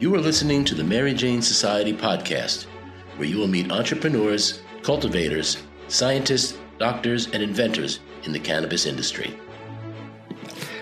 You 0.00 0.12
are 0.16 0.20
listening 0.20 0.64
to 0.64 0.74
the 0.74 0.82
Mary 0.82 1.14
Jane 1.14 1.40
Society 1.40 1.92
podcast, 1.92 2.64
where 3.16 3.28
you 3.28 3.38
will 3.38 3.46
meet 3.46 3.70
entrepreneurs, 3.70 4.60
cultivators, 4.82 5.62
scientists, 5.86 6.58
doctors, 6.80 7.26
and 7.26 7.40
inventors 7.40 8.00
in 8.24 8.32
the 8.32 8.40
cannabis 8.40 8.86
industry. 8.86 9.38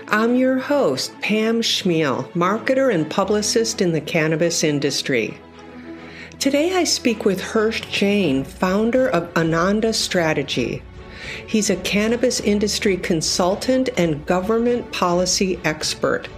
I'm 0.09 0.35
your 0.35 0.59
host, 0.59 1.13
Pam 1.21 1.61
Schmiel, 1.61 2.33
marketer 2.33 2.93
and 2.93 3.09
publicist 3.09 3.83
in 3.83 3.93
the 3.93 4.01
cannabis 4.01 4.65
industry. 4.65 5.39
Today 6.39 6.75
I 6.75 6.85
speak 6.85 7.27
with 7.27 7.39
Hirsh 7.39 7.87
Jain, 7.91 8.45
founder 8.45 9.09
of 9.09 9.31
Ananda 9.37 9.93
Strategy. 9.93 10.83
He's 11.47 11.69
a 11.69 11.77
cannabis 11.77 12.41
industry 12.41 12.97
consultant 12.97 13.91
and 13.99 14.25
government 14.25 14.91
policy 14.91 15.61
expert. 15.65 16.31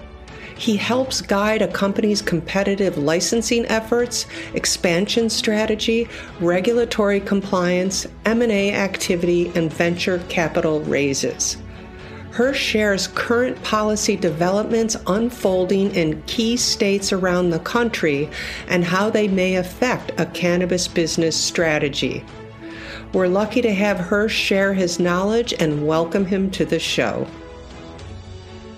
He 0.56 0.76
helps 0.76 1.20
guide 1.20 1.62
a 1.62 1.68
company's 1.68 2.22
competitive 2.22 2.96
licensing 2.96 3.66
efforts, 3.66 4.26
expansion 4.54 5.28
strategy, 5.28 6.08
regulatory 6.40 7.20
compliance, 7.20 8.06
M&A 8.24 8.72
activity, 8.72 9.50
and 9.54 9.72
venture 9.72 10.18
capital 10.28 10.80
raises. 10.82 11.56
Hirsh 12.30 12.54
shares 12.54 13.06
current 13.08 13.62
policy 13.62 14.16
developments 14.16 14.96
unfolding 15.06 15.94
in 15.94 16.20
key 16.22 16.56
states 16.56 17.12
around 17.12 17.50
the 17.50 17.60
country 17.60 18.28
and 18.66 18.84
how 18.84 19.08
they 19.08 19.28
may 19.28 19.54
affect 19.54 20.18
a 20.20 20.26
cannabis 20.26 20.88
business 20.88 21.36
strategy. 21.36 22.24
We're 23.12 23.28
lucky 23.28 23.62
to 23.62 23.72
have 23.72 23.98
Hirsh 23.98 24.30
share 24.30 24.74
his 24.74 24.98
knowledge 24.98 25.54
and 25.60 25.86
welcome 25.86 26.26
him 26.26 26.50
to 26.52 26.64
the 26.64 26.80
show. 26.80 27.28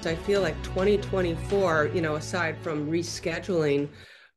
I 0.07 0.15
feel 0.15 0.41
like 0.41 0.61
2024, 0.63 1.91
you 1.93 2.01
know, 2.01 2.15
aside 2.15 2.57
from 2.63 2.91
rescheduling, 2.91 3.89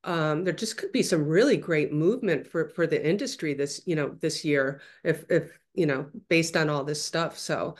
um, 0.04 0.44
there 0.44 0.54
just 0.54 0.78
could 0.78 0.92
be 0.92 1.04
some 1.04 1.28
really 1.28 1.58
great 1.58 1.94
movement 1.94 2.48
for 2.48 2.70
for 2.70 2.88
the 2.88 3.08
industry 3.08 3.54
this, 3.54 3.82
you 3.86 3.96
know, 3.96 4.16
this 4.22 4.44
year, 4.44 4.82
if 5.04 5.26
if 5.30 5.60
you 5.74 5.86
know, 5.86 6.08
based 6.30 6.58
on 6.58 6.70
all 6.70 6.84
this 6.84 7.04
stuff. 7.04 7.38
So, 7.38 7.76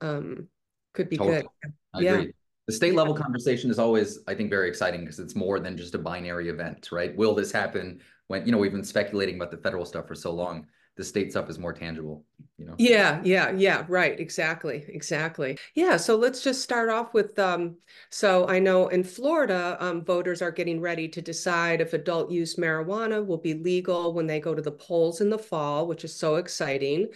um, 0.00 0.48
could 0.94 1.08
be 1.08 1.18
totally. 1.18 1.42
good. 1.42 1.72
I 1.92 2.00
yeah. 2.00 2.14
Agree. 2.14 2.32
The 2.66 2.72
state 2.72 2.94
level 2.94 3.14
conversation 3.14 3.70
is 3.70 3.78
always, 3.78 4.20
I 4.26 4.34
think, 4.34 4.48
very 4.48 4.70
exciting 4.70 5.00
because 5.00 5.18
it's 5.18 5.34
more 5.34 5.60
than 5.60 5.76
just 5.76 5.94
a 5.94 5.98
binary 5.98 6.48
event, 6.48 6.88
right? 6.90 7.14
Will 7.14 7.34
this 7.34 7.52
happen? 7.52 8.00
When 8.28 8.46
you 8.46 8.52
know 8.52 8.58
we've 8.58 8.72
been 8.72 8.84
speculating 8.84 9.36
about 9.36 9.50
the 9.50 9.58
federal 9.58 9.84
stuff 9.84 10.08
for 10.08 10.14
so 10.14 10.32
long 10.32 10.66
the 10.96 11.04
state 11.04 11.30
stuff 11.30 11.50
is 11.50 11.58
more 11.58 11.72
tangible 11.72 12.24
you 12.58 12.66
know? 12.66 12.74
Yeah 12.78 13.20
yeah 13.24 13.50
yeah 13.50 13.84
right 13.88 14.18
exactly 14.18 14.84
exactly. 14.88 15.58
Yeah 15.74 15.96
so 15.96 16.16
let's 16.16 16.42
just 16.42 16.62
start 16.62 16.88
off 16.88 17.12
with 17.12 17.38
um 17.38 17.76
so 18.10 18.46
i 18.48 18.58
know 18.58 18.88
in 18.88 19.02
florida 19.02 19.76
um, 19.80 20.04
voters 20.04 20.40
are 20.40 20.52
getting 20.52 20.80
ready 20.80 21.08
to 21.08 21.20
decide 21.20 21.80
if 21.80 21.92
adult 21.94 22.30
use 22.30 22.56
marijuana 22.56 23.24
will 23.24 23.38
be 23.38 23.54
legal 23.54 24.12
when 24.12 24.26
they 24.26 24.38
go 24.40 24.54
to 24.54 24.62
the 24.62 24.70
polls 24.70 25.20
in 25.20 25.30
the 25.30 25.38
fall 25.38 25.86
which 25.86 26.04
is 26.04 26.14
so 26.14 26.36
exciting. 26.36 27.08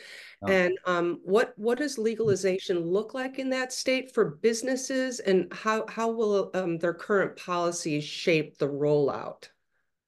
Oh. 0.42 0.48
and 0.48 0.78
um 0.86 1.20
what 1.24 1.52
what 1.56 1.78
does 1.78 1.98
legalization 1.98 2.80
look 2.80 3.14
like 3.14 3.38
in 3.38 3.50
that 3.50 3.72
state 3.72 4.12
for 4.12 4.38
businesses 4.42 5.20
and 5.20 5.52
how 5.52 5.84
how 5.88 6.10
will 6.10 6.50
um, 6.54 6.78
their 6.78 6.94
current 6.94 7.36
policies 7.36 8.04
shape 8.04 8.58
the 8.58 8.68
rollout 8.68 9.48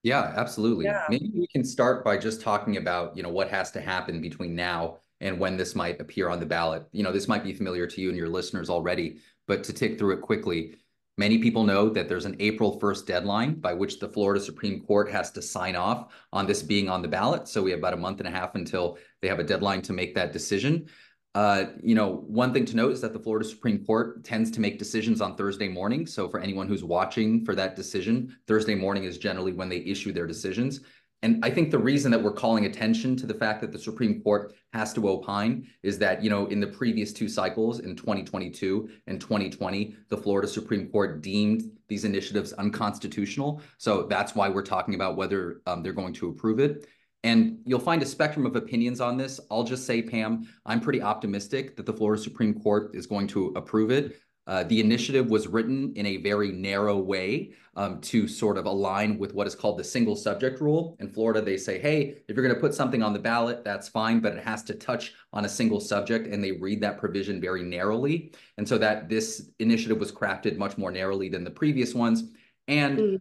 yeah, 0.03 0.33
absolutely. 0.37 0.87
Yeah. 0.87 1.05
Maybe 1.09 1.31
we 1.35 1.47
can 1.47 1.65
start 1.65 2.05
by 2.05 2.17
just 2.17 2.41
talking 2.41 2.77
about, 2.77 3.17
you 3.17 3.23
know, 3.23 3.29
what 3.29 3.51
has 3.51 3.71
to 3.73 3.81
happen 3.81 4.21
between 4.21 4.55
now 4.55 4.99
and 5.21 5.39
when 5.39 5.57
this 5.57 5.75
might 5.75 6.01
appear 6.01 6.29
on 6.29 6.41
the 6.41 6.47
ballot. 6.47 6.85
You 6.93 7.03
know, 7.03 7.13
this 7.13 7.29
might 7.29 7.45
be 7.45 7.53
familiar 7.53 7.87
to 7.87 8.01
you 8.01 8.09
and 8.09 8.17
your 8.17 8.29
listeners 8.29 8.71
already, 8.71 9.19
but 9.47 9.63
to 9.65 9.73
tick 9.73 9.99
through 9.99 10.15
it 10.15 10.23
quickly, 10.23 10.77
many 11.19 11.37
people 11.39 11.65
know 11.65 11.91
that 11.91 12.09
there's 12.09 12.25
an 12.25 12.37
April 12.41 12.81
1st 12.81 13.05
deadline 13.07 13.55
by 13.55 13.75
which 13.75 13.99
the 13.99 14.09
Florida 14.09 14.41
Supreme 14.41 14.81
Court 14.81 15.11
has 15.11 15.31
to 15.33 15.43
sign 15.43 15.77
off 15.77 16.15
on 16.33 16.47
this 16.47 16.63
being 16.63 16.89
on 16.89 17.03
the 17.03 17.09
ballot. 17.09 17.47
So 17.47 17.63
we 17.63 17.71
have 17.73 17.81
about 17.81 17.93
a 17.93 17.99
month 17.99 18.21
and 18.21 18.29
a 18.29 18.33
half 18.33 18.55
until 18.55 18.97
they 19.21 19.29
have 19.29 19.39
a 19.39 19.45
deadline 19.45 19.83
to 19.83 19.93
make 19.93 20.15
that 20.15 20.33
decision. 20.33 20.89
Uh, 21.35 21.67
you 21.83 21.95
know, 21.95 22.25
one 22.27 22.53
thing 22.53 22.65
to 22.65 22.75
note 22.75 22.93
is 22.93 23.01
that 23.01 23.13
the 23.13 23.19
Florida 23.19 23.49
Supreme 23.49 23.85
Court 23.85 24.25
tends 24.25 24.51
to 24.51 24.61
make 24.61 24.79
decisions 24.79 25.21
on 25.21 25.37
Thursday 25.37 25.69
morning. 25.69 26.07
So 26.07 26.29
for 26.29 26.41
anyone 26.41 26.67
who's 26.67 26.83
watching 26.83 27.45
for 27.45 27.55
that 27.55 27.77
decision, 27.77 28.37
Thursday 28.49 28.75
morning 28.75 29.05
is 29.05 29.17
generally 29.17 29.53
when 29.53 29.69
they 29.69 29.79
issue 29.79 30.13
their 30.13 30.27
decisions. 30.27 30.81
And 31.23 31.45
I 31.45 31.51
think 31.51 31.71
the 31.71 31.79
reason 31.79 32.11
that 32.13 32.23
we're 32.23 32.33
calling 32.33 32.65
attention 32.65 33.15
to 33.17 33.27
the 33.27 33.35
fact 33.35 33.61
that 33.61 33.73
the 33.73 33.79
Supreme 33.79 34.23
Court 34.23 34.55
has 34.73 34.95
to 34.95 35.07
opine 35.09 35.67
is 35.83 35.99
that, 35.99 36.25
you 36.25 36.31
know, 36.31 36.47
in 36.47 36.61
the 36.61 36.67
previous 36.67 37.13
two 37.13 37.29
cycles 37.29 37.81
in 37.81 37.95
2022 37.95 38.89
and 39.07 39.21
2020, 39.21 39.97
the 40.09 40.17
Florida 40.17 40.49
Supreme 40.49 40.89
Court 40.89 41.21
deemed 41.21 41.71
these 41.89 42.07
initiatives 42.07 42.55
unconstitutional. 42.55 43.61
So 43.77 44.05
that's 44.05 44.35
why 44.35 44.49
we're 44.49 44.63
talking 44.63 44.95
about 44.95 45.17
whether 45.17 45.61
um, 45.67 45.83
they're 45.83 45.93
going 45.93 46.15
to 46.15 46.31
approve 46.31 46.59
it. 46.59 46.87
And 47.23 47.59
you'll 47.65 47.81
find 47.81 48.03
a 48.03 48.07
spectrum 48.07 48.47
of 48.47 48.57
opinions 48.57 49.01
on 49.01 49.17
this. 49.17 49.41
I'll 49.51 49.65
just 49.65 49.87
say, 49.87 50.01
Pam, 50.01 50.49
I'm 50.65 50.81
pretty 50.81 51.03
optimistic 51.03 51.77
that 51.77 51.85
the 51.85 51.93
Florida 51.93 52.23
Supreme 52.23 52.59
Court 52.61 52.95
is 52.95 53.07
going 53.07 53.27
to 53.29 53.49
approve 53.57 53.91
it. 53.91 54.21
Uh, 54.47 54.65
the 54.65 54.81
initiative 54.81 55.31
was 55.31 55.47
written 55.47 55.93
in 55.95 56.07
a 56.07 56.17
very 56.17 56.51
narrow 56.51 56.97
way 56.99 57.53
um, 57.77 58.01
to 58.01 58.27
sort 58.27 58.59
of 58.59 58.67
align 58.67 59.19
with 59.19 59.33
what 59.33 59.47
is 59.47 59.55
called 59.55 59.79
the 59.79 59.85
single 59.85 60.17
subject 60.17 60.61
rule. 60.61 60.97
In 60.99 61.09
Florida, 61.09 61.41
they 61.41 61.57
say, 61.57 61.79
hey, 61.79 62.17
if 62.27 62.35
you're 62.35 62.45
going 62.45 62.55
to 62.55 62.61
put 62.61 62.75
something 62.75 63.03
on 63.03 63.13
the 63.13 63.19
ballot, 63.19 63.63
that's 63.63 63.89
fine, 63.89 64.19
but 64.19 64.33
it 64.33 64.43
has 64.43 64.65
to 64.65 64.75
touch 64.75 65.13
on 65.33 65.45
a 65.45 65.49
single 65.49 65.79
subject. 65.79 66.27
And 66.27 66.43
they 66.43 66.53
read 66.53 66.81
that 66.81 66.99
provision 66.99 67.41
very 67.41 67.63
narrowly. 67.63 68.33
And 68.57 68.67
so 68.67 68.77
that 68.79 69.09
this 69.09 69.51
initiative 69.61 69.99
was 69.99 70.11
crafted 70.11 70.57
much 70.57 70.77
more 70.77 70.91
narrowly 70.91 71.29
than 71.29 71.45
the 71.45 71.51
previous 71.51 71.95
ones. 71.95 72.25
And 72.67 72.99
mm 72.99 73.21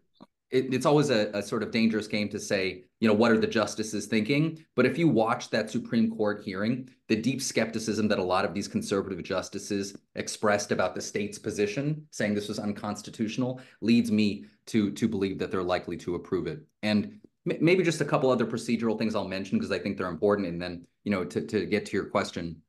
it, 0.51 0.73
it's 0.73 0.85
always 0.85 1.09
a, 1.09 1.29
a, 1.33 1.43
sort 1.43 1.63
of 1.63 1.71
dangerous 1.71 2.07
game 2.07 2.29
to 2.29 2.39
say, 2.39 2.83
you 2.99 3.07
know, 3.07 3.13
what 3.13 3.31
are 3.31 3.37
the 3.37 3.47
justices 3.47 4.07
thinking? 4.07 4.63
But 4.75 4.85
if 4.85 4.97
you 4.97 5.07
watch 5.07 5.49
that 5.51 5.69
Supreme 5.69 6.09
Court 6.15 6.41
hearing, 6.43 6.89
the 7.07 7.15
deep 7.15 7.41
skepticism 7.41 8.07
that 8.07 8.19
a 8.19 8.23
lot 8.23 8.45
of 8.45 8.53
these 8.53 8.67
conservative 8.67 9.23
justices 9.23 9.95
expressed 10.15 10.71
about 10.71 10.95
the 10.95 11.01
state's 11.01 11.37
position, 11.37 12.05
saying 12.11 12.33
this 12.33 12.47
was 12.47 12.59
unconstitutional, 12.59 13.61
leads 13.81 14.11
me 14.11 14.45
to 14.67 14.91
to 14.91 15.07
believe 15.07 15.37
that 15.39 15.51
they're 15.51 15.63
likely 15.63 15.97
to 15.97 16.15
approve 16.15 16.47
it. 16.47 16.61
And 16.83 17.19
maybe 17.45 17.83
just 17.83 18.01
a 18.01 18.05
couple 18.05 18.29
other 18.29 18.45
procedural 18.45 18.97
things 18.97 19.15
I'll 19.15 19.27
mention 19.27 19.57
because 19.57 19.71
I 19.71 19.79
think 19.79 19.97
they're 19.97 20.07
important. 20.07 20.47
And 20.47 20.61
then, 20.61 20.85
you 21.03 21.11
know, 21.11 21.23
to 21.25 21.41
to 21.41 21.65
get 21.65 21.85
to 21.87 21.93
your 21.93 22.05
question 22.05 22.61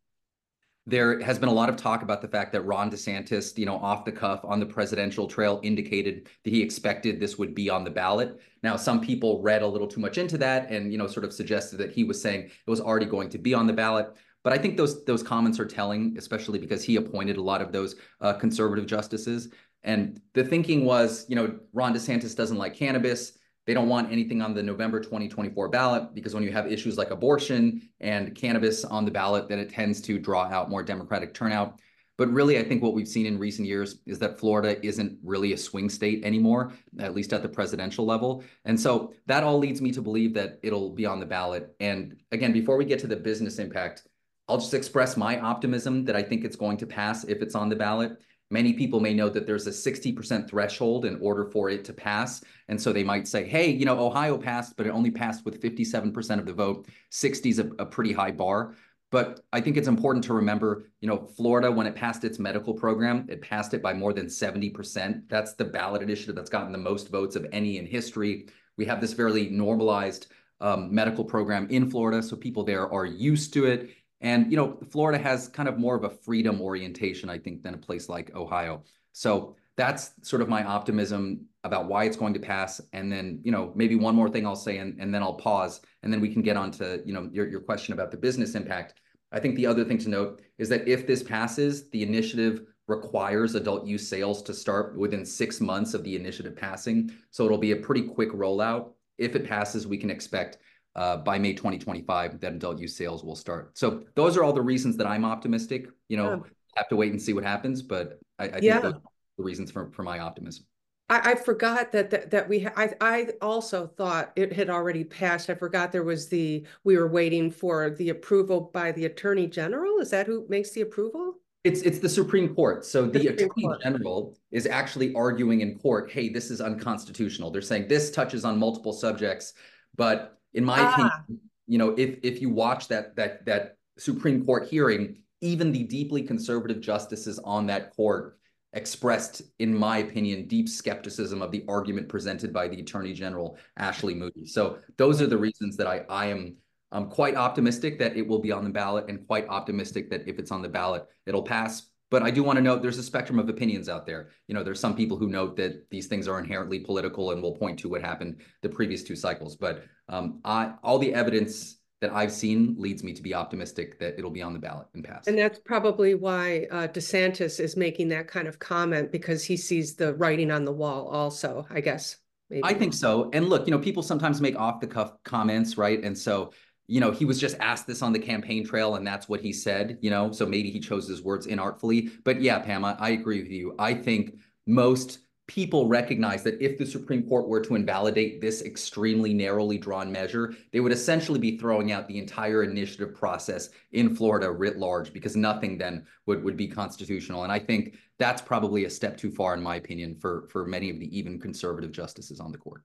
there 0.86 1.20
has 1.20 1.38
been 1.38 1.48
a 1.48 1.52
lot 1.52 1.68
of 1.68 1.76
talk 1.76 2.02
about 2.02 2.22
the 2.22 2.28
fact 2.28 2.52
that 2.52 2.62
Ron 2.62 2.90
DeSantis, 2.90 3.56
you 3.56 3.66
know, 3.66 3.76
off 3.76 4.04
the 4.04 4.12
cuff 4.12 4.40
on 4.44 4.58
the 4.58 4.66
presidential 4.66 5.26
trail 5.26 5.60
indicated 5.62 6.28
that 6.44 6.50
he 6.50 6.62
expected 6.62 7.20
this 7.20 7.38
would 7.38 7.54
be 7.54 7.68
on 7.68 7.84
the 7.84 7.90
ballot. 7.90 8.40
Now, 8.62 8.76
some 8.76 9.00
people 9.00 9.42
read 9.42 9.62
a 9.62 9.66
little 9.66 9.86
too 9.86 10.00
much 10.00 10.18
into 10.18 10.38
that 10.38 10.70
and, 10.70 10.90
you 10.90 10.98
know, 10.98 11.06
sort 11.06 11.24
of 11.24 11.32
suggested 11.32 11.76
that 11.78 11.92
he 11.92 12.04
was 12.04 12.20
saying 12.20 12.44
it 12.44 12.70
was 12.70 12.80
already 12.80 13.06
going 13.06 13.28
to 13.30 13.38
be 13.38 13.54
on 13.54 13.66
the 13.66 13.72
ballot. 13.72 14.14
But 14.42 14.54
I 14.54 14.58
think 14.58 14.76
those 14.76 15.04
those 15.04 15.22
comments 15.22 15.60
are 15.60 15.66
telling, 15.66 16.14
especially 16.16 16.58
because 16.58 16.82
he 16.82 16.96
appointed 16.96 17.36
a 17.36 17.42
lot 17.42 17.60
of 17.60 17.72
those 17.72 17.96
uh, 18.22 18.32
conservative 18.32 18.86
justices. 18.86 19.52
And 19.82 20.20
the 20.34 20.44
thinking 20.44 20.84
was, 20.84 21.26
you 21.28 21.36
know, 21.36 21.58
Ron 21.72 21.94
DeSantis 21.94 22.34
doesn't 22.34 22.56
like 22.56 22.74
cannabis. 22.74 23.38
They 23.70 23.74
don't 23.74 23.88
want 23.88 24.10
anything 24.10 24.42
on 24.42 24.52
the 24.52 24.64
November 24.64 24.98
2024 24.98 25.68
ballot 25.68 26.12
because 26.12 26.34
when 26.34 26.42
you 26.42 26.50
have 26.50 26.66
issues 26.66 26.98
like 26.98 27.12
abortion 27.12 27.88
and 28.00 28.34
cannabis 28.34 28.84
on 28.84 29.04
the 29.04 29.12
ballot, 29.12 29.48
then 29.48 29.60
it 29.60 29.70
tends 29.70 30.00
to 30.00 30.18
draw 30.18 30.46
out 30.46 30.68
more 30.68 30.82
Democratic 30.82 31.34
turnout. 31.34 31.78
But 32.18 32.32
really, 32.32 32.58
I 32.58 32.64
think 32.64 32.82
what 32.82 32.94
we've 32.94 33.06
seen 33.06 33.26
in 33.26 33.38
recent 33.38 33.68
years 33.68 34.00
is 34.06 34.18
that 34.18 34.40
Florida 34.40 34.84
isn't 34.84 35.20
really 35.22 35.52
a 35.52 35.56
swing 35.56 35.88
state 35.88 36.24
anymore, 36.24 36.72
at 36.98 37.14
least 37.14 37.32
at 37.32 37.42
the 37.42 37.48
presidential 37.48 38.04
level. 38.04 38.42
And 38.64 38.80
so 38.80 39.12
that 39.26 39.44
all 39.44 39.58
leads 39.58 39.80
me 39.80 39.92
to 39.92 40.02
believe 40.02 40.34
that 40.34 40.58
it'll 40.64 40.90
be 40.90 41.06
on 41.06 41.20
the 41.20 41.26
ballot. 41.26 41.72
And 41.78 42.16
again, 42.32 42.52
before 42.52 42.76
we 42.76 42.84
get 42.84 42.98
to 42.98 43.06
the 43.06 43.14
business 43.14 43.60
impact, 43.60 44.02
I'll 44.48 44.58
just 44.58 44.74
express 44.74 45.16
my 45.16 45.38
optimism 45.38 46.04
that 46.06 46.16
I 46.16 46.24
think 46.24 46.44
it's 46.44 46.56
going 46.56 46.78
to 46.78 46.86
pass 46.88 47.22
if 47.22 47.40
it's 47.40 47.54
on 47.54 47.68
the 47.68 47.76
ballot. 47.76 48.18
Many 48.50 48.72
people 48.72 48.98
may 48.98 49.14
know 49.14 49.28
that 49.28 49.46
there's 49.46 49.68
a 49.68 49.70
60% 49.70 50.48
threshold 50.48 51.04
in 51.04 51.18
order 51.20 51.44
for 51.44 51.70
it 51.70 51.84
to 51.84 51.92
pass. 51.92 52.42
And 52.68 52.80
so 52.80 52.92
they 52.92 53.04
might 53.04 53.28
say, 53.28 53.48
hey, 53.48 53.70
you 53.70 53.84
know, 53.84 54.04
Ohio 54.04 54.36
passed, 54.36 54.76
but 54.76 54.86
it 54.86 54.90
only 54.90 55.10
passed 55.10 55.44
with 55.44 55.62
57% 55.62 56.38
of 56.38 56.46
the 56.46 56.52
vote. 56.52 56.88
60 57.10 57.48
is 57.48 57.58
a, 57.60 57.70
a 57.78 57.86
pretty 57.86 58.12
high 58.12 58.32
bar. 58.32 58.74
But 59.12 59.40
I 59.52 59.60
think 59.60 59.76
it's 59.76 59.88
important 59.88 60.24
to 60.24 60.34
remember, 60.34 60.90
you 61.00 61.08
know, 61.08 61.28
Florida, 61.36 61.70
when 61.70 61.86
it 61.86 61.94
passed 61.94 62.24
its 62.24 62.38
medical 62.38 62.74
program, 62.74 63.26
it 63.28 63.40
passed 63.40 63.74
it 63.74 63.82
by 63.82 63.92
more 63.92 64.12
than 64.12 64.26
70%. 64.26 65.28
That's 65.28 65.54
the 65.54 65.64
ballot 65.64 66.02
initiative 66.02 66.34
that's 66.34 66.50
gotten 66.50 66.72
the 66.72 66.78
most 66.78 67.08
votes 67.08 67.36
of 67.36 67.46
any 67.52 67.78
in 67.78 67.86
history. 67.86 68.46
We 68.76 68.84
have 68.86 69.00
this 69.00 69.12
fairly 69.12 69.48
normalized 69.48 70.28
um, 70.60 70.94
medical 70.94 71.24
program 71.24 71.66
in 71.70 71.90
Florida, 71.90 72.22
so 72.22 72.36
people 72.36 72.64
there 72.64 72.92
are 72.92 73.06
used 73.06 73.52
to 73.54 73.66
it. 73.66 73.90
And, 74.20 74.50
you 74.50 74.56
know, 74.56 74.78
Florida 74.90 75.18
has 75.18 75.48
kind 75.48 75.68
of 75.68 75.78
more 75.78 75.96
of 75.96 76.04
a 76.04 76.10
freedom 76.10 76.60
orientation, 76.60 77.30
I 77.30 77.38
think, 77.38 77.62
than 77.62 77.74
a 77.74 77.78
place 77.78 78.08
like 78.08 78.34
Ohio. 78.34 78.82
So 79.12 79.56
that's 79.76 80.12
sort 80.22 80.42
of 80.42 80.48
my 80.48 80.62
optimism 80.62 81.46
about 81.64 81.88
why 81.88 82.04
it's 82.04 82.16
going 82.16 82.34
to 82.34 82.40
pass. 82.40 82.80
And 82.92 83.10
then, 83.10 83.40
you 83.42 83.52
know, 83.52 83.72
maybe 83.74 83.96
one 83.96 84.14
more 84.14 84.28
thing 84.28 84.46
I'll 84.46 84.56
say, 84.56 84.78
and, 84.78 85.00
and 85.00 85.14
then 85.14 85.22
I'll 85.22 85.34
pause, 85.34 85.80
and 86.02 86.12
then 86.12 86.20
we 86.20 86.32
can 86.32 86.42
get 86.42 86.56
on 86.56 86.70
to, 86.72 87.02
you 87.06 87.14
know, 87.14 87.28
your, 87.32 87.48
your 87.48 87.60
question 87.60 87.94
about 87.94 88.10
the 88.10 88.16
business 88.16 88.54
impact. 88.54 88.94
I 89.32 89.40
think 89.40 89.56
the 89.56 89.66
other 89.66 89.84
thing 89.84 89.98
to 89.98 90.08
note 90.08 90.42
is 90.58 90.68
that 90.68 90.88
if 90.88 91.06
this 91.06 91.22
passes, 91.22 91.88
the 91.90 92.02
initiative 92.02 92.62
requires 92.88 93.54
adult 93.54 93.86
use 93.86 94.06
sales 94.06 94.42
to 94.42 94.52
start 94.52 94.98
within 94.98 95.24
six 95.24 95.60
months 95.60 95.94
of 95.94 96.02
the 96.02 96.16
initiative 96.16 96.56
passing. 96.56 97.12
So 97.30 97.44
it'll 97.44 97.58
be 97.58 97.72
a 97.72 97.76
pretty 97.76 98.02
quick 98.02 98.32
rollout. 98.32 98.92
If 99.16 99.36
it 99.36 99.46
passes, 99.46 99.86
we 99.86 99.98
can 99.98 100.10
expect 100.10 100.58
uh, 100.96 101.18
by 101.18 101.38
May 101.38 101.52
2025 101.52 102.40
that 102.40 102.52
adult 102.52 102.78
use 102.78 102.96
sales 102.96 103.24
will 103.24 103.36
start. 103.36 103.76
So 103.78 104.02
those 104.14 104.36
are 104.36 104.44
all 104.44 104.52
the 104.52 104.62
reasons 104.62 104.96
that 104.96 105.06
I'm 105.06 105.24
optimistic. 105.24 105.88
You 106.08 106.16
know, 106.16 106.30
yeah. 106.30 106.50
have 106.76 106.88
to 106.88 106.96
wait 106.96 107.12
and 107.12 107.20
see 107.20 107.32
what 107.32 107.44
happens, 107.44 107.82
but 107.82 108.18
I, 108.38 108.44
I 108.44 108.50
think 108.50 108.64
yeah. 108.64 108.80
those 108.80 108.94
are 108.94 109.02
the 109.38 109.44
reasons 109.44 109.70
for, 109.70 109.90
for 109.92 110.02
my 110.02 110.18
optimism. 110.18 110.66
I, 111.08 111.32
I 111.32 111.34
forgot 111.34 111.92
that, 111.92 112.10
that 112.10 112.30
that 112.30 112.48
we 112.48 112.66
I 112.76 112.94
I 113.00 113.28
also 113.42 113.86
thought 113.86 114.32
it 114.36 114.52
had 114.52 114.70
already 114.70 115.04
passed. 115.04 115.50
I 115.50 115.54
forgot 115.54 115.92
there 115.92 116.04
was 116.04 116.28
the 116.28 116.64
we 116.84 116.96
were 116.96 117.08
waiting 117.08 117.50
for 117.50 117.90
the 117.90 118.10
approval 118.10 118.70
by 118.72 118.92
the 118.92 119.06
attorney 119.06 119.46
general. 119.46 119.98
Is 119.98 120.10
that 120.10 120.26
who 120.26 120.46
makes 120.48 120.70
the 120.70 120.82
approval? 120.82 121.34
It's 121.64 121.82
it's 121.82 121.98
the 121.98 122.08
Supreme 122.08 122.54
Court. 122.54 122.86
So 122.86 123.06
the, 123.06 123.18
the 123.18 123.26
Attorney 123.28 123.64
Court. 123.64 123.82
General 123.82 124.38
is 124.50 124.66
actually 124.66 125.12
arguing 125.14 125.60
in 125.60 125.78
court, 125.78 126.10
hey, 126.10 126.30
this 126.30 126.50
is 126.50 126.60
unconstitutional. 126.60 127.50
They're 127.50 127.60
saying 127.60 127.88
this 127.88 128.10
touches 128.10 128.44
on 128.46 128.58
multiple 128.58 128.94
subjects, 128.94 129.52
but 129.96 130.39
in 130.54 130.64
my 130.64 130.80
ah. 130.80 130.92
opinion, 130.92 131.40
you 131.66 131.78
know, 131.78 131.90
if 131.96 132.18
if 132.22 132.40
you 132.40 132.50
watch 132.50 132.88
that 132.88 133.16
that 133.16 133.44
that 133.46 133.76
Supreme 133.98 134.44
Court 134.44 134.68
hearing, 134.68 135.22
even 135.40 135.72
the 135.72 135.84
deeply 135.84 136.22
conservative 136.22 136.80
justices 136.80 137.38
on 137.40 137.66
that 137.66 137.94
court 137.94 138.38
expressed, 138.72 139.42
in 139.58 139.76
my 139.76 139.98
opinion, 139.98 140.46
deep 140.46 140.68
skepticism 140.68 141.42
of 141.42 141.50
the 141.50 141.64
argument 141.68 142.08
presented 142.08 142.52
by 142.52 142.68
the 142.68 142.80
Attorney 142.80 143.12
General 143.12 143.58
Ashley 143.76 144.14
Moody. 144.14 144.46
So 144.46 144.78
those 144.96 145.20
are 145.20 145.26
the 145.26 145.38
reasons 145.38 145.76
that 145.76 145.86
I 145.86 146.04
I 146.08 146.26
am 146.26 146.56
I'm 146.92 147.08
quite 147.08 147.36
optimistic 147.36 147.98
that 148.00 148.16
it 148.16 148.26
will 148.26 148.40
be 148.40 148.52
on 148.52 148.64
the 148.64 148.70
ballot 148.70 149.06
and 149.08 149.26
quite 149.26 149.48
optimistic 149.48 150.10
that 150.10 150.28
if 150.28 150.38
it's 150.38 150.50
on 150.50 150.62
the 150.62 150.68
ballot, 150.68 151.06
it'll 151.26 151.42
pass. 151.42 151.89
But 152.10 152.22
I 152.22 152.30
do 152.30 152.42
want 152.42 152.56
to 152.56 152.62
note 152.62 152.82
there's 152.82 152.98
a 152.98 153.02
spectrum 153.02 153.38
of 153.38 153.48
opinions 153.48 153.88
out 153.88 154.04
there. 154.04 154.30
You 154.48 154.54
know, 154.54 154.64
there's 154.64 154.80
some 154.80 154.96
people 154.96 155.16
who 155.16 155.28
note 155.28 155.56
that 155.56 155.88
these 155.90 156.06
things 156.06 156.26
are 156.26 156.38
inherently 156.38 156.80
political 156.80 157.30
and 157.30 157.42
will 157.42 157.56
point 157.56 157.78
to 157.80 157.88
what 157.88 158.02
happened 158.02 158.40
the 158.62 158.68
previous 158.68 159.02
two 159.02 159.16
cycles. 159.16 159.56
But 159.56 159.84
um, 160.08 160.40
I, 160.44 160.72
all 160.82 160.98
the 160.98 161.14
evidence 161.14 161.78
that 162.00 162.12
I've 162.12 162.32
seen 162.32 162.74
leads 162.78 163.04
me 163.04 163.12
to 163.12 163.22
be 163.22 163.34
optimistic 163.34 163.98
that 164.00 164.18
it'll 164.18 164.30
be 164.30 164.42
on 164.42 164.54
the 164.54 164.58
ballot 164.58 164.88
and 164.94 165.04
pass. 165.04 165.26
And 165.26 165.38
that's 165.38 165.58
probably 165.58 166.14
why 166.14 166.66
uh, 166.70 166.88
DeSantis 166.88 167.60
is 167.60 167.76
making 167.76 168.08
that 168.08 168.26
kind 168.26 168.48
of 168.48 168.58
comment 168.58 169.12
because 169.12 169.44
he 169.44 169.56
sees 169.56 169.94
the 169.94 170.14
writing 170.14 170.50
on 170.50 170.64
the 170.64 170.72
wall 170.72 171.08
also, 171.08 171.66
I 171.70 171.80
guess. 171.80 172.16
Maybe. 172.48 172.64
I 172.64 172.74
think 172.74 172.94
so. 172.94 173.30
And 173.32 173.48
look, 173.48 173.66
you 173.66 173.70
know, 173.70 173.78
people 173.78 174.02
sometimes 174.02 174.40
make 174.40 174.58
off 174.58 174.80
the 174.80 174.86
cuff 174.86 175.12
comments, 175.24 175.76
right? 175.76 176.02
And 176.02 176.18
so 176.18 176.52
you 176.90 176.98
know, 176.98 177.12
he 177.12 177.24
was 177.24 177.38
just 177.38 177.56
asked 177.60 177.86
this 177.86 178.02
on 178.02 178.12
the 178.12 178.18
campaign 178.18 178.66
trail 178.66 178.96
and 178.96 179.06
that's 179.06 179.28
what 179.28 179.40
he 179.40 179.52
said, 179.52 179.96
you 180.00 180.10
know, 180.10 180.32
so 180.32 180.44
maybe 180.44 180.70
he 180.70 180.80
chose 180.80 181.06
his 181.06 181.22
words 181.22 181.46
inartfully. 181.46 182.10
But 182.24 182.42
yeah, 182.42 182.58
Pam, 182.58 182.84
I, 182.84 182.96
I 182.98 183.10
agree 183.10 183.40
with 183.40 183.52
you. 183.52 183.76
I 183.78 183.94
think 183.94 184.34
most 184.66 185.20
people 185.46 185.86
recognize 185.86 186.42
that 186.42 186.60
if 186.60 186.78
the 186.78 186.86
Supreme 186.86 187.22
Court 187.28 187.46
were 187.46 187.60
to 187.60 187.76
invalidate 187.76 188.40
this 188.40 188.62
extremely 188.62 189.32
narrowly 189.32 189.78
drawn 189.78 190.10
measure, 190.10 190.52
they 190.72 190.80
would 190.80 190.90
essentially 190.90 191.38
be 191.38 191.56
throwing 191.56 191.92
out 191.92 192.08
the 192.08 192.18
entire 192.18 192.64
initiative 192.64 193.14
process 193.14 193.70
in 193.92 194.16
Florida 194.16 194.50
writ 194.50 194.76
large 194.76 195.12
because 195.12 195.36
nothing 195.36 195.78
then 195.78 196.04
would, 196.26 196.42
would 196.42 196.56
be 196.56 196.66
constitutional. 196.66 197.44
And 197.44 197.52
I 197.52 197.60
think 197.60 197.94
that's 198.18 198.42
probably 198.42 198.84
a 198.84 198.90
step 198.90 199.16
too 199.16 199.30
far, 199.30 199.54
in 199.54 199.62
my 199.62 199.76
opinion, 199.76 200.16
for, 200.20 200.48
for 200.50 200.66
many 200.66 200.90
of 200.90 200.98
the 200.98 201.16
even 201.16 201.38
conservative 201.38 201.92
justices 201.92 202.40
on 202.40 202.50
the 202.50 202.58
court. 202.58 202.82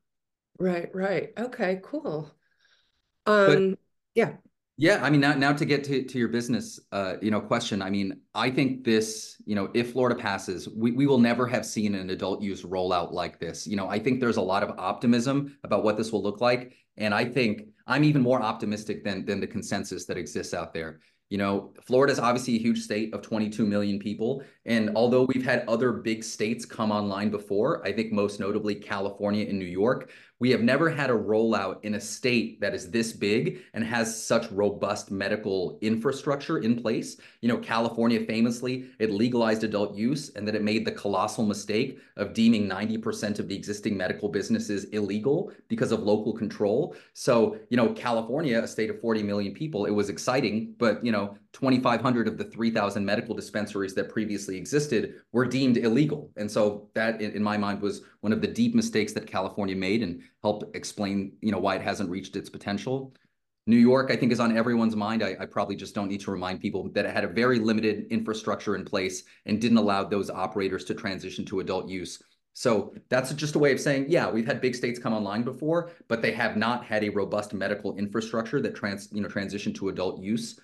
Right, 0.60 0.94
right. 0.94 1.34
Okay, 1.40 1.80
cool. 1.84 2.32
Um, 3.26 3.72
but, 3.72 3.80
yeah. 4.16 4.34
Yeah, 4.78 5.00
I 5.02 5.10
mean 5.10 5.22
now 5.22 5.34
now 5.34 5.54
to 5.54 5.64
get 5.64 5.86
to, 5.86 6.04
to 6.04 6.20
your 6.20 6.28
business 6.28 6.82
uh, 6.92 7.14
you 7.22 7.32
know 7.32 7.40
question. 7.40 7.82
I 7.82 7.90
mean, 7.90 8.20
I 8.34 8.50
think 8.50 8.84
this, 8.84 9.42
you 9.46 9.56
know, 9.56 9.70
if 9.74 9.94
Florida 9.94 10.20
passes, 10.20 10.68
we, 10.68 10.92
we 10.92 11.08
will 11.08 11.18
never 11.18 11.48
have 11.48 11.66
seen 11.66 11.96
an 11.96 12.10
adult 12.10 12.42
use 12.42 12.64
rollout 12.64 13.14
like 13.14 13.40
this. 13.40 13.66
You 13.66 13.78
know, 13.78 13.88
I 13.88 14.00
think 14.00 14.20
there's 14.20 14.36
a 14.36 14.42
lot 14.42 14.64
of 14.64 14.78
optimism 14.78 15.58
about 15.64 15.86
what 15.86 15.96
this 15.96 16.12
will 16.12 16.22
look 16.22 16.42
like. 16.42 16.74
And 16.98 17.14
I 17.14 17.24
think 17.24 17.68
I'm 17.88 18.04
even 18.04 18.22
more 18.22 18.42
optimistic 18.42 19.06
than 19.06 19.24
than 19.24 19.40
the 19.40 19.48
consensus 19.48 20.06
that 20.08 20.18
exists 20.18 20.54
out 20.54 20.74
there. 20.74 21.00
You 21.30 21.38
know, 21.38 21.74
Florida 21.82 22.14
is 22.14 22.20
obviously 22.20 22.56
a 22.56 22.60
huge 22.60 22.82
state 22.82 23.14
of 23.14 23.22
22 23.22 23.66
million 23.66 23.98
people. 23.98 24.44
And 24.66 24.92
although 24.96 25.24
we've 25.24 25.44
had 25.44 25.64
other 25.68 25.92
big 25.92 26.24
states 26.24 26.66
come 26.66 26.92
online 26.92 27.30
before, 27.30 27.86
I 27.86 27.94
think 27.94 28.12
most 28.12 28.40
notably 28.40 28.76
California 28.76 29.48
and 29.48 29.58
New 29.58 29.66
York, 29.66 30.12
we 30.40 30.52
have 30.52 30.62
never 30.62 30.90
had 30.90 31.10
a 31.10 31.14
rollout 31.14 31.84
in 31.84 31.96
a 31.96 32.02
state 32.02 32.60
that 32.60 32.74
is 32.74 32.92
this 32.92 33.14
big 33.14 33.62
and 33.74 33.84
has 33.84 34.26
such 34.26 34.52
robust 34.52 35.10
medical 35.10 35.78
infrastructure 35.82 36.58
in 36.58 36.82
place. 36.82 37.18
You 37.42 37.48
know, 37.48 37.58
California 37.58 38.26
famously, 38.26 38.90
it 39.00 39.12
legalized 39.12 39.64
adult 39.64 39.96
use 39.96 40.32
and 40.36 40.46
then 40.46 40.56
it 40.56 40.64
made 40.64 40.86
the 40.86 40.92
colossal 40.92 41.46
mistake 41.46 42.00
of 42.18 42.34
deeming 42.34 42.68
90% 42.68 43.40
of 43.40 43.48
the 43.48 43.56
existing 43.56 43.96
medical 43.96 44.28
businesses 44.28 44.86
illegal 44.86 45.52
because 45.70 45.92
of 45.92 46.04
local 46.04 46.34
control. 46.34 46.96
So, 47.14 47.58
you 47.70 47.78
know, 47.78 47.94
California, 47.94 48.62
a 48.62 48.68
state 48.68 48.90
of 48.90 49.00
40 49.00 49.24
million 49.24 49.54
people, 49.54 49.86
it 49.86 49.92
was 49.92 50.10
exciting, 50.10 50.76
but, 50.78 51.04
you 51.06 51.12
know, 51.12 51.38
2,500 51.56 52.28
of 52.28 52.38
the 52.38 52.44
3,000 52.44 53.06
medical 53.06 53.34
dispensaries 53.34 53.94
that 53.96 54.10
previously 54.10 54.58
existed 54.58 55.22
were 55.32 55.46
deemed 55.46 55.78
illegal. 55.78 56.30
And 56.36 56.52
so 56.52 56.90
that, 56.96 57.22
in, 57.22 57.42
my 57.42 57.56
mind, 57.56 57.82
was 57.82 58.02
one 58.20 58.34
of 58.34 58.42
the 58.42 58.48
deep 58.48 58.76
mistakes 58.76 59.14
that 59.14 59.26
California 59.26 59.74
made 59.74 60.04
and 60.04 60.22
helped 60.42 60.76
explain, 60.76 61.32
you 61.42 61.54
know, 61.54 61.58
why 61.58 61.76
it 61.76 61.82
hasn't 61.82 62.10
reached 62.10 62.36
its 62.36 62.50
potential. 62.50 63.14
New 63.68 63.78
York, 63.78 64.12
I 64.12 64.18
think, 64.18 64.34
is 64.34 64.42
on 64.42 64.58
everyone's 64.58 64.98
mind. 64.98 65.24
I, 65.24 65.38
I 65.40 65.46
probably 65.46 65.78
just 65.78 65.96
don't 65.96 66.10
need 66.10 66.20
to 66.22 66.32
remind 66.32 66.60
people 66.60 66.90
that 66.90 67.06
it 67.06 67.14
had 67.14 67.24
a 67.24 67.30
very 67.30 67.60
limited 67.60 68.08
infrastructure 68.10 68.76
in 68.76 68.84
place 68.84 69.24
and 69.46 69.62
didn't 69.62 69.78
allow 69.78 70.04
those 70.04 70.30
operators 70.30 70.84
to 70.86 70.94
transition 70.94 71.46
to 71.46 71.62
adult 71.62 71.88
use. 71.88 72.22
So 72.52 72.94
that's 73.08 73.34
just 73.34 73.56
a 73.56 73.60
way 73.60 73.72
of 73.72 73.80
saying, 73.80 74.08
yeah, 74.10 74.30
we've 74.30 74.46
had 74.46 74.60
big 74.60 74.76
states 74.76 75.00
come 75.00 75.14
online 75.14 75.44
before, 75.44 75.92
but 76.10 76.22
they 76.22 76.34
have 76.34 76.58
not 76.58 76.84
had 76.84 77.06
a 77.06 77.10
robust 77.10 77.54
medical 77.54 77.96
infrastructure 77.96 78.62
that 78.62 78.76
trans, 78.76 79.08
you 79.14 79.22
know, 79.22 79.30
transition 79.30 79.74
to 79.76 79.88
adult 79.88 80.22
use. 80.22 80.60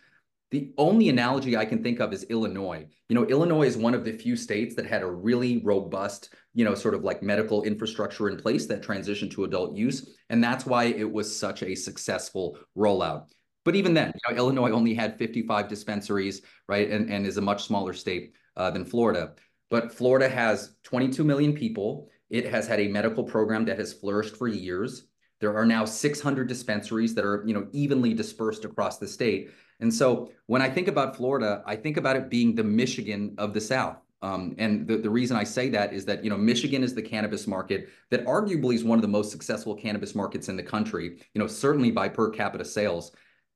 The 0.51 0.73
only 0.77 1.07
analogy 1.07 1.55
I 1.55 1.63
can 1.63 1.81
think 1.81 2.01
of 2.01 2.11
is 2.11 2.25
Illinois. 2.25 2.85
You 3.07 3.15
know, 3.15 3.25
Illinois 3.25 3.67
is 3.67 3.77
one 3.77 3.93
of 3.93 4.03
the 4.03 4.11
few 4.11 4.35
states 4.35 4.75
that 4.75 4.85
had 4.85 5.01
a 5.01 5.09
really 5.09 5.61
robust, 5.63 6.33
you 6.53 6.65
know, 6.65 6.75
sort 6.75 6.93
of 6.93 7.05
like 7.05 7.23
medical 7.23 7.63
infrastructure 7.63 8.29
in 8.29 8.35
place 8.35 8.65
that 8.65 8.83
transitioned 8.83 9.31
to 9.31 9.45
adult 9.45 9.77
use. 9.77 10.13
And 10.29 10.43
that's 10.43 10.65
why 10.65 10.85
it 10.85 11.09
was 11.09 11.35
such 11.35 11.63
a 11.63 11.73
successful 11.73 12.57
rollout. 12.77 13.27
But 13.63 13.77
even 13.77 13.93
then, 13.93 14.11
you 14.13 14.31
know, 14.33 14.37
Illinois 14.37 14.71
only 14.71 14.93
had 14.93 15.17
55 15.17 15.69
dispensaries, 15.69 16.41
right? 16.67 16.89
And, 16.89 17.09
and 17.09 17.25
is 17.25 17.37
a 17.37 17.41
much 17.41 17.63
smaller 17.63 17.93
state 17.93 18.33
uh, 18.57 18.71
than 18.71 18.83
Florida. 18.83 19.33
But 19.69 19.93
Florida 19.93 20.27
has 20.27 20.75
22 20.83 21.23
million 21.23 21.53
people. 21.53 22.09
It 22.29 22.45
has 22.47 22.67
had 22.67 22.81
a 22.81 22.89
medical 22.89 23.23
program 23.23 23.63
that 23.65 23.79
has 23.79 23.93
flourished 23.93 24.35
for 24.35 24.49
years. 24.49 25.05
There 25.39 25.55
are 25.57 25.65
now 25.65 25.85
600 25.85 26.47
dispensaries 26.47 27.15
that 27.15 27.25
are, 27.25 27.43
you 27.47 27.53
know, 27.53 27.67
evenly 27.71 28.13
dispersed 28.13 28.65
across 28.65 28.99
the 28.99 29.07
state. 29.07 29.49
And 29.81 29.93
so 29.93 30.31
when 30.45 30.61
I 30.61 30.69
think 30.69 30.87
about 30.87 31.15
Florida, 31.15 31.63
I 31.65 31.75
think 31.75 31.97
about 31.97 32.15
it 32.15 32.29
being 32.29 32.55
the 32.55 32.63
Michigan 32.63 33.35
of 33.37 33.53
the 33.53 33.61
South. 33.61 33.97
Um, 34.21 34.55
and 34.59 34.87
the, 34.87 34.97
the 34.97 35.09
reason 35.09 35.35
I 35.35 35.43
say 35.43 35.69
that 35.69 35.93
is 35.93 36.05
that, 36.05 36.23
you 36.23 36.29
know, 36.29 36.37
Michigan 36.37 36.83
is 36.83 36.93
the 36.93 37.01
cannabis 37.01 37.47
market 37.47 37.89
that 38.11 38.23
arguably 38.25 38.75
is 38.75 38.83
one 38.83 38.99
of 38.99 39.01
the 39.01 39.07
most 39.07 39.31
successful 39.31 39.75
cannabis 39.75 40.13
markets 40.13 40.47
in 40.47 40.55
the 40.55 40.63
country, 40.63 41.17
you 41.33 41.39
know, 41.41 41.47
certainly 41.47 41.89
by 41.89 42.07
per 42.07 42.29
capita 42.29 42.63
sales. 42.63 43.11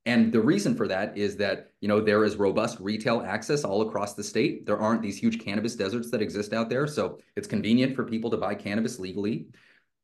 And 0.06 0.32
the 0.32 0.40
reason 0.40 0.74
for 0.74 0.88
that 0.88 1.16
is 1.16 1.36
that, 1.36 1.72
you 1.80 1.88
know, 1.88 2.00
there 2.00 2.24
is 2.24 2.36
robust 2.36 2.78
retail 2.80 3.22
access 3.26 3.64
all 3.64 3.82
across 3.82 4.14
the 4.14 4.24
state. 4.24 4.66
There 4.66 4.78
aren't 4.78 5.02
these 5.02 5.18
huge 5.18 5.40
cannabis 5.40 5.76
deserts 5.76 6.10
that 6.10 6.22
exist 6.22 6.52
out 6.52 6.68
there. 6.68 6.86
So 6.88 7.18
it's 7.36 7.48
convenient 7.48 7.94
for 7.94 8.04
people 8.04 8.30
to 8.30 8.36
buy 8.36 8.54
cannabis 8.54 8.98
legally 8.98 9.46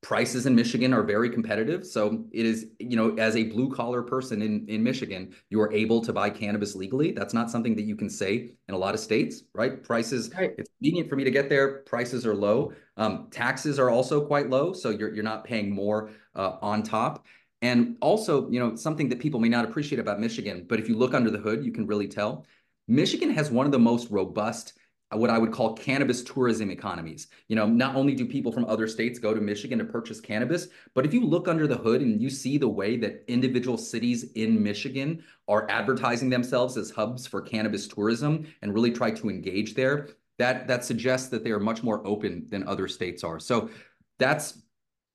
prices 0.03 0.47
in 0.47 0.55
Michigan 0.55 0.93
are 0.93 1.05
very 1.05 1.31
competitive. 1.31 1.87
So 1.87 2.25
it 2.33 2.45
is, 2.45 2.67
you 2.81 2.97
know, 2.97 3.15
as 3.17 3.37
a 3.37 3.45
blue 3.45 3.71
collar 3.71 4.03
person 4.03 4.43
in, 4.43 4.67
in 4.69 4.83
Michigan, 4.83 5.33
you 5.49 5.61
are 5.61 5.73
able 5.73 6.01
to 6.03 6.13
buy 6.13 6.29
cannabis 6.29 6.75
legally. 6.75 7.13
That's 7.13 7.33
not 7.33 7.51
something 7.51 7.77
that 7.77 7.85
you 7.85 7.95
can 7.95 8.11
say 8.11 8.57
in 8.67 8.75
a 8.75 8.77
lot 8.77 8.95
of 8.95 9.01
states, 9.01 9.45
right? 9.55 9.83
Prices, 9.83 10.31
right. 10.37 10.55
it's 10.59 10.71
convenient 10.81 11.09
for 11.09 11.15
me 11.15 11.23
to 11.23 11.31
get 11.31 11.49
there. 11.49 11.79
Prices 11.83 12.27
are 12.27 12.35
low. 12.35 12.73
Um, 12.97 13.29
taxes 13.31 13.79
are 13.79 13.91
also 13.91 14.27
quite 14.27 14.51
low. 14.51 14.73
So 14.73 14.91
you're, 14.91 15.15
you're 15.15 15.25
not 15.25 15.45
paying 15.45 15.71
more 15.71 16.11
uh, 16.35 16.57
on 16.61 16.83
top. 16.83 17.25
And 17.63 17.97
also, 18.01 18.51
you 18.51 18.59
know, 18.59 18.75
something 18.75 19.09
that 19.09 19.21
people 19.21 19.39
may 19.39 19.49
not 19.49 19.65
appreciate 19.65 20.01
about 20.01 20.19
Michigan, 20.19 20.67
but 20.69 20.81
if 20.81 20.89
you 20.89 20.97
look 20.97 21.15
under 21.15 21.31
the 21.31 21.39
hood, 21.39 21.65
you 21.65 21.71
can 21.71 21.87
really 21.87 22.09
tell. 22.09 22.45
Michigan 22.89 23.31
has 23.31 23.53
one 23.53 23.67
of 23.67 23.73
the 23.73 23.79
most 23.79 24.11
robust 24.11 24.73
what 25.15 25.31
I 25.31 25.39
would 25.39 25.53
call 25.53 25.75
cannabis 25.75 26.23
tourism 26.23 26.71
economies. 26.71 27.29
You 27.49 27.57
know, 27.57 27.67
not 27.67 27.97
only 27.97 28.15
do 28.15 28.27
people 28.27 28.53
from 28.53 28.65
other 28.67 28.87
states 28.87 29.19
go 29.19 29.35
to 29.35 29.41
Michigan 29.41 29.79
to 29.79 29.85
purchase 29.85 30.21
cannabis, 30.21 30.69
but 30.95 31.05
if 31.05 31.13
you 31.13 31.25
look 31.25 31.49
under 31.49 31.67
the 31.67 31.77
hood 31.77 32.01
and 32.01 32.21
you 32.21 32.31
see 32.31 32.59
the 32.59 32.69
way 32.69 32.97
that 32.99 33.25
individual 33.29 33.77
cities 33.77 34.33
in 34.33 34.63
Michigan 34.63 35.23
are 35.49 35.69
advertising 35.71 36.31
themselves 36.31 36.77
as 36.77 36.91
hubs 36.91 37.27
for 37.27 37.41
cannabis 37.41 37.87
tourism 37.87 38.47
and 38.63 38.75
really 38.75 38.91
try 38.91 39.11
to 39.11 39.29
engage 39.31 39.75
there, 39.75 40.09
that 40.39 40.67
that 40.67 40.85
suggests 40.85 41.29
that 41.29 41.45
they 41.45 41.51
are 41.51 41.61
much 41.61 41.83
more 41.83 42.07
open 42.07 42.47
than 42.49 42.67
other 42.67 42.89
states 42.89 43.23
are. 43.23 43.39
So 43.39 43.71
that's 44.19 44.63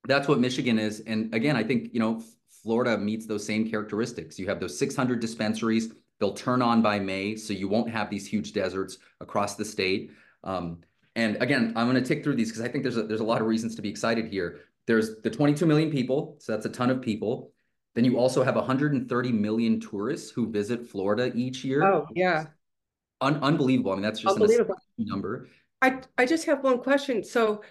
that's 0.06 0.28
what 0.28 0.40
Michigan 0.40 0.78
is. 0.78 1.00
And 1.00 1.34
again, 1.34 1.56
I 1.56 1.62
think, 1.62 1.92
you 1.92 2.00
know, 2.00 2.22
Florida 2.62 2.96
meets 2.98 3.26
those 3.26 3.44
same 3.44 3.68
characteristics. 3.68 4.38
You 4.38 4.46
have 4.48 4.60
those 4.60 4.78
600 4.78 5.20
dispensaries 5.20 5.92
They'll 6.20 6.34
turn 6.34 6.62
on 6.62 6.82
by 6.82 6.98
May, 6.98 7.36
so 7.36 7.52
you 7.52 7.68
won't 7.68 7.90
have 7.90 8.10
these 8.10 8.26
huge 8.26 8.52
deserts 8.52 8.98
across 9.20 9.54
the 9.54 9.64
state. 9.64 10.10
Um, 10.44 10.78
and 11.14 11.40
again, 11.42 11.72
I'm 11.76 11.88
going 11.88 12.02
to 12.02 12.06
tick 12.06 12.24
through 12.24 12.36
these 12.36 12.50
because 12.50 12.62
I 12.62 12.68
think 12.68 12.84
there's 12.84 12.96
a, 12.96 13.02
there's 13.02 13.20
a 13.20 13.24
lot 13.24 13.40
of 13.40 13.46
reasons 13.46 13.74
to 13.76 13.82
be 13.82 13.88
excited 13.88 14.26
here. 14.26 14.60
There's 14.86 15.20
the 15.20 15.30
22 15.30 15.66
million 15.66 15.90
people, 15.90 16.36
so 16.38 16.52
that's 16.52 16.66
a 16.66 16.70
ton 16.70 16.90
of 16.90 17.02
people. 17.02 17.52
Then 17.94 18.04
you 18.04 18.18
also 18.18 18.44
have 18.44 18.54
130 18.54 19.32
million 19.32 19.80
tourists 19.80 20.30
who 20.30 20.50
visit 20.50 20.86
Florida 20.86 21.32
each 21.34 21.64
year. 21.64 21.82
Oh, 21.82 22.06
yeah. 22.14 22.46
Un- 23.20 23.42
unbelievable. 23.42 23.92
I 23.92 23.94
mean, 23.96 24.02
that's 24.02 24.20
just 24.20 24.38
an 24.38 24.46
number. 24.98 25.48
I, 25.82 26.00
I 26.16 26.26
just 26.26 26.46
have 26.46 26.62
one 26.62 26.78
question. 26.78 27.22
So 27.24 27.62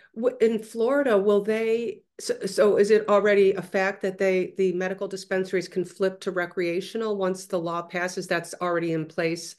in 0.41 0.59
Florida, 0.59 1.17
will 1.17 1.41
they, 1.41 2.01
so, 2.19 2.45
so 2.45 2.77
is 2.77 2.91
it 2.91 3.07
already 3.07 3.53
a 3.53 3.61
fact 3.61 4.01
that 4.01 4.17
they, 4.17 4.53
the 4.57 4.73
medical 4.73 5.07
dispensaries 5.07 5.67
can 5.67 5.85
flip 5.85 6.19
to 6.21 6.31
recreational 6.31 7.17
once 7.17 7.45
the 7.45 7.59
law 7.59 7.81
passes? 7.81 8.27
That's 8.27 8.53
already 8.61 8.93
in 8.93 9.05
place? 9.05 9.55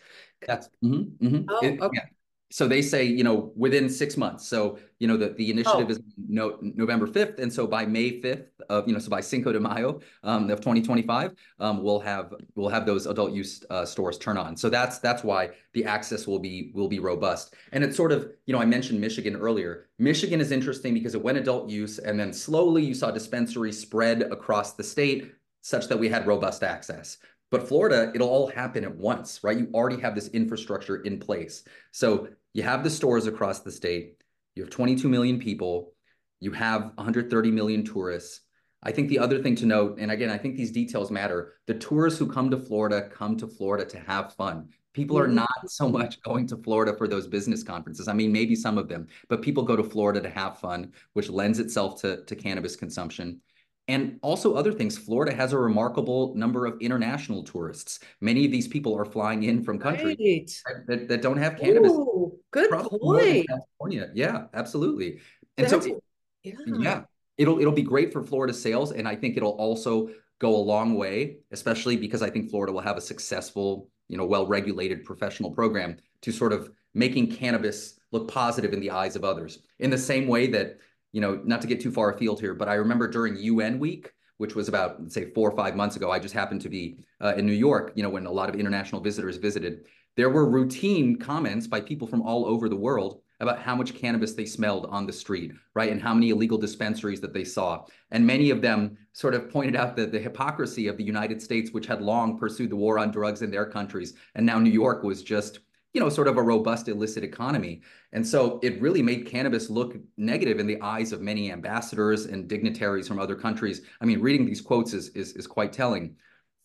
That's, 0.47 0.69
mm-hmm, 0.83 1.27
mm-hmm. 1.27 1.45
Oh, 1.49 1.59
it, 1.63 1.81
okay. 1.81 1.97
Yeah 1.97 2.09
so 2.51 2.67
they 2.67 2.81
say 2.81 3.05
you 3.05 3.23
know 3.23 3.53
within 3.57 3.89
six 3.89 4.17
months 4.17 4.47
so 4.47 4.79
you 4.99 5.07
know 5.07 5.17
the, 5.17 5.31
the 5.31 5.51
initiative 5.51 5.87
oh. 5.89 5.91
is 5.91 6.01
no, 6.29 6.59
november 6.61 7.07
5th 7.07 7.39
and 7.39 7.53
so 7.53 7.67
by 7.67 7.85
may 7.85 8.21
5th 8.21 8.47
of 8.71 8.87
you 8.89 8.95
know 8.95 8.99
so 8.99 9.11
by 9.11 9.21
cinco 9.21 9.53
de 9.53 9.61
mayo 9.61 10.01
um, 10.25 10.51
of 10.51 10.59
2025 10.61 11.35
um, 11.61 11.83
we'll 11.83 12.01
have 12.01 12.35
we'll 12.55 12.69
have 12.69 12.87
those 12.87 13.07
adult 13.07 13.33
use 13.33 13.65
uh, 13.71 13.85
stores 13.85 14.19
turn 14.19 14.37
on 14.37 14.57
so 14.57 14.71
that's 14.71 14.99
that's 14.99 15.23
why 15.23 15.51
the 15.75 15.85
access 15.85 16.27
will 16.27 16.39
be 16.39 16.71
will 16.75 16.89
be 16.89 16.99
robust 16.99 17.55
and 17.73 17.85
it's 17.85 17.97
sort 17.97 18.13
of 18.13 18.31
you 18.47 18.53
know 18.53 18.61
i 18.61 18.65
mentioned 18.65 19.01
michigan 19.01 19.37
earlier 19.37 19.87
michigan 19.99 20.41
is 20.41 20.51
interesting 20.51 20.95
because 20.95 21.15
it 21.15 21.23
went 21.23 21.37
adult 21.37 21.69
use 21.69 21.99
and 21.99 22.19
then 22.19 22.33
slowly 22.33 22.85
you 22.85 22.95
saw 22.95 23.11
dispensaries 23.11 23.79
spread 23.79 24.23
across 24.23 24.75
the 24.75 24.85
state 24.85 25.35
such 25.61 25.89
that 25.89 25.99
we 25.99 26.09
had 26.09 26.27
robust 26.27 26.63
access 26.63 27.19
but 27.51 27.67
Florida, 27.67 28.13
it'll 28.15 28.29
all 28.29 28.49
happen 28.49 28.85
at 28.85 28.95
once, 28.95 29.43
right? 29.43 29.59
You 29.59 29.71
already 29.73 30.01
have 30.03 30.15
this 30.15 30.29
infrastructure 30.29 30.97
in 30.97 31.19
place. 31.19 31.65
So 31.93 32.29
you 32.55 32.63
have 32.63 32.83
the 32.83 32.91
stores 32.91 33.27
across 33.27 33.61
the 33.61 33.73
state. 33.73 34.17
You 34.55 34.63
have 34.63 34.71
22 34.71 35.09
million 35.09 35.39
people. 35.39 35.93
You 36.41 36.53
have 36.53 36.93
130 36.95 37.51
million 37.51 37.85
tourists. 37.85 38.41
I 38.83 38.93
think 38.93 39.09
the 39.09 39.19
other 39.19 39.43
thing 39.43 39.57
to 39.57 39.67
note, 39.67 39.99
and 39.99 40.11
again, 40.11 40.31
I 40.31 40.39
think 40.39 40.57
these 40.57 40.71
details 40.71 41.11
matter. 41.11 41.55
The 41.67 41.75
tourists 41.75 42.19
who 42.19 42.31
come 42.31 42.51
to 42.51 42.57
Florida 42.57 43.09
come 43.09 43.37
to 43.39 43.47
Florida 43.49 43.85
to 43.87 43.99
have 44.01 44.35
fun. 44.35 44.69
People 44.93 45.19
are 45.19 45.29
not 45.29 45.49
so 45.67 45.89
much 45.89 46.23
going 46.23 46.47
to 46.49 46.57
Florida 46.57 46.97
for 46.97 47.09
those 47.09 47.27
business 47.27 47.63
conferences. 47.63 48.09
I 48.09 48.13
mean, 48.13 48.33
maybe 48.33 48.55
some 48.55 48.79
of 48.79 48.89
them, 48.89 49.09
but 49.29 49.43
people 49.43 49.63
go 49.65 49.77
to 49.77 49.83
Florida 49.83 50.21
to 50.21 50.31
have 50.31 50.59
fun, 50.59 50.93
which 51.13 51.29
lends 51.29 51.59
itself 51.59 52.01
to, 52.03 52.25
to 52.25 52.37
cannabis 52.37 52.77
consumption 52.77 53.41
and 53.89 54.19
also 54.23 54.55
other 54.55 54.71
things. 54.71 54.97
Florida 54.97 55.35
has 55.35 55.53
a 55.53 55.59
remarkable 55.59 56.35
number 56.35 56.67
of 56.67 56.79
international 56.81 57.43
tourists. 57.43 58.01
Many 58.21 58.45
of 58.45 58.53
these 58.53 58.69
people 58.69 58.97
are 58.97 59.07
flying 59.07 59.45
in 59.45 59.65
from 59.65 59.79
countries 59.79 60.63
right. 60.69 60.87
that, 60.87 61.09
that, 61.09 61.23
don't 61.23 61.39
have 61.39 61.57
cannabis. 61.57 61.93
Ooh, 61.93 62.39
good 62.51 62.71
point. 62.71 63.47
California. 63.49 64.11
Yeah, 64.15 64.45
absolutely. 64.53 65.21
And 65.57 65.67
That's, 65.67 65.87
so, 65.87 66.01
yeah. 66.45 66.53
yeah, 66.67 67.03
it'll 67.39 67.59
it'll 67.59 67.73
be 67.73 67.83
great 67.83 68.13
for 68.13 68.23
Florida 68.23 68.53
sales, 68.53 68.93
and 68.93 69.09
I 69.09 69.17
think 69.17 69.37
it'll 69.37 69.53
also 69.53 70.11
go 70.39 70.55
a 70.55 70.59
long 70.59 70.95
way, 70.95 71.39
especially 71.51 71.97
because 71.97 72.23
I 72.23 72.31
think 72.31 72.51
Florida 72.51 72.73
will 72.73 72.81
have 72.81 72.97
a 72.97 73.01
successful, 73.01 73.89
you 74.07 74.17
know, 74.17 74.25
well-regulated 74.25 75.05
professional 75.05 75.51
program 75.51 75.97
to 76.23 76.31
sort 76.31 76.53
of 76.53 76.71
making 76.95 77.33
cannabis 77.33 77.99
look 78.13 78.31
positive 78.31 78.73
in 78.73 78.81
the 78.81 78.91
eyes 78.91 79.17
of 79.17 79.25
others. 79.25 79.59
In 79.81 79.91
the 79.91 79.99
same 79.99 80.29
way 80.29 80.47
that 80.49 80.79
you 81.13 81.21
know, 81.21 81.41
not 81.45 81.61
to 81.63 81.67
get 81.67 81.81
too 81.81 81.91
far 81.91 82.13
afield 82.13 82.41
here, 82.41 82.55
but 82.55 82.69
I 82.69 82.75
remember 82.75 83.09
during 83.09 83.37
UN 83.37 83.79
week, 83.79 84.13
which 84.37 84.55
was 84.55 84.69
about, 84.69 85.11
say, 85.11 85.31
four 85.33 85.51
or 85.51 85.57
five 85.57 85.77
months 85.77 85.97
ago, 85.97 86.11
I 86.11 86.19
just 86.19 86.35
happened 86.35 86.61
to 86.63 86.69
be 86.69 86.99
uh, 87.21 87.35
in 87.37 87.47
New 87.47 87.53
York, 87.53 87.93
you 87.95 88.03
know, 88.03 88.11
when 88.11 88.27
a 88.27 88.31
lot 88.31 88.49
of 88.49 88.55
international 88.55 89.01
visitors 89.01 89.37
visited. 89.37 89.85
There 90.17 90.31
were 90.31 90.49
routine 90.49 91.17
comments 91.17 91.67
by 91.67 91.81
people 91.81 92.09
from 92.09 92.23
all 92.23 92.45
over 92.47 92.69
the 92.69 92.77
world 92.77 93.21
about 93.41 93.61
how 93.61 93.77
much 93.77 93.95
cannabis 93.95 94.35
they 94.35 94.45
smelled 94.45 94.87
on 94.87 95.07
the 95.07 95.13
street, 95.13 95.53
right? 95.75 95.93
And 95.93 96.03
how 96.03 96.13
many 96.13 96.31
illegal 96.31 96.59
dispensaries 96.59 97.21
that 97.21 97.33
they 97.33 97.45
saw. 97.45 97.85
And 98.11 98.27
many 98.27 98.51
of 98.51 98.61
them 98.61 98.99
sort 99.13 99.35
of 99.35 99.51
pointed 99.51 99.77
out 99.77 99.95
that 99.97 100.11
the 100.11 100.19
hypocrisy 100.19 100.89
of 100.89 100.97
the 100.97 101.05
United 101.05 101.41
States, 101.41 101.71
which 101.71 101.87
had 101.87 102.03
long 102.03 102.37
pursued 102.37 102.71
the 102.71 102.77
war 102.77 102.99
on 102.99 103.13
drugs 103.13 103.43
in 103.43 103.51
their 103.51 103.67
countries. 103.67 104.15
And 104.35 104.45
now 104.45 104.59
New 104.59 104.71
York 104.71 105.05
was 105.05 105.23
just 105.23 105.61
you 105.95 106.01
know, 106.01 106.09
sort 106.09 106.29
of 106.29 106.37
a 106.37 106.43
robust 106.43 106.89
illicit 106.89 107.25
economy. 107.25 107.81
And 108.13 108.27
so 108.27 108.61
it 108.63 108.81
really 108.81 109.03
made 109.03 109.27
cannabis 109.27 109.71
look 109.71 109.97
negative 110.17 110.59
in 110.59 110.67
the 110.67 110.81
eyes 110.83 111.13
of 111.13 111.21
many 111.21 111.51
ambassadors 111.51 112.27
and 112.27 112.47
dignitaries 112.47 113.09
from 113.09 113.19
other 113.19 113.35
countries. 113.35 113.83
I 114.01 114.05
mean, 114.05 114.21
reading 114.21 114.47
these 114.47 114.61
quotes 114.61 114.93
is, 114.93 115.09
is, 115.11 115.33
is 115.35 115.47
quite 115.47 115.73
telling. 115.73 116.17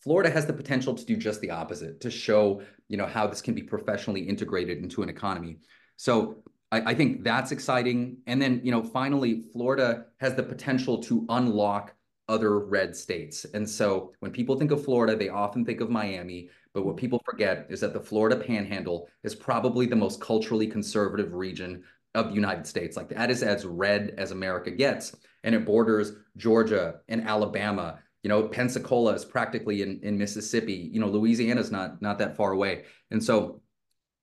Florida 0.02 0.30
has 0.30 0.46
the 0.46 0.54
potential 0.54 0.94
to 0.94 1.06
do 1.06 1.16
just 1.16 1.40
the 1.40 1.50
opposite, 1.50 2.02
to 2.02 2.12
show, 2.12 2.62
you 2.90 2.98
know, 2.98 3.06
how 3.06 3.26
this 3.26 3.42
can 3.42 3.54
be 3.54 3.64
professionally 3.64 4.22
integrated 4.22 4.80
into 4.80 5.02
an 5.02 5.08
economy. 5.08 5.60
So 5.96 6.44
I, 6.74 6.92
I 6.92 6.94
think 6.94 7.24
that's 7.24 7.54
exciting. 7.54 8.18
And 8.28 8.42
then, 8.42 8.60
you 8.64 8.72
know, 8.72 8.84
finally, 8.84 9.44
Florida 9.54 10.08
has 10.20 10.36
the 10.36 10.44
potential 10.44 11.02
to 11.04 11.26
unlock 11.30 11.96
other 12.28 12.60
red 12.60 12.96
states. 12.96 13.46
And 13.54 13.70
so 13.70 14.12
when 14.20 14.32
people 14.32 14.58
think 14.58 14.72
of 14.72 14.84
Florida, 14.84 15.16
they 15.16 15.30
often 15.30 15.64
think 15.64 15.82
of 15.82 15.90
Miami. 15.90 16.50
But 16.74 16.86
what 16.86 16.98
people 16.98 17.22
forget 17.24 17.68
is 17.70 17.80
that 17.82 17.94
the 17.94 18.00
Florida 18.00 18.36
Panhandle 18.36 19.08
is 19.24 19.36
probably 19.36 19.86
the 19.86 19.96
most 19.96 20.20
culturally 20.20 20.68
conservative 20.68 21.34
region 21.34 21.84
of 22.16 22.30
the 22.30 22.36
United 22.36 22.68
States. 22.68 22.98
Like 22.98 23.10
that 23.10 23.32
is 23.32 23.44
as 23.44 23.66
red 23.66 24.16
as 24.18 24.32
America 24.32 24.72
gets. 24.72 25.16
And 25.44 25.54
it 25.54 25.66
borders 25.66 26.14
Georgia 26.38 26.96
and 27.08 27.28
Alabama. 27.28 28.00
You 28.24 28.30
know, 28.30 28.48
Pensacola 28.48 29.14
is 29.14 29.26
practically 29.26 29.82
in, 29.82 30.00
in 30.04 30.18
Mississippi. 30.18 30.90
You 30.94 31.00
know, 31.00 31.08
Louisiana 31.10 31.62
is 31.62 31.72
not, 31.72 32.02
not 32.02 32.18
that 32.20 32.38
far 32.38 32.54
away. 32.54 32.86
And 33.12 33.24
so 33.24 33.62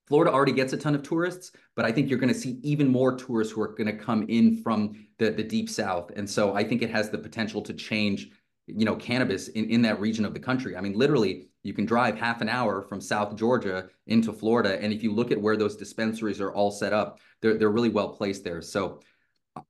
Florida 0.07 0.33
already 0.33 0.51
gets 0.51 0.73
a 0.73 0.77
ton 0.77 0.95
of 0.95 1.03
tourists, 1.03 1.51
but 1.75 1.85
I 1.85 1.91
think 1.91 2.09
you're 2.09 2.19
going 2.19 2.33
to 2.33 2.37
see 2.39 2.59
even 2.63 2.89
more 2.89 3.15
tourists 3.15 3.53
who 3.53 3.61
are 3.61 3.73
going 3.75 3.87
to 3.87 4.03
come 4.03 4.25
in 4.27 4.61
from 4.61 5.07
the, 5.19 5.29
the 5.29 5.43
deep 5.43 5.69
south. 5.69 6.11
And 6.15 6.29
so 6.29 6.53
I 6.53 6.63
think 6.63 6.81
it 6.81 6.89
has 6.89 7.09
the 7.09 7.17
potential 7.17 7.61
to 7.61 7.73
change, 7.73 8.29
you 8.67 8.85
know, 8.85 8.95
cannabis 8.95 9.49
in, 9.49 9.69
in 9.69 9.81
that 9.81 9.99
region 9.99 10.25
of 10.25 10.33
the 10.33 10.39
country. 10.39 10.75
I 10.75 10.81
mean, 10.81 10.93
literally, 10.93 11.49
you 11.63 11.73
can 11.73 11.85
drive 11.85 12.17
half 12.17 12.41
an 12.41 12.49
hour 12.49 12.81
from 12.81 13.01
South 13.01 13.35
Georgia 13.35 13.87
into 14.07 14.33
Florida. 14.33 14.81
And 14.81 14.93
if 14.93 15.03
you 15.03 15.13
look 15.13 15.31
at 15.31 15.41
where 15.41 15.57
those 15.57 15.75
dispensaries 15.75 16.41
are 16.41 16.53
all 16.53 16.71
set 16.71 16.93
up, 16.93 17.19
they're, 17.41 17.57
they're 17.57 17.69
really 17.69 17.89
well 17.89 18.09
placed 18.09 18.43
there. 18.43 18.61
So 18.61 18.99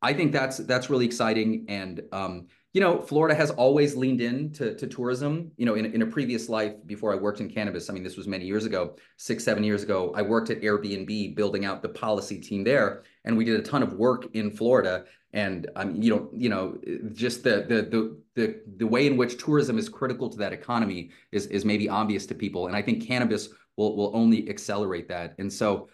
I 0.01 0.13
think 0.13 0.31
that's 0.31 0.57
that's 0.57 0.89
really 0.89 1.05
exciting. 1.05 1.65
And 1.67 2.03
um, 2.11 2.47
you 2.73 2.79
know, 2.79 3.01
Florida 3.01 3.35
has 3.35 3.51
always 3.51 3.95
leaned 3.95 4.21
in 4.21 4.53
to, 4.53 4.75
to 4.75 4.87
tourism. 4.87 5.51
You 5.57 5.65
know, 5.65 5.73
in, 5.75 5.85
in 5.85 6.03
a 6.03 6.05
previous 6.05 6.47
life 6.47 6.73
before 6.85 7.11
I 7.11 7.15
worked 7.15 7.41
in 7.41 7.49
cannabis, 7.49 7.89
I 7.89 7.93
mean, 7.93 8.03
this 8.03 8.15
was 8.15 8.27
many 8.27 8.45
years 8.45 8.65
ago, 8.65 8.95
six, 9.17 9.43
seven 9.43 9.63
years 9.63 9.83
ago, 9.83 10.13
I 10.15 10.21
worked 10.21 10.51
at 10.51 10.61
Airbnb 10.61 11.35
building 11.35 11.65
out 11.65 11.81
the 11.81 11.89
policy 11.89 12.39
team 12.39 12.63
there. 12.63 13.03
And 13.25 13.35
we 13.35 13.43
did 13.43 13.59
a 13.59 13.63
ton 13.63 13.83
of 13.83 13.93
work 13.93 14.27
in 14.33 14.51
Florida. 14.51 15.03
And 15.33 15.69
mean, 15.85 16.01
you 16.01 16.09
know, 16.13 16.29
you 16.35 16.49
know, 16.49 16.77
just 17.13 17.43
the 17.43 17.65
the 17.67 17.81
the 17.83 18.17
the 18.35 18.61
the 18.77 18.87
way 18.87 19.07
in 19.07 19.15
which 19.17 19.41
tourism 19.41 19.77
is 19.77 19.87
critical 19.87 20.29
to 20.29 20.37
that 20.37 20.53
economy 20.53 21.11
is 21.31 21.47
is 21.47 21.63
maybe 21.63 21.87
obvious 21.87 22.25
to 22.27 22.35
people. 22.35 22.67
And 22.67 22.75
I 22.75 22.81
think 22.81 23.07
cannabis 23.07 23.49
will 23.77 23.95
will 23.95 24.11
only 24.13 24.49
accelerate 24.49 25.07
that. 25.07 25.35
And 25.39 25.51
so 25.51 25.89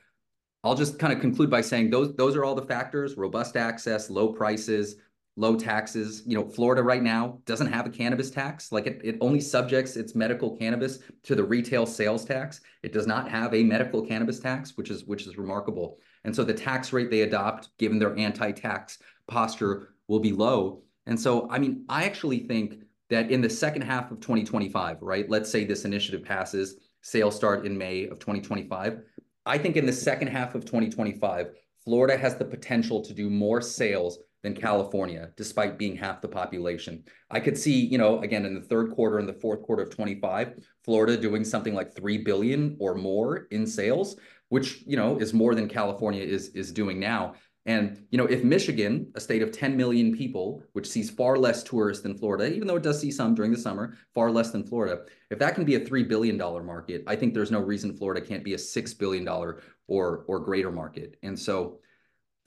I'll 0.63 0.75
just 0.75 0.97
kind 0.97 1.13
of 1.13 1.19
conclude 1.19 1.49
by 1.49 1.61
saying 1.61 1.91
those 1.91 2.15
those 2.15 2.35
are 2.35 2.43
all 2.43 2.55
the 2.55 2.65
factors: 2.65 3.15
robust 3.15 3.55
access, 3.55 4.09
low 4.09 4.33
prices, 4.33 4.95
low 5.35 5.55
taxes. 5.55 6.23
You 6.25 6.35
know, 6.35 6.47
Florida 6.47 6.81
right 6.81 7.03
now 7.03 7.39
doesn't 7.45 7.71
have 7.71 7.85
a 7.85 7.91
cannabis 7.91 8.31
tax. 8.31 8.71
Like 8.71 8.87
it, 8.87 9.01
it 9.03 9.17
only 9.21 9.39
subjects 9.39 9.95
its 9.95 10.15
medical 10.15 10.57
cannabis 10.57 10.99
to 11.23 11.35
the 11.35 11.43
retail 11.43 11.85
sales 11.85 12.25
tax. 12.25 12.61
It 12.81 12.91
does 12.91 13.05
not 13.05 13.29
have 13.29 13.53
a 13.53 13.63
medical 13.63 14.01
cannabis 14.01 14.39
tax, 14.39 14.75
which 14.75 14.89
is 14.89 15.05
which 15.05 15.27
is 15.27 15.37
remarkable. 15.37 15.99
And 16.23 16.35
so 16.35 16.43
the 16.43 16.53
tax 16.53 16.91
rate 16.91 17.11
they 17.11 17.21
adopt, 17.21 17.69
given 17.77 17.99
their 17.99 18.17
anti-tax 18.17 18.97
posture, 19.27 19.89
will 20.07 20.19
be 20.19 20.31
low. 20.31 20.81
And 21.05 21.19
so, 21.19 21.49
I 21.49 21.59
mean, 21.59 21.85
I 21.89 22.05
actually 22.05 22.39
think 22.39 22.79
that 23.09 23.31
in 23.31 23.41
the 23.41 23.49
second 23.49 23.83
half 23.83 24.11
of 24.11 24.19
2025, 24.19 25.01
right? 25.01 25.29
Let's 25.29 25.49
say 25.49 25.63
this 25.63 25.85
initiative 25.85 26.23
passes, 26.23 26.75
sales 27.01 27.35
start 27.35 27.65
in 27.65 27.77
May 27.77 28.05
of 28.05 28.19
2025. 28.19 28.99
I 29.45 29.57
think 29.57 29.77
in 29.77 29.85
the 29.85 29.93
second 29.93 30.27
half 30.27 30.55
of 30.55 30.65
2025, 30.65 31.51
Florida 31.83 32.17
has 32.17 32.35
the 32.35 32.43
potential 32.43 33.01
to 33.01 33.13
do 33.13 33.29
more 33.29 33.61
sales 33.61 34.19
than 34.43 34.53
California, 34.53 35.29
despite 35.37 35.77
being 35.77 35.95
half 35.95 36.21
the 36.21 36.27
population. 36.27 37.03
I 37.31 37.39
could 37.39 37.57
see, 37.57 37.85
you 37.85 37.97
know, 37.97 38.19
again, 38.19 38.45
in 38.45 38.53
the 38.53 38.61
third 38.61 38.91
quarter 38.91 39.19
and 39.19 39.27
the 39.27 39.33
fourth 39.33 39.63
quarter 39.63 39.83
of 39.83 39.89
25, 39.89 40.65
Florida 40.83 41.17
doing 41.17 41.43
something 41.43 41.73
like 41.73 41.95
3 41.95 42.19
billion 42.19 42.75
or 42.79 42.95
more 42.95 43.47
in 43.51 43.65
sales, 43.65 44.17
which, 44.49 44.83
you 44.85 44.97
know, 44.97 45.17
is 45.17 45.33
more 45.33 45.55
than 45.55 45.67
California 45.67 46.23
is, 46.23 46.49
is 46.49 46.71
doing 46.71 46.99
now. 46.99 47.35
And, 47.67 48.07
you 48.11 48.17
know, 48.17 48.25
if 48.25 48.43
Michigan, 48.43 49.11
a 49.15 49.19
state 49.19 49.43
of 49.43 49.51
10 49.51 49.75
million 49.75 50.15
people, 50.15 50.63
which 50.71 50.87
sees 50.87 51.09
far 51.09 51.37
less 51.37 51.63
tourists 51.63 52.01
than 52.01 52.17
Florida, 52.17 52.51
even 52.51 52.65
though 52.65 52.77
it 52.77 52.83
does 52.83 52.99
see 52.99 53.11
some 53.11 53.35
during 53.35 53.51
the 53.51 53.57
summer, 53.57 53.97
far 54.15 54.31
less 54.31 54.51
than 54.51 54.63
Florida, 54.63 55.01
if 55.29 55.37
that 55.37 55.53
can 55.53 55.65
be 55.65 55.75
a 55.75 55.79
$3 55.79 56.07
billion 56.07 56.37
market, 56.37 57.03
I 57.07 57.15
think 57.17 57.33
there's 57.33 57.51
no 57.51 57.59
reason 57.59 57.95
Florida 57.95 58.25
can't 58.25 58.43
be 58.43 58.53
a 58.53 58.57
$6 58.57 58.97
billion 58.97 59.27
or, 59.27 59.61
or 59.87 60.39
greater 60.39 60.71
market. 60.71 61.17
And 61.21 61.37
so, 61.37 61.79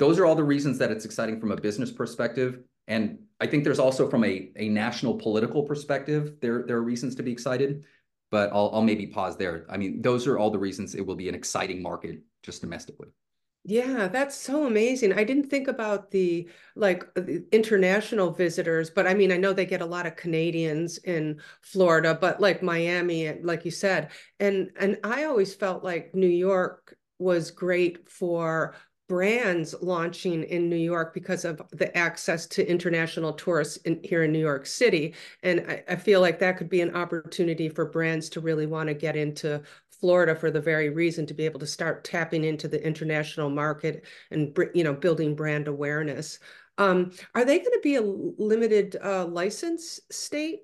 those 0.01 0.19
are 0.19 0.25
all 0.25 0.35
the 0.35 0.43
reasons 0.43 0.79
that 0.79 0.91
it's 0.91 1.05
exciting 1.05 1.39
from 1.39 1.53
a 1.53 1.57
business 1.57 1.93
perspective. 1.93 2.61
And 2.89 3.19
I 3.39 3.47
think 3.47 3.65
there's 3.65 3.79
also 3.79 4.09
from 4.09 4.25
a, 4.25 4.51
a 4.57 4.71
national 4.71 5.19
political 5.19 5.63
perspective, 5.63 6.37
there, 6.41 6.65
there 6.67 6.79
are 6.79 6.83
reasons 6.83 7.15
to 7.17 7.23
be 7.23 7.31
excited, 7.31 7.85
but 8.31 8.51
I'll, 8.51 8.71
I'll 8.73 8.83
maybe 8.83 9.07
pause 9.07 9.37
there. 9.37 9.67
I 9.69 9.77
mean, 9.77 10.01
those 10.01 10.27
are 10.27 10.39
all 10.39 10.51
the 10.51 10.59
reasons 10.59 10.95
it 10.95 11.05
will 11.05 11.17
be 11.17 11.29
an 11.29 11.35
exciting 11.35 11.83
market 11.83 12.23
just 12.43 12.63
domestically. 12.63 13.09
Yeah, 13.65 14.09
that's 14.09 14.37
so 14.37 14.67
amazing. 14.67 15.13
I 15.13 15.23
didn't 15.23 15.51
think 15.51 15.69
about 15.69 16.11
the 16.11 16.49
like 16.77 17.13
the 17.15 17.45
international 17.53 18.31
visitors, 18.33 18.89
but 18.89 19.07
I 19.07 19.13
mean, 19.13 19.31
I 19.31 19.37
know 19.37 19.53
they 19.53 19.67
get 19.67 19.83
a 19.83 19.87
lot 19.87 20.07
of 20.07 20.17
Canadians 20.17 20.97
in 20.99 21.41
Florida, 21.61 22.17
but 22.19 22.41
like 22.41 22.63
Miami, 22.63 23.35
like 23.43 23.65
you 23.67 23.71
said, 23.71 24.11
and 24.41 24.71
and 24.79 24.99
I 25.05 25.25
always 25.25 25.55
felt 25.55 25.85
like 25.85 26.15
New 26.15 26.27
York 26.27 26.97
was 27.19 27.51
great 27.51 28.09
for 28.09 28.75
brands 29.09 29.75
launching 29.83 30.45
in 30.45 30.69
New 30.71 30.77
York 30.77 31.13
because 31.13 31.45
of 31.45 31.61
the 31.73 31.95
access 31.99 32.47
to 32.47 32.67
international 32.67 33.33
tourists 33.33 33.77
in, 33.79 34.01
here 34.05 34.23
in 34.23 34.31
New 34.33 34.39
York 34.39 34.65
City. 34.67 35.15
And 35.43 35.65
I, 35.69 35.83
I 35.89 35.97
feel 35.97 36.21
like 36.21 36.39
that 36.39 36.57
could 36.57 36.69
be 36.71 36.81
an 36.81 36.95
opportunity 36.95 37.69
for 37.69 37.85
brands 37.87 38.29
to 38.31 38.41
really 38.41 38.67
want 38.67 38.87
to 38.89 38.95
get 38.95 39.17
into 39.17 39.63
Florida 40.01 40.35
for 40.35 40.51
the 40.51 40.61
very 40.61 40.89
reason 40.89 41.27
to 41.27 41.35
be 41.35 41.45
able 41.45 41.61
to 41.61 41.67
start 41.67 42.05
tapping 42.05 42.45
into 42.45 42.69
the 42.69 42.85
international 42.85 43.51
market 43.51 44.05
and 44.31 44.57
you 44.75 44.85
know 44.85 44.95
building 44.95 45.35
brand 45.35 45.69
awareness. 45.69 46.39
Um, 46.79 47.13
are 47.35 47.45
they 47.45 47.59
going 47.59 47.73
to 47.73 47.81
be 47.83 47.97
a 47.97 48.03
limited 48.03 48.97
uh, 49.05 49.27
license 49.27 50.01
state? 50.11 50.61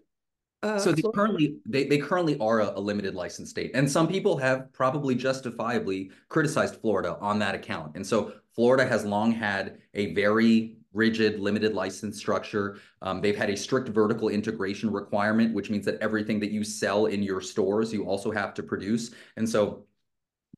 Uh, 0.62 0.78
so 0.78 0.90
they 0.90 1.02
currently 1.14 1.58
they, 1.66 1.84
they 1.84 1.98
currently 1.98 2.38
are 2.38 2.60
a, 2.60 2.72
a, 2.76 2.80
limited 2.80 3.14
license 3.14 3.50
state, 3.50 3.70
and 3.74 3.90
some 3.90 4.08
people 4.08 4.38
have 4.38 4.72
probably 4.72 5.14
justifiably 5.14 6.10
criticized 6.28 6.80
Florida 6.80 7.18
on 7.20 7.38
that 7.38 7.54
account. 7.54 7.94
And 7.94 8.06
so 8.06 8.32
Florida 8.54 8.86
has 8.86 9.04
long 9.04 9.30
had 9.32 9.78
a 9.92 10.14
very 10.14 10.75
rigid 10.96 11.38
limited 11.38 11.74
license 11.74 12.18
structure. 12.18 12.78
Um, 13.02 13.20
they've 13.20 13.36
had 13.36 13.50
a 13.50 13.56
strict 13.56 13.88
vertical 13.88 14.28
integration 14.28 14.90
requirement, 14.90 15.54
which 15.54 15.70
means 15.70 15.84
that 15.84 16.00
everything 16.00 16.40
that 16.40 16.50
you 16.50 16.64
sell 16.64 17.06
in 17.06 17.22
your 17.22 17.40
stores, 17.40 17.92
you 17.92 18.04
also 18.04 18.30
have 18.30 18.54
to 18.54 18.62
produce. 18.62 19.12
And 19.36 19.48
so 19.48 19.84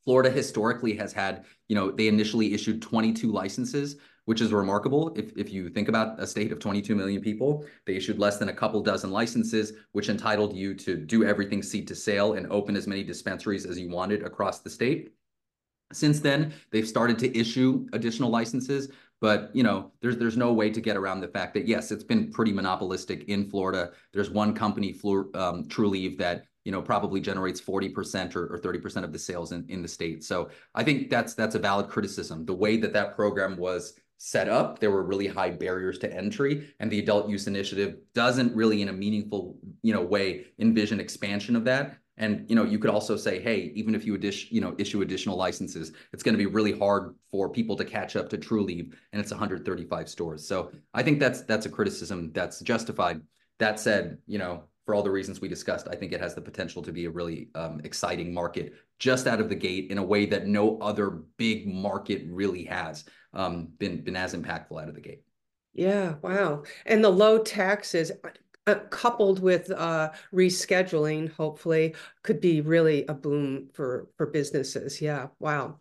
Florida 0.04 0.30
historically 0.30 0.94
has 0.94 1.12
had, 1.12 1.44
you 1.68 1.74
know, 1.74 1.90
they 1.90 2.08
initially 2.08 2.54
issued 2.54 2.80
22 2.80 3.30
licenses, 3.30 3.96
which 4.24 4.40
is 4.40 4.52
remarkable. 4.52 5.12
If, 5.16 5.36
if 5.36 5.52
you 5.52 5.68
think 5.68 5.88
about 5.88 6.20
a 6.20 6.26
state 6.26 6.52
of 6.52 6.60
22 6.60 6.94
million 6.94 7.20
people, 7.20 7.66
they 7.86 7.96
issued 7.96 8.18
less 8.18 8.38
than 8.38 8.48
a 8.48 8.54
couple 8.54 8.82
dozen 8.82 9.10
licenses, 9.10 9.72
which 9.92 10.08
entitled 10.08 10.56
you 10.56 10.74
to 10.76 10.96
do 10.96 11.24
everything 11.24 11.62
seed 11.62 11.88
to 11.88 11.94
sale 11.94 12.34
and 12.34 12.46
open 12.50 12.76
as 12.76 12.86
many 12.86 13.02
dispensaries 13.02 13.66
as 13.66 13.78
you 13.78 13.90
wanted 13.90 14.22
across 14.22 14.60
the 14.60 14.70
state. 14.70 15.14
Since 15.92 16.20
then, 16.20 16.52
they've 16.70 16.86
started 16.86 17.18
to 17.20 17.38
issue 17.38 17.86
additional 17.92 18.30
licenses, 18.30 18.90
but 19.20 19.50
you 19.54 19.62
know, 19.62 19.92
there's 20.00 20.16
there's 20.16 20.36
no 20.36 20.52
way 20.52 20.70
to 20.70 20.80
get 20.80 20.96
around 20.96 21.20
the 21.20 21.28
fact 21.28 21.54
that 21.54 21.66
yes, 21.66 21.90
it's 21.90 22.04
been 22.04 22.30
pretty 22.30 22.52
monopolistic 22.52 23.24
in 23.24 23.48
Florida. 23.50 23.90
There's 24.12 24.30
one 24.30 24.54
company, 24.54 24.94
um, 25.34 25.64
Trulieve, 25.66 26.18
that 26.18 26.44
you 26.64 26.72
know 26.72 26.80
probably 26.80 27.20
generates 27.20 27.60
40% 27.60 28.36
or, 28.36 28.54
or 28.54 28.58
30% 28.58 29.04
of 29.04 29.12
the 29.12 29.18
sales 29.18 29.52
in, 29.52 29.64
in 29.68 29.82
the 29.82 29.88
state. 29.88 30.22
So 30.22 30.50
I 30.74 30.84
think 30.84 31.10
that's 31.10 31.34
that's 31.34 31.56
a 31.56 31.58
valid 31.58 31.88
criticism. 31.88 32.44
The 32.44 32.54
way 32.54 32.76
that 32.76 32.92
that 32.92 33.14
program 33.16 33.56
was 33.56 33.94
set 34.18 34.48
up, 34.48 34.78
there 34.78 34.90
were 34.90 35.04
really 35.04 35.26
high 35.26 35.50
barriers 35.50 35.98
to 35.98 36.12
entry, 36.12 36.68
and 36.80 36.90
the 36.90 36.98
adult 36.98 37.28
use 37.28 37.46
initiative 37.46 37.98
doesn't 38.14 38.54
really, 38.54 38.82
in 38.82 38.88
a 38.88 38.92
meaningful 38.92 39.58
you 39.82 39.92
know 39.92 40.02
way, 40.02 40.46
envision 40.58 41.00
expansion 41.00 41.56
of 41.56 41.64
that. 41.64 41.98
And 42.18 42.44
you 42.48 42.56
know, 42.56 42.64
you 42.64 42.78
could 42.78 42.90
also 42.90 43.16
say, 43.16 43.40
hey, 43.40 43.72
even 43.74 43.94
if 43.94 44.04
you 44.04 44.18
you 44.50 44.60
know, 44.60 44.74
issue 44.76 45.02
additional 45.02 45.36
licenses, 45.36 45.92
it's 46.12 46.22
going 46.22 46.34
to 46.34 46.38
be 46.38 46.46
really 46.46 46.76
hard 46.76 47.14
for 47.30 47.48
people 47.48 47.76
to 47.76 47.84
catch 47.84 48.16
up 48.16 48.28
to 48.30 48.38
Trulieve, 48.38 48.92
and 49.12 49.20
it's 49.20 49.30
135 49.30 50.08
stores. 50.08 50.46
So 50.46 50.70
I 50.92 51.02
think 51.02 51.20
that's 51.20 51.42
that's 51.42 51.66
a 51.66 51.70
criticism 51.70 52.32
that's 52.32 52.60
justified. 52.60 53.20
That 53.58 53.80
said, 53.80 54.18
you 54.26 54.38
know, 54.38 54.64
for 54.84 54.94
all 54.94 55.02
the 55.02 55.10
reasons 55.10 55.40
we 55.40 55.48
discussed, 55.48 55.86
I 55.90 55.96
think 55.96 56.12
it 56.12 56.20
has 56.20 56.34
the 56.34 56.40
potential 56.40 56.82
to 56.82 56.92
be 56.92 57.04
a 57.04 57.10
really 57.10 57.50
um, 57.54 57.80
exciting 57.84 58.32
market 58.32 58.72
just 58.98 59.26
out 59.26 59.40
of 59.40 59.48
the 59.48 59.54
gate 59.54 59.90
in 59.90 59.98
a 59.98 60.02
way 60.02 60.26
that 60.26 60.46
no 60.46 60.78
other 60.78 61.10
big 61.36 61.66
market 61.66 62.22
really 62.28 62.64
has 62.64 63.04
um, 63.32 63.68
been 63.78 64.02
been 64.02 64.16
as 64.16 64.34
impactful 64.34 64.80
out 64.80 64.88
of 64.88 64.94
the 64.94 65.00
gate. 65.00 65.22
Yeah, 65.74 66.14
wow. 66.22 66.64
And 66.86 67.04
the 67.04 67.10
low 67.10 67.38
taxes, 67.38 68.10
uh, 68.68 68.74
coupled 68.90 69.40
with 69.40 69.70
uh, 69.70 70.10
rescheduling, 70.32 71.32
hopefully, 71.32 71.94
could 72.22 72.40
be 72.40 72.60
really 72.60 73.06
a 73.06 73.14
boom 73.14 73.68
for 73.72 74.08
for 74.16 74.26
businesses. 74.26 75.00
Yeah, 75.00 75.28
wow. 75.40 75.78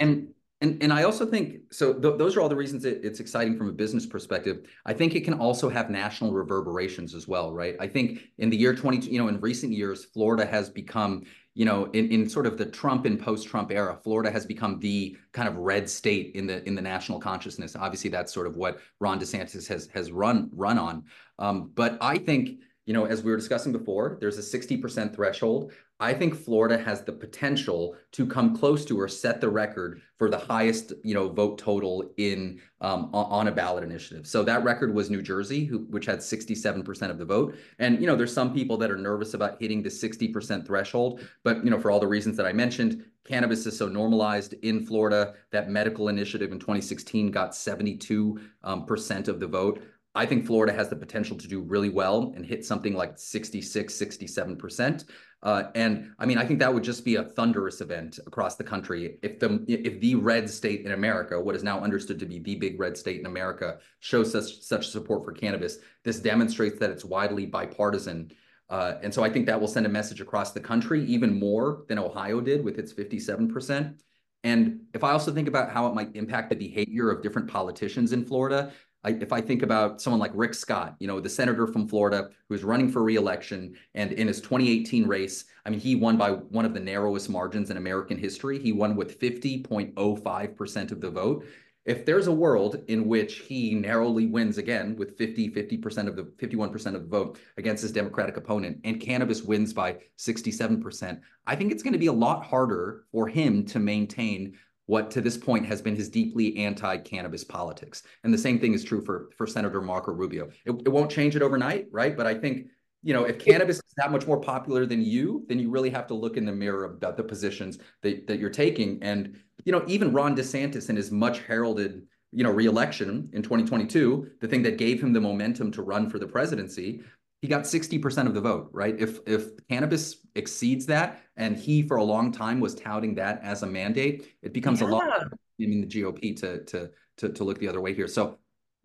And 0.00 0.28
and 0.62 0.82
and 0.82 0.92
I 0.92 1.02
also 1.02 1.26
think 1.26 1.60
so. 1.70 1.92
Th- 1.92 2.16
those 2.16 2.36
are 2.36 2.40
all 2.40 2.48
the 2.48 2.56
reasons 2.56 2.84
it, 2.84 3.00
it's 3.04 3.20
exciting 3.20 3.58
from 3.58 3.68
a 3.68 3.72
business 3.72 4.06
perspective. 4.06 4.66
I 4.86 4.94
think 4.94 5.14
it 5.14 5.24
can 5.24 5.34
also 5.34 5.68
have 5.68 5.90
national 5.90 6.32
reverberations 6.32 7.14
as 7.14 7.28
well, 7.28 7.52
right? 7.52 7.76
I 7.78 7.86
think 7.86 8.20
in 8.38 8.48
the 8.48 8.56
year 8.56 8.74
20, 8.74 9.10
you 9.10 9.18
know, 9.18 9.28
in 9.28 9.38
recent 9.40 9.72
years, 9.72 10.06
Florida 10.06 10.46
has 10.46 10.70
become 10.70 11.24
you 11.56 11.64
know, 11.64 11.86
in, 11.94 12.12
in 12.12 12.28
sort 12.28 12.46
of 12.46 12.58
the 12.58 12.66
Trump 12.66 13.06
and 13.06 13.18
post-Trump 13.18 13.72
era, 13.72 13.98
Florida 14.04 14.30
has 14.30 14.44
become 14.44 14.78
the 14.78 15.16
kind 15.32 15.48
of 15.48 15.56
red 15.56 15.88
state 15.88 16.32
in 16.34 16.46
the 16.46 16.62
in 16.68 16.74
the 16.74 16.82
national 16.82 17.18
consciousness. 17.18 17.74
Obviously, 17.74 18.10
that's 18.10 18.30
sort 18.30 18.46
of 18.46 18.56
what 18.56 18.78
Ron 19.00 19.18
DeSantis 19.18 19.66
has 19.66 19.88
has 19.94 20.12
run 20.12 20.50
run 20.52 20.78
on. 20.78 21.04
Um, 21.38 21.70
but 21.74 21.98
I 22.00 22.18
think 22.18 22.60
you 22.86 22.92
know, 22.92 23.04
as 23.04 23.22
we 23.22 23.32
were 23.32 23.36
discussing 23.36 23.72
before, 23.72 24.16
there's 24.20 24.38
a 24.38 24.58
60% 24.58 25.14
threshold. 25.14 25.72
I 25.98 26.12
think 26.12 26.36
Florida 26.36 26.78
has 26.78 27.02
the 27.02 27.12
potential 27.12 27.96
to 28.12 28.26
come 28.26 28.56
close 28.56 28.84
to 28.84 29.00
or 29.00 29.08
set 29.08 29.40
the 29.40 29.48
record 29.48 30.02
for 30.18 30.30
the 30.30 30.38
highest, 30.38 30.92
you 31.02 31.14
know, 31.14 31.28
vote 31.28 31.58
total 31.58 32.12
in 32.16 32.60
um, 32.80 33.10
on 33.12 33.48
a 33.48 33.52
ballot 33.52 33.82
initiative. 33.82 34.26
So 34.26 34.44
that 34.44 34.62
record 34.62 34.94
was 34.94 35.10
New 35.10 35.22
Jersey, 35.22 35.64
who, 35.64 35.78
which 35.90 36.06
had 36.06 36.18
67% 36.18 37.10
of 37.10 37.18
the 37.18 37.24
vote. 37.24 37.56
And 37.78 38.00
you 38.00 38.06
know, 38.06 38.14
there's 38.14 38.32
some 38.32 38.54
people 38.54 38.76
that 38.76 38.90
are 38.90 38.96
nervous 38.96 39.34
about 39.34 39.56
hitting 39.58 39.82
the 39.82 39.88
60% 39.88 40.66
threshold, 40.66 41.22
but 41.42 41.64
you 41.64 41.70
know, 41.70 41.80
for 41.80 41.90
all 41.90 41.98
the 41.98 42.06
reasons 42.06 42.36
that 42.36 42.46
I 42.46 42.52
mentioned, 42.52 43.04
cannabis 43.26 43.66
is 43.66 43.76
so 43.76 43.88
normalized 43.88 44.52
in 44.62 44.86
Florida. 44.86 45.34
That 45.50 45.70
medical 45.70 46.08
initiative 46.08 46.52
in 46.52 46.60
2016 46.60 47.30
got 47.30 47.54
72 47.54 48.38
um, 48.62 48.86
percent 48.86 49.28
of 49.28 49.40
the 49.40 49.46
vote. 49.46 49.82
I 50.16 50.24
think 50.24 50.46
Florida 50.46 50.72
has 50.72 50.88
the 50.88 50.96
potential 50.96 51.36
to 51.36 51.46
do 51.46 51.60
really 51.60 51.90
well 51.90 52.32
and 52.34 52.44
hit 52.44 52.64
something 52.64 52.94
like 52.94 53.18
66, 53.18 53.94
67%. 53.94 55.04
Uh, 55.42 55.64
and 55.74 56.12
I 56.18 56.24
mean, 56.24 56.38
I 56.38 56.46
think 56.46 56.58
that 56.60 56.72
would 56.72 56.82
just 56.82 57.04
be 57.04 57.16
a 57.16 57.22
thunderous 57.22 57.82
event 57.82 58.18
across 58.26 58.56
the 58.56 58.64
country 58.64 59.18
if 59.22 59.38
the 59.38 59.62
if 59.68 60.00
the 60.00 60.14
red 60.14 60.48
state 60.48 60.86
in 60.86 60.92
America, 60.92 61.38
what 61.38 61.54
is 61.54 61.62
now 61.62 61.80
understood 61.80 62.18
to 62.20 62.26
be 62.26 62.38
the 62.38 62.56
big 62.56 62.80
red 62.80 62.96
state 62.96 63.20
in 63.20 63.26
America, 63.26 63.78
shows 64.00 64.32
such 64.32 64.62
such 64.62 64.88
support 64.88 65.24
for 65.24 65.32
cannabis. 65.32 65.78
This 66.02 66.18
demonstrates 66.18 66.78
that 66.78 66.90
it's 66.90 67.04
widely 67.04 67.44
bipartisan. 67.44 68.32
Uh, 68.70 68.94
and 69.02 69.14
so 69.14 69.22
I 69.22 69.30
think 69.30 69.46
that 69.46 69.60
will 69.60 69.68
send 69.68 69.86
a 69.86 69.90
message 69.90 70.20
across 70.20 70.52
the 70.52 70.60
country 70.60 71.04
even 71.04 71.38
more 71.38 71.84
than 71.88 71.98
Ohio 71.98 72.40
did 72.40 72.64
with 72.64 72.78
its 72.78 72.92
57%. 72.92 74.00
And 74.42 74.80
if 74.94 75.04
I 75.04 75.12
also 75.12 75.32
think 75.32 75.46
about 75.46 75.70
how 75.70 75.86
it 75.86 75.94
might 75.94 76.16
impact 76.16 76.50
the 76.50 76.56
behavior 76.56 77.10
of 77.10 77.22
different 77.22 77.48
politicians 77.48 78.12
in 78.12 78.24
Florida, 78.24 78.72
I, 79.06 79.10
if 79.10 79.32
I 79.32 79.40
think 79.40 79.62
about 79.62 80.00
someone 80.00 80.18
like 80.18 80.32
Rick 80.34 80.52
Scott, 80.52 80.96
you 80.98 81.06
know, 81.06 81.20
the 81.20 81.28
senator 81.28 81.68
from 81.68 81.86
Florida 81.86 82.30
who 82.48 82.56
is 82.56 82.64
running 82.64 82.90
for 82.90 83.04
reelection, 83.04 83.76
and 83.94 84.10
in 84.12 84.26
his 84.26 84.40
2018 84.40 85.06
race, 85.06 85.44
I 85.64 85.70
mean, 85.70 85.78
he 85.78 85.94
won 85.94 86.16
by 86.16 86.32
one 86.32 86.64
of 86.64 86.74
the 86.74 86.80
narrowest 86.80 87.30
margins 87.30 87.70
in 87.70 87.76
American 87.76 88.18
history. 88.18 88.58
He 88.58 88.72
won 88.72 88.96
with 88.96 89.20
50.05% 89.20 90.92
of 90.92 91.00
the 91.00 91.10
vote. 91.10 91.46
If 91.84 92.04
there's 92.04 92.26
a 92.26 92.32
world 92.32 92.82
in 92.88 93.06
which 93.06 93.38
he 93.38 93.74
narrowly 93.74 94.26
wins 94.26 94.58
again 94.58 94.96
with 94.96 95.16
50, 95.16 95.50
50% 95.50 96.08
of 96.08 96.16
the 96.16 96.24
51% 96.24 96.86
of 96.86 97.02
the 97.02 97.08
vote 97.08 97.38
against 97.58 97.82
his 97.82 97.92
Democratic 97.92 98.36
opponent, 98.36 98.80
and 98.82 99.00
cannabis 99.00 99.42
wins 99.42 99.72
by 99.72 99.98
67%, 100.18 101.20
I 101.46 101.54
think 101.54 101.70
it's 101.70 101.84
going 101.84 101.92
to 101.92 101.98
be 102.00 102.08
a 102.08 102.12
lot 102.12 102.44
harder 102.44 103.04
for 103.12 103.28
him 103.28 103.64
to 103.66 103.78
maintain 103.78 104.58
what 104.86 105.10
to 105.10 105.20
this 105.20 105.36
point 105.36 105.66
has 105.66 105.82
been 105.82 105.96
his 105.96 106.08
deeply 106.08 106.56
anti-cannabis 106.56 107.44
politics. 107.44 108.04
And 108.24 108.32
the 108.32 108.38
same 108.38 108.58
thing 108.58 108.72
is 108.72 108.84
true 108.84 109.04
for, 109.04 109.30
for 109.36 109.46
Senator 109.46 109.80
Marco 109.80 110.12
Rubio. 110.12 110.48
It, 110.64 110.72
it 110.86 110.88
won't 110.88 111.10
change 111.10 111.36
it 111.36 111.42
overnight, 111.42 111.86
right? 111.90 112.16
But 112.16 112.26
I 112.26 112.34
think, 112.34 112.68
you 113.02 113.12
know, 113.12 113.24
if 113.24 113.38
cannabis 113.38 113.76
is 113.76 113.94
that 113.96 114.12
much 114.12 114.26
more 114.26 114.40
popular 114.40 114.86
than 114.86 115.02
you, 115.02 115.44
then 115.48 115.58
you 115.58 115.70
really 115.70 115.90
have 115.90 116.06
to 116.08 116.14
look 116.14 116.36
in 116.36 116.44
the 116.44 116.52
mirror 116.52 116.84
about 116.84 117.16
the 117.16 117.24
positions 117.24 117.78
that, 118.02 118.26
that 118.28 118.38
you're 118.38 118.48
taking. 118.48 119.02
And, 119.02 119.40
you 119.64 119.72
know, 119.72 119.84
even 119.88 120.12
Ron 120.12 120.36
DeSantis 120.36 120.88
in 120.88 120.96
his 120.96 121.10
much 121.10 121.40
heralded, 121.40 122.02
you 122.32 122.44
know, 122.44 122.50
reelection 122.50 123.28
in 123.32 123.42
2022, 123.42 124.30
the 124.40 124.48
thing 124.48 124.62
that 124.62 124.78
gave 124.78 125.02
him 125.02 125.12
the 125.12 125.20
momentum 125.20 125.72
to 125.72 125.82
run 125.82 126.08
for 126.08 126.18
the 126.18 126.26
presidency, 126.26 127.02
he 127.42 127.48
got 127.48 127.64
60% 127.64 128.26
of 128.26 128.34
the 128.34 128.40
vote, 128.40 128.70
right? 128.72 128.98
If 128.98 129.20
if 129.26 129.50
cannabis 129.68 130.16
exceeds 130.34 130.86
that, 130.86 131.22
and 131.36 131.56
he 131.56 131.82
for 131.82 131.98
a 131.98 132.04
long 132.04 132.32
time 132.32 132.60
was 132.60 132.74
touting 132.74 133.14
that 133.16 133.40
as 133.42 133.62
a 133.62 133.66
mandate, 133.66 134.36
it 134.42 134.52
becomes 134.52 134.80
yeah. 134.80 134.88
a 134.88 134.90
lot 134.90 135.04
I 135.22 135.26
mean 135.58 135.80
the 135.80 135.86
GOP 135.86 136.38
to 136.40 136.64
to 136.64 136.90
to 137.18 137.28
to 137.30 137.44
look 137.44 137.58
the 137.58 137.68
other 137.68 137.80
way 137.80 137.94
here. 137.94 138.08
So 138.08 138.38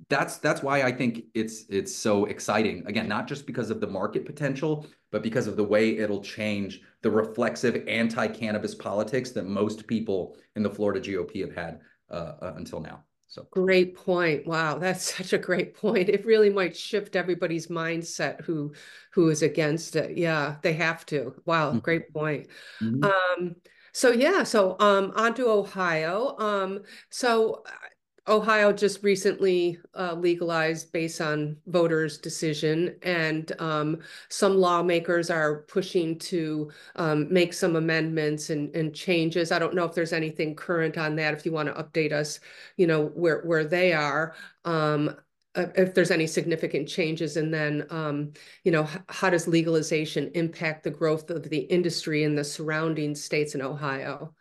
that's 0.10 0.38
that's 0.38 0.64
why 0.64 0.84
I 0.84 0.92
think 0.92 1.26
it's 1.34 1.66
it's 1.70 1.94
so 1.94 2.26
exciting. 2.26 2.84
Again, 2.88 3.08
not 3.08 3.28
just 3.28 3.46
because 3.46 3.70
of 3.70 3.80
the 3.80 3.88
market 3.88 4.26
potential, 4.26 4.88
but 5.12 5.24
because 5.24 5.48
of 5.48 5.56
the 5.56 5.64
way 5.64 5.98
it'll 5.98 6.24
change 6.24 6.82
the 7.02 7.12
reflexive 7.12 7.84
anti-cannabis 7.88 8.76
politics 8.76 9.32
that 9.32 9.46
most 9.46 9.88
people 9.88 10.36
in 10.56 10.64
the 10.64 10.70
Florida 10.70 11.00
GOP 11.00 11.42
have 11.42 11.56
had 11.56 11.82
uh, 12.10 12.34
uh, 12.42 12.54
until 12.58 12.80
now. 12.80 13.04
So 13.32 13.48
great 13.50 13.96
point. 13.96 14.46
Wow, 14.46 14.78
that's 14.78 15.16
such 15.18 15.32
a 15.34 15.38
great 15.38 15.74
point. 15.74 16.10
It 16.10 16.26
really 16.26 16.50
might 16.50 16.76
shift 16.76 17.16
everybody's 17.16 17.68
mindset 17.68 18.42
who 18.42 18.74
who 19.14 19.30
is 19.30 19.42
against 19.42 19.96
it. 19.96 20.18
Yeah, 20.18 20.58
they 20.62 20.74
have 20.74 21.06
to. 21.08 21.34
Wow, 21.46 21.70
mm-hmm. 21.72 21.80
great 21.80 22.14
point. 22.14 22.48
Mm-hmm. 22.82 23.04
Um, 23.06 23.56
So 23.94 24.12
yeah, 24.12 24.44
so 24.44 24.78
um, 24.80 25.12
on 25.16 25.34
to 25.36 25.48
Ohio. 25.50 26.36
Um, 26.40 26.84
so 27.10 27.64
Ohio 28.28 28.72
just 28.72 29.04
recently 29.04 29.80
uh, 29.96 30.14
legalized 30.14 30.92
based 30.92 31.22
on 31.22 31.58
voters' 31.66 32.20
decision, 32.20 32.96
and 33.02 33.52
um, 33.60 34.00
some 34.30 34.58
lawmakers 34.58 35.32
are 35.32 35.64
pushing 35.64 36.20
to 36.20 36.70
um, 36.98 37.32
make 37.34 37.52
some 37.52 37.76
amendments 37.76 38.52
and, 38.52 38.76
and, 38.76 38.94
changes. 38.94 39.52
I 39.52 39.58
don't 39.58 39.74
know 39.74 39.86
if 39.86 39.96
there's 39.96 40.14
anything 40.14 40.56
current 40.56 41.00
on 41.00 41.16
that. 41.16 41.34
If 41.34 41.46
you 41.48 41.52
want 41.52 41.76
to 41.76 41.84
update 41.84 42.12
us, 42.12 42.40
you 42.78 42.86
know 42.86 43.08
where 43.08 43.42
where 43.42 43.66
they 43.66 43.92
are. 43.92 44.36
Um, 44.66 45.16
uh, 45.56 45.66
if 45.76 45.94
there's 45.94 46.12
any 46.12 46.28
significant 46.28 46.88
changes, 46.88 47.38
and 47.38 47.52
then 47.52 47.88
um, 47.90 48.34
you 48.64 48.72
know 48.72 48.88
how 49.10 49.32
does 49.32 49.48
legalization 49.48 50.30
impact 50.36 50.84
the 50.84 50.92
growth 50.92 51.32
of 51.32 51.50
the 51.50 51.62
industry 51.62 52.24
in 52.24 52.36
the 52.36 52.44
surrounding 52.44 53.16
states 53.16 53.56
in 53.56 53.64
Ohio? 53.64 54.36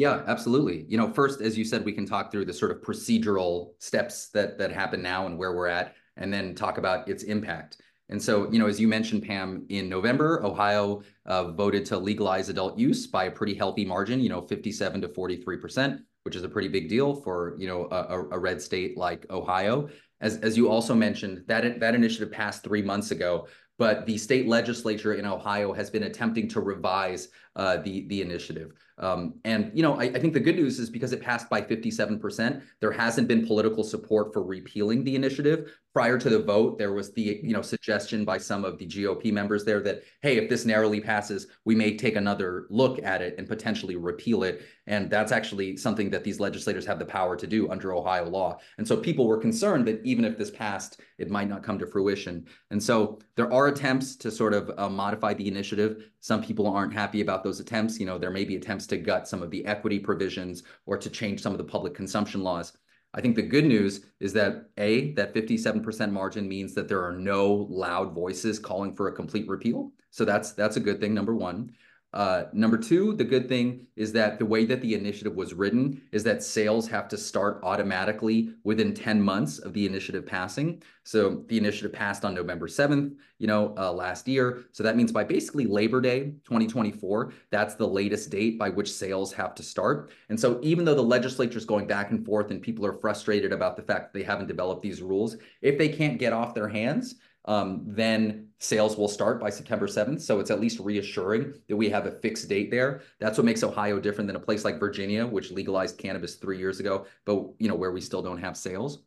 Yeah, 0.00 0.22
absolutely. 0.26 0.86
You 0.88 0.96
know, 0.96 1.12
first, 1.12 1.42
as 1.42 1.58
you 1.58 1.64
said, 1.66 1.84
we 1.84 1.92
can 1.92 2.06
talk 2.06 2.32
through 2.32 2.46
the 2.46 2.54
sort 2.54 2.70
of 2.70 2.80
procedural 2.80 3.72
steps 3.80 4.30
that 4.30 4.56
that 4.56 4.72
happen 4.72 5.02
now 5.02 5.26
and 5.26 5.36
where 5.36 5.52
we're 5.54 5.66
at, 5.66 5.94
and 6.16 6.32
then 6.32 6.54
talk 6.54 6.78
about 6.78 7.06
its 7.06 7.24
impact. 7.24 7.82
And 8.08 8.20
so, 8.20 8.50
you 8.50 8.58
know, 8.58 8.66
as 8.66 8.80
you 8.80 8.88
mentioned, 8.88 9.24
Pam, 9.24 9.66
in 9.68 9.90
November, 9.90 10.42
Ohio 10.42 11.02
uh, 11.26 11.52
voted 11.52 11.84
to 11.84 11.98
legalize 11.98 12.48
adult 12.48 12.78
use 12.78 13.06
by 13.06 13.24
a 13.24 13.30
pretty 13.30 13.52
healthy 13.54 13.84
margin, 13.84 14.20
you 14.20 14.30
know, 14.30 14.40
57 14.40 15.02
to 15.02 15.08
43 15.10 15.58
percent, 15.58 16.00
which 16.22 16.34
is 16.34 16.44
a 16.44 16.48
pretty 16.48 16.68
big 16.68 16.88
deal 16.88 17.14
for 17.14 17.54
you 17.58 17.68
know 17.68 17.86
a, 17.90 18.36
a 18.36 18.38
red 18.38 18.62
state 18.62 18.96
like 18.96 19.26
Ohio. 19.28 19.90
As 20.22 20.38
as 20.38 20.56
you 20.56 20.70
also 20.70 20.94
mentioned, 20.94 21.44
that 21.46 21.78
that 21.78 21.94
initiative 21.94 22.32
passed 22.32 22.64
three 22.64 22.80
months 22.80 23.10
ago, 23.10 23.48
but 23.78 24.06
the 24.06 24.18
state 24.18 24.46
legislature 24.46 25.14
in 25.14 25.26
Ohio 25.26 25.72
has 25.72 25.90
been 25.90 26.04
attempting 26.04 26.48
to 26.48 26.60
revise 26.60 27.28
uh, 27.56 27.78
the 27.78 28.06
the 28.08 28.22
initiative. 28.22 28.72
Um, 29.00 29.34
and 29.44 29.70
you 29.74 29.82
know, 29.82 29.94
I, 29.94 30.04
I, 30.04 30.18
think 30.18 30.34
the 30.34 30.40
good 30.40 30.56
news 30.56 30.78
is 30.78 30.90
because 30.90 31.12
it 31.12 31.22
passed 31.22 31.48
by 31.48 31.62
57%, 31.62 32.62
there 32.80 32.92
hasn't 32.92 33.28
been 33.28 33.46
political 33.46 33.82
support 33.82 34.32
for 34.34 34.42
repealing 34.42 35.04
the 35.04 35.16
initiative. 35.16 35.74
Prior 35.94 36.18
to 36.18 36.28
the 36.28 36.38
vote, 36.38 36.78
there 36.78 36.92
was 36.92 37.12
the 37.14 37.40
you 37.42 37.54
know 37.54 37.62
suggestion 37.62 38.24
by 38.26 38.36
some 38.36 38.64
of 38.64 38.78
the 38.78 38.86
GOP 38.86 39.32
members 39.32 39.64
there 39.64 39.80
that 39.80 40.02
hey, 40.22 40.36
if 40.36 40.50
this 40.50 40.66
narrowly 40.66 41.00
passes, 41.00 41.46
we 41.64 41.74
may 41.74 41.96
take 41.96 42.16
another 42.16 42.66
look 42.68 43.02
at 43.02 43.22
it 43.22 43.34
and 43.38 43.48
potentially 43.48 43.96
repeal 43.96 44.44
it. 44.44 44.62
And 44.86 45.10
that's 45.10 45.32
actually 45.32 45.76
something 45.76 46.10
that 46.10 46.22
these 46.22 46.38
legislators 46.38 46.84
have 46.86 46.98
the 46.98 47.04
power 47.04 47.36
to 47.36 47.46
do 47.46 47.70
under 47.70 47.94
Ohio 47.94 48.28
law. 48.28 48.58
And 48.76 48.86
so 48.86 48.96
people 48.96 49.26
were 49.26 49.38
concerned 49.38 49.86
that 49.86 50.04
even 50.04 50.24
if 50.24 50.36
this 50.36 50.50
passed, 50.50 51.00
it 51.18 51.30
might 51.30 51.48
not 51.48 51.62
come 51.62 51.78
to 51.78 51.86
fruition. 51.86 52.46
And 52.70 52.82
so 52.82 53.18
there 53.36 53.52
are 53.52 53.68
attempts 53.68 54.16
to 54.16 54.30
sort 54.30 54.52
of 54.52 54.70
uh, 54.76 54.88
modify 54.88 55.34
the 55.34 55.48
initiative. 55.48 56.10
Some 56.20 56.42
people 56.42 56.66
aren't 56.66 56.92
happy 56.92 57.20
about 57.20 57.42
those 57.42 57.60
attempts. 57.60 57.98
You 57.98 58.06
know, 58.06 58.18
there 58.18 58.30
may 58.30 58.44
be 58.44 58.56
attempts 58.56 58.86
to 58.88 58.96
gut 58.96 59.26
some 59.26 59.42
of 59.42 59.50
the 59.50 59.64
equity 59.66 59.98
provisions 59.98 60.62
or 60.86 60.96
to 60.98 61.10
change 61.10 61.40
some 61.40 61.52
of 61.52 61.58
the 61.58 61.64
public 61.64 61.94
consumption 61.94 62.42
laws. 62.42 62.72
I 63.12 63.20
think 63.20 63.34
the 63.34 63.42
good 63.42 63.64
news 63.64 64.04
is 64.20 64.32
that 64.34 64.66
A, 64.78 65.12
that 65.14 65.34
57% 65.34 66.12
margin 66.12 66.48
means 66.48 66.74
that 66.74 66.88
there 66.88 67.04
are 67.04 67.12
no 67.12 67.66
loud 67.68 68.14
voices 68.14 68.58
calling 68.58 68.94
for 68.94 69.08
a 69.08 69.12
complete 69.12 69.48
repeal. 69.48 69.92
So 70.10 70.24
that's 70.24 70.52
that's 70.52 70.76
a 70.76 70.80
good 70.80 71.00
thing, 71.00 71.14
number 71.14 71.34
one. 71.34 71.72
Uh, 72.12 72.44
number 72.52 72.76
two, 72.76 73.14
the 73.14 73.24
good 73.24 73.48
thing 73.48 73.86
is 73.94 74.10
that 74.12 74.38
the 74.38 74.46
way 74.46 74.64
that 74.64 74.80
the 74.80 74.94
initiative 74.94 75.36
was 75.36 75.54
written 75.54 76.02
is 76.10 76.24
that 76.24 76.42
sales 76.42 76.88
have 76.88 77.06
to 77.06 77.16
start 77.16 77.60
automatically 77.62 78.50
within 78.64 78.92
10 78.92 79.22
months 79.22 79.60
of 79.60 79.72
the 79.74 79.86
initiative 79.86 80.26
passing. 80.26 80.82
So 81.04 81.44
the 81.46 81.56
initiative 81.56 81.92
passed 81.92 82.24
on 82.24 82.34
November 82.34 82.66
7th, 82.66 83.14
you 83.38 83.46
know, 83.46 83.74
uh, 83.78 83.92
last 83.92 84.26
year. 84.26 84.64
So 84.72 84.82
that 84.82 84.96
means 84.96 85.12
by 85.12 85.22
basically 85.22 85.66
Labor 85.66 86.00
Day 86.00 86.32
2024, 86.44 87.32
that's 87.50 87.74
the 87.76 87.86
latest 87.86 88.28
date 88.30 88.58
by 88.58 88.70
which 88.70 88.92
sales 88.92 89.32
have 89.34 89.54
to 89.54 89.62
start. 89.62 90.10
And 90.30 90.38
so 90.38 90.58
even 90.62 90.84
though 90.84 90.94
the 90.96 91.02
legislature 91.02 91.58
is 91.58 91.64
going 91.64 91.86
back 91.86 92.10
and 92.10 92.26
forth 92.26 92.50
and 92.50 92.60
people 92.60 92.84
are 92.84 92.98
frustrated 92.98 93.52
about 93.52 93.76
the 93.76 93.82
fact 93.82 94.12
that 94.12 94.18
they 94.18 94.24
haven't 94.24 94.48
developed 94.48 94.82
these 94.82 95.00
rules, 95.00 95.36
if 95.62 95.78
they 95.78 95.88
can't 95.88 96.18
get 96.18 96.32
off 96.32 96.54
their 96.54 96.68
hands, 96.68 97.14
um, 97.44 97.82
then 97.86 98.48
sales 98.60 98.96
will 98.96 99.08
start 99.08 99.40
by 99.40 99.50
September 99.50 99.86
7th. 99.86 100.20
So 100.20 100.38
it's 100.38 100.50
at 100.50 100.60
least 100.60 100.78
reassuring 100.80 101.54
that 101.68 101.76
we 101.76 101.88
have 101.88 102.06
a 102.06 102.10
fixed 102.10 102.48
date 102.48 102.70
there. 102.70 103.00
That's 103.18 103.38
what 103.38 103.46
makes 103.46 103.64
Ohio 103.64 103.98
different 103.98 104.28
than 104.28 104.36
a 104.36 104.40
place 104.40 104.64
like 104.64 104.78
Virginia, 104.78 105.26
which 105.26 105.50
legalized 105.50 105.98
cannabis 105.98 106.36
three 106.36 106.58
years 106.58 106.78
ago, 106.78 107.06
but 107.24 107.42
you 107.58 107.68
know 107.68 107.74
where 107.74 107.90
we 107.90 108.02
still 108.02 108.22
don't 108.22 108.40
have 108.40 108.56
sales. 108.56 109.02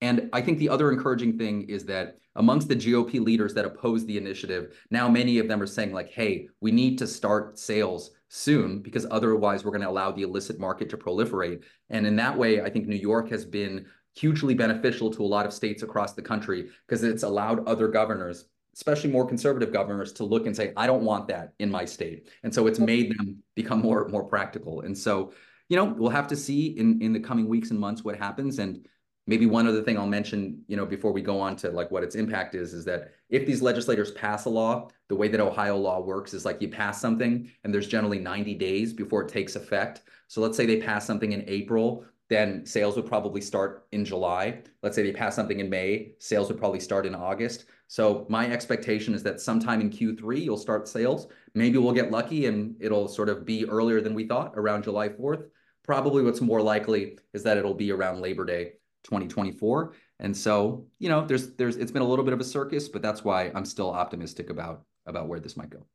And 0.00 0.28
I 0.32 0.40
think 0.40 0.58
the 0.58 0.70
other 0.70 0.90
encouraging 0.90 1.38
thing 1.38 1.68
is 1.68 1.84
that 1.84 2.18
amongst 2.36 2.66
the 2.68 2.76
GOP 2.76 3.20
leaders 3.20 3.54
that 3.54 3.64
oppose 3.64 4.04
the 4.06 4.16
initiative, 4.16 4.76
now 4.90 5.08
many 5.08 5.38
of 5.38 5.48
them 5.48 5.62
are 5.62 5.66
saying 5.66 5.92
like, 5.92 6.10
hey, 6.10 6.48
we 6.60 6.72
need 6.72 6.98
to 6.98 7.06
start 7.06 7.58
sales 7.58 8.10
soon 8.28 8.80
because 8.80 9.06
otherwise 9.10 9.64
we're 9.64 9.70
going 9.70 9.82
to 9.82 9.88
allow 9.88 10.10
the 10.10 10.22
illicit 10.22 10.58
market 10.58 10.88
to 10.90 10.96
proliferate. 10.96 11.62
And 11.90 12.06
in 12.06 12.16
that 12.16 12.36
way, 12.36 12.62
I 12.62 12.70
think 12.70 12.88
New 12.88 12.96
York 12.96 13.30
has 13.30 13.44
been 13.44 13.86
hugely 14.14 14.54
beneficial 14.54 15.10
to 15.10 15.22
a 15.22 15.26
lot 15.26 15.46
of 15.46 15.52
states 15.52 15.82
across 15.82 16.14
the 16.14 16.22
country 16.22 16.70
because 16.86 17.02
it's 17.02 17.22
allowed 17.22 17.66
other 17.68 17.88
governors 17.88 18.46
especially 18.74 19.10
more 19.10 19.26
conservative 19.26 19.72
governors 19.72 20.12
to 20.12 20.24
look 20.24 20.46
and 20.46 20.54
say 20.54 20.72
i 20.76 20.86
don't 20.86 21.02
want 21.02 21.28
that 21.28 21.52
in 21.58 21.70
my 21.70 21.84
state. 21.84 22.28
And 22.42 22.52
so 22.52 22.66
it's 22.66 22.78
made 22.78 23.16
them 23.16 23.36
become 23.54 23.80
more 23.80 24.08
more 24.08 24.24
practical. 24.24 24.82
And 24.82 24.96
so 24.96 25.32
you 25.68 25.76
know 25.76 25.84
we'll 25.84 26.10
have 26.10 26.28
to 26.28 26.36
see 26.36 26.78
in 26.78 27.00
in 27.00 27.12
the 27.12 27.20
coming 27.20 27.48
weeks 27.48 27.70
and 27.70 27.80
months 27.80 28.04
what 28.04 28.16
happens. 28.16 28.58
And 28.58 28.86
maybe 29.26 29.46
one 29.46 29.66
other 29.66 29.82
thing 29.82 29.96
i'll 29.98 30.06
mention 30.06 30.62
you 30.66 30.76
know 30.76 30.84
before 30.84 31.10
we 31.10 31.22
go 31.22 31.40
on 31.40 31.56
to 31.56 31.70
like 31.70 31.90
what 31.90 32.04
its 32.04 32.14
impact 32.14 32.54
is 32.54 32.74
is 32.74 32.84
that 32.84 33.12
if 33.30 33.46
these 33.46 33.62
legislators 33.62 34.10
pass 34.10 34.44
a 34.44 34.50
law 34.50 34.86
the 35.08 35.16
way 35.16 35.28
that 35.28 35.40
ohio 35.40 35.78
law 35.78 35.98
works 35.98 36.34
is 36.34 36.44
like 36.44 36.60
you 36.60 36.68
pass 36.68 37.00
something 37.00 37.50
and 37.62 37.72
there's 37.72 37.88
generally 37.88 38.18
90 38.18 38.54
days 38.56 38.92
before 38.92 39.22
it 39.22 39.28
takes 39.30 39.56
effect. 39.56 40.02
So 40.28 40.42
let's 40.42 40.56
say 40.58 40.66
they 40.66 40.80
pass 40.80 41.06
something 41.06 41.32
in 41.32 41.42
april 41.48 42.04
then 42.28 42.64
sales 42.64 42.96
would 42.96 43.06
probably 43.06 43.40
start 43.40 43.86
in 43.92 44.04
July. 44.04 44.62
Let's 44.82 44.96
say 44.96 45.02
they 45.02 45.12
pass 45.12 45.36
something 45.36 45.60
in 45.60 45.68
May, 45.68 46.12
sales 46.18 46.48
would 46.48 46.58
probably 46.58 46.80
start 46.80 47.06
in 47.06 47.14
August. 47.14 47.66
So 47.88 48.26
my 48.28 48.50
expectation 48.50 49.14
is 49.14 49.22
that 49.24 49.40
sometime 49.40 49.80
in 49.80 49.90
Q3 49.90 50.42
you'll 50.42 50.56
start 50.56 50.88
sales. 50.88 51.28
Maybe 51.54 51.78
we'll 51.78 51.92
get 51.92 52.10
lucky 52.10 52.46
and 52.46 52.76
it'll 52.80 53.08
sort 53.08 53.28
of 53.28 53.44
be 53.44 53.66
earlier 53.66 54.00
than 54.00 54.14
we 54.14 54.26
thought, 54.26 54.52
around 54.56 54.84
July 54.84 55.08
4th. 55.08 55.44
Probably 55.84 56.22
what's 56.22 56.40
more 56.40 56.62
likely 56.62 57.18
is 57.34 57.42
that 57.42 57.58
it'll 57.58 57.74
be 57.74 57.92
around 57.92 58.20
Labor 58.20 58.44
Day 58.44 58.72
2024. 59.04 59.94
And 60.20 60.36
so, 60.36 60.86
you 60.98 61.08
know, 61.08 61.26
there's 61.26 61.54
there's 61.56 61.76
it's 61.76 61.92
been 61.92 62.02
a 62.02 62.06
little 62.06 62.24
bit 62.24 62.32
of 62.32 62.40
a 62.40 62.44
circus, 62.44 62.88
but 62.88 63.02
that's 63.02 63.22
why 63.22 63.50
I'm 63.54 63.64
still 63.64 63.90
optimistic 63.90 64.48
about 64.48 64.84
about 65.06 65.28
where 65.28 65.40
this 65.40 65.56
might 65.56 65.70
go. 65.70 65.86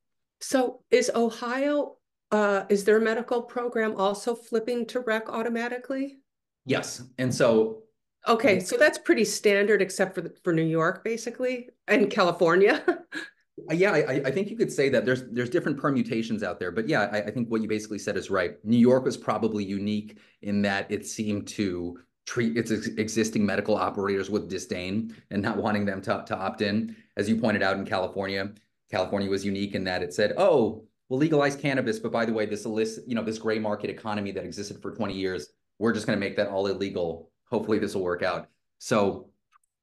So 0.41 0.81
is 0.91 1.09
Ohio 1.15 1.97
uh, 2.31 2.65
is 2.69 2.83
their 2.83 2.99
medical 2.99 3.41
program 3.41 3.95
also 3.95 4.35
flipping 4.35 4.85
to 4.87 4.99
rec 4.99 5.29
automatically? 5.29 6.19
Yes. 6.65 7.01
And 7.17 7.33
so 7.33 7.83
Okay, 8.29 8.59
so 8.59 8.77
that's 8.77 8.99
pretty 8.99 9.25
standard 9.25 9.81
except 9.81 10.13
for 10.13 10.21
the, 10.21 10.31
for 10.43 10.53
New 10.53 10.65
York 10.65 11.03
basically 11.03 11.69
and 11.87 12.09
California. 12.09 12.83
Uh, 13.69 13.73
yeah, 13.73 13.91
I, 13.91 14.21
I, 14.25 14.31
think 14.31 14.49
you 14.49 14.55
could 14.55 14.71
say 14.71 14.87
that 14.87 15.05
there's 15.05 15.23
there's 15.31 15.49
different 15.49 15.77
permutations 15.77 16.43
out 16.43 16.61
there, 16.61 16.71
but 16.71 16.87
yeah, 16.87 17.09
I, 17.11 17.23
I, 17.23 17.29
think 17.29 17.49
what 17.49 17.61
you 17.61 17.67
basically 17.67 17.99
said 17.99 18.15
is 18.15 18.29
right. 18.29 18.53
New 18.63 18.77
York 18.77 19.03
was 19.03 19.17
probably 19.17 19.65
unique 19.65 20.17
in 20.41 20.61
that 20.61 20.89
it 20.89 21.05
seemed 21.05 21.45
to 21.49 21.99
treat 22.25 22.55
its 22.55 22.71
ex 22.71 22.87
existing 22.87 23.45
medical 23.45 23.75
operators 23.75 24.29
with 24.29 24.49
disdain 24.49 25.13
and 25.31 25.41
not 25.41 25.57
wanting 25.57 25.83
them 25.83 26.01
to, 26.03 26.23
to 26.25 26.37
opt 26.37 26.61
in. 26.61 26.95
As 27.17 27.27
you 27.27 27.35
pointed 27.35 27.61
out 27.61 27.75
in 27.75 27.85
California, 27.85 28.49
California 28.89 29.29
was 29.29 29.43
unique 29.43 29.75
in 29.75 29.83
that 29.83 30.03
it 30.03 30.13
said, 30.13 30.35
"Oh, 30.37 30.85
we'll 31.09 31.19
legalize 31.19 31.57
cannabis, 31.57 31.99
but 31.99 32.13
by 32.13 32.25
the 32.25 32.33
way, 32.33 32.45
this 32.45 32.63
illicit, 32.63 33.03
you 33.07 33.13
know, 33.15 33.23
this 33.23 33.39
gray 33.39 33.59
market 33.59 33.89
economy 33.89 34.31
that 34.31 34.45
existed 34.45 34.81
for 34.81 34.95
20 34.95 35.13
years, 35.13 35.49
we're 35.79 35.93
just 35.93 36.07
going 36.07 36.17
to 36.17 36.25
make 36.25 36.37
that 36.37 36.47
all 36.47 36.67
illegal. 36.67 37.28
Hopefully 37.51 37.79
this 37.79 37.95
will 37.95 38.03
work 38.03 38.23
out. 38.23 38.47
So 38.77 39.29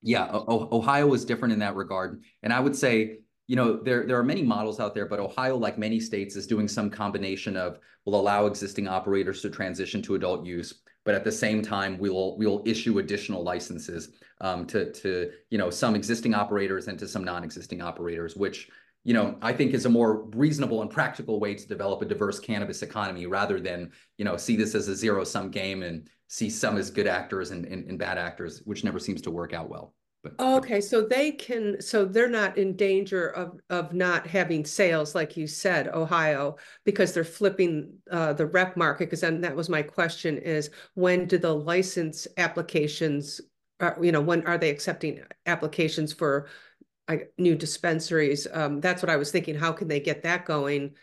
yeah, 0.03 0.29
o 0.31 0.69
Ohio 0.73 1.13
is 1.15 1.25
different 1.25 1.53
in 1.53 1.59
that 1.61 1.75
regard. 1.75 2.23
And 2.43 2.53
I 2.53 2.61
would 2.61 2.77
say, 2.77 3.19
you 3.49 3.57
know, 3.57 3.77
there, 3.77 4.07
there 4.07 4.19
are 4.19 4.25
many 4.25 4.43
models 4.43 4.81
out 4.81 4.95
there, 4.95 5.07
but 5.07 5.21
Ohio, 5.21 5.57
like 5.57 5.79
many 5.79 6.01
states, 6.01 6.37
is 6.37 6.47
doing 6.47 6.69
some 6.69 6.91
combination 6.91 7.57
of 7.57 7.79
will 8.05 8.19
allow 8.19 8.47
existing 8.47 8.89
operators 8.89 9.43
to 9.43 9.51
transition 9.51 10.03
to 10.03 10.15
adult 10.15 10.47
use, 10.47 10.83
but 11.05 11.15
at 11.15 11.25
the 11.25 11.33
same 11.33 11.63
time, 11.63 11.99
we 11.99 12.11
will 12.11 12.37
we 12.39 12.47
will 12.47 12.63
issue 12.67 12.99
additional 12.99 13.43
licenses 13.43 14.11
um, 14.41 14.67
to 14.67 14.93
to 14.93 15.31
you 15.51 15.59
know 15.59 15.71
some 15.71 15.95
existing 15.95 16.35
operators 16.35 16.89
and 16.89 16.99
to 16.99 17.09
some 17.09 17.25
non-existing 17.25 17.81
operators, 17.83 18.37
which 18.37 18.69
you 19.07 19.15
know, 19.15 19.39
I 19.41 19.53
think 19.53 19.73
is 19.73 19.87
a 19.87 19.89
more 19.89 20.25
reasonable 20.35 20.83
and 20.83 20.91
practical 20.91 21.39
way 21.39 21.55
to 21.55 21.69
develop 21.69 22.03
a 22.03 22.05
diverse 22.05 22.41
cannabis 22.41 22.83
economy 22.83 23.27
rather 23.27 23.61
than, 23.61 23.93
you 24.19 24.25
know, 24.25 24.37
see 24.37 24.57
this 24.57 24.75
as 24.75 24.89
a 24.89 24.97
zero 24.97 25.23
sum 25.23 25.53
game 25.53 25.85
and 25.85 26.11
see 26.29 26.51
some 26.51 26.77
as 26.77 26.91
good 26.91 27.07
actors 27.07 27.51
and, 27.51 27.65
and, 27.67 27.89
and 27.89 27.99
bad 27.99 28.19
actors, 28.19 28.63
which 28.65 28.85
never 28.85 28.99
seems 28.99 29.23
to 29.23 29.31
work 29.31 29.53
out 29.53 29.69
well. 29.69 29.95
But, 30.23 30.35
okay, 30.41 30.81
so 30.81 31.03
they 31.03 31.31
can, 31.31 31.81
so 31.81 32.05
they're 32.05 32.29
not 32.29 32.59
in 32.59 32.75
danger 32.75 33.29
of 33.29 33.61
of 33.71 33.93
not 33.93 34.27
having 34.27 34.65
sales, 34.65 35.15
like 35.15 35.37
you 35.37 35.47
said, 35.47 35.89
Ohio, 35.89 36.57
because 36.85 37.13
they're 37.13 37.23
flipping 37.23 37.93
uh, 38.11 38.33
the 38.33 38.47
rep 38.47 38.77
market. 38.77 39.05
Because 39.05 39.21
then 39.21 39.41
that 39.43 39.55
was 39.55 39.69
my 39.69 39.83
question: 39.83 40.39
is 40.39 40.71
when 40.95 41.27
do 41.27 41.39
the 41.39 41.55
license 41.55 42.27
applications, 42.39 43.41
uh, 43.79 43.93
you 44.01 44.11
know, 44.11 44.21
when 44.21 44.45
are 44.47 44.59
they 44.59 44.71
accepting 44.71 45.21
applications 45.45 46.13
for 46.13 46.49
I, 47.07 47.27
new 47.39 47.55
dispensaries. 47.55 48.49
Um, 48.53 48.81
that's 48.81 49.03
what 49.03 49.11
I 49.11 49.17
was 49.17 49.31
thinking. 49.31 49.55
How 49.55 49.71
can 49.73 49.87
they 49.87 50.01
get 50.01 50.25
that 50.25 50.45
going 50.45 50.97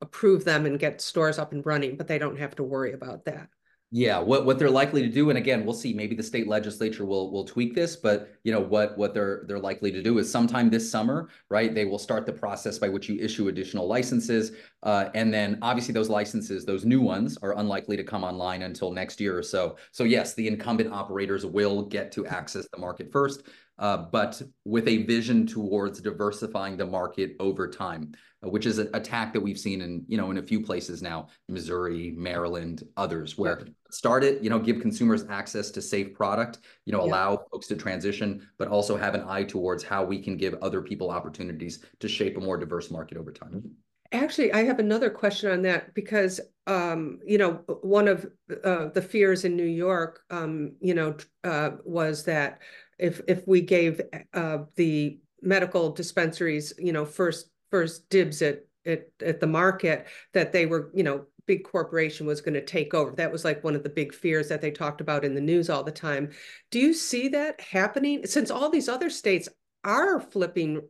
approve 0.00 0.44
them 0.44 0.66
and 0.66 0.78
get 0.78 1.00
stores 1.00 1.38
up 1.38 1.52
and 1.52 1.64
running, 1.66 1.96
but 1.96 2.06
they 2.06 2.18
don't 2.18 2.38
have 2.38 2.54
to 2.56 2.62
worry 2.62 2.92
about 2.92 3.24
that. 3.24 3.48
Yeah, 3.96 4.18
what 4.18 4.44
what 4.44 4.58
they're 4.58 4.68
likely 4.68 5.02
to 5.02 5.08
do, 5.08 5.28
and 5.28 5.38
again, 5.38 5.64
we'll 5.64 5.72
see. 5.72 5.94
Maybe 5.94 6.16
the 6.16 6.22
state 6.24 6.48
legislature 6.48 7.04
will 7.04 7.30
will 7.30 7.44
tweak 7.44 7.76
this, 7.76 7.94
but 7.94 8.34
you 8.42 8.50
know 8.50 8.58
what 8.58 8.98
what 8.98 9.14
they're 9.14 9.44
they're 9.46 9.60
likely 9.60 9.92
to 9.92 10.02
do 10.02 10.18
is 10.18 10.28
sometime 10.28 10.68
this 10.68 10.90
summer, 10.90 11.28
right? 11.48 11.72
They 11.72 11.84
will 11.84 12.00
start 12.00 12.26
the 12.26 12.32
process 12.32 12.76
by 12.76 12.88
which 12.88 13.08
you 13.08 13.20
issue 13.20 13.46
additional 13.46 13.86
licenses, 13.86 14.50
uh, 14.82 15.10
and 15.14 15.32
then 15.32 15.60
obviously 15.62 15.94
those 15.94 16.08
licenses, 16.08 16.64
those 16.64 16.84
new 16.84 17.00
ones, 17.00 17.38
are 17.40 17.56
unlikely 17.56 17.96
to 17.96 18.02
come 18.02 18.24
online 18.24 18.62
until 18.62 18.90
next 18.90 19.20
year 19.20 19.38
or 19.38 19.44
so. 19.44 19.76
So 19.92 20.02
yes, 20.02 20.34
the 20.34 20.48
incumbent 20.48 20.92
operators 20.92 21.46
will 21.46 21.82
get 21.84 22.10
to 22.12 22.26
access 22.26 22.66
the 22.72 22.80
market 22.80 23.12
first, 23.12 23.44
uh, 23.78 23.96
but 24.10 24.42
with 24.64 24.88
a 24.88 25.04
vision 25.04 25.46
towards 25.46 26.00
diversifying 26.00 26.76
the 26.76 26.86
market 26.86 27.36
over 27.38 27.68
time. 27.68 28.10
Which 28.42 28.66
is 28.66 28.78
a, 28.78 28.90
a 28.92 29.00
tack 29.00 29.32
that 29.32 29.40
we've 29.40 29.58
seen 29.58 29.80
in 29.80 30.04
you 30.06 30.18
know 30.18 30.30
in 30.30 30.36
a 30.36 30.42
few 30.42 30.60
places 30.60 31.00
now, 31.00 31.28
Missouri, 31.48 32.12
Maryland, 32.14 32.82
others, 32.96 33.38
where. 33.38 33.64
Start 33.94 34.24
it, 34.24 34.42
you 34.42 34.50
know, 34.50 34.58
give 34.58 34.80
consumers 34.80 35.24
access 35.28 35.70
to 35.70 35.80
safe 35.80 36.12
product, 36.14 36.58
you 36.84 36.92
know, 36.92 37.04
yeah. 37.04 37.10
allow 37.10 37.46
folks 37.50 37.66
to 37.68 37.76
transition, 37.76 38.46
but 38.58 38.68
also 38.68 38.96
have 38.96 39.14
an 39.14 39.24
eye 39.28 39.44
towards 39.44 39.84
how 39.84 40.04
we 40.04 40.18
can 40.18 40.36
give 40.36 40.54
other 40.62 40.82
people 40.82 41.10
opportunities 41.10 41.84
to 42.00 42.08
shape 42.08 42.36
a 42.36 42.40
more 42.40 42.56
diverse 42.56 42.90
market 42.90 43.16
over 43.16 43.32
time. 43.32 43.70
Actually, 44.12 44.52
I 44.52 44.64
have 44.64 44.78
another 44.78 45.10
question 45.10 45.50
on 45.50 45.62
that 45.62 45.94
because, 45.94 46.40
um, 46.66 47.18
you 47.26 47.38
know, 47.38 47.62
one 47.82 48.06
of 48.06 48.26
uh, 48.62 48.88
the 48.88 49.02
fears 49.02 49.44
in 49.44 49.56
New 49.56 49.64
York, 49.64 50.22
um, 50.30 50.72
you 50.80 50.94
know, 50.94 51.16
uh, 51.42 51.70
was 51.84 52.24
that 52.24 52.60
if 52.98 53.20
if 53.26 53.46
we 53.46 53.60
gave 53.60 54.00
uh, 54.32 54.58
the 54.76 55.18
medical 55.42 55.90
dispensaries, 55.90 56.72
you 56.78 56.92
know, 56.92 57.04
first 57.04 57.50
first 57.70 58.08
dibs 58.08 58.40
at, 58.40 58.60
at, 58.86 59.08
at 59.20 59.40
the 59.40 59.46
market 59.48 60.06
that 60.32 60.52
they 60.52 60.66
were, 60.66 60.92
you 60.94 61.02
know, 61.02 61.26
big 61.46 61.64
corporation 61.64 62.26
was 62.26 62.40
going 62.40 62.54
to 62.54 62.64
take 62.64 62.94
over. 62.94 63.12
That 63.12 63.32
was 63.32 63.44
like 63.44 63.62
one 63.62 63.74
of 63.74 63.82
the 63.82 63.88
big 63.88 64.14
fears 64.14 64.48
that 64.48 64.60
they 64.60 64.70
talked 64.70 65.00
about 65.00 65.24
in 65.24 65.34
the 65.34 65.40
news 65.40 65.70
all 65.70 65.84
the 65.84 65.92
time. 65.92 66.30
Do 66.70 66.78
you 66.78 66.92
see 66.94 67.28
that 67.28 67.60
happening 67.60 68.26
since 68.26 68.50
all 68.50 68.70
these 68.70 68.88
other 68.88 69.10
states 69.10 69.48
are 69.84 70.20
flipping 70.20 70.82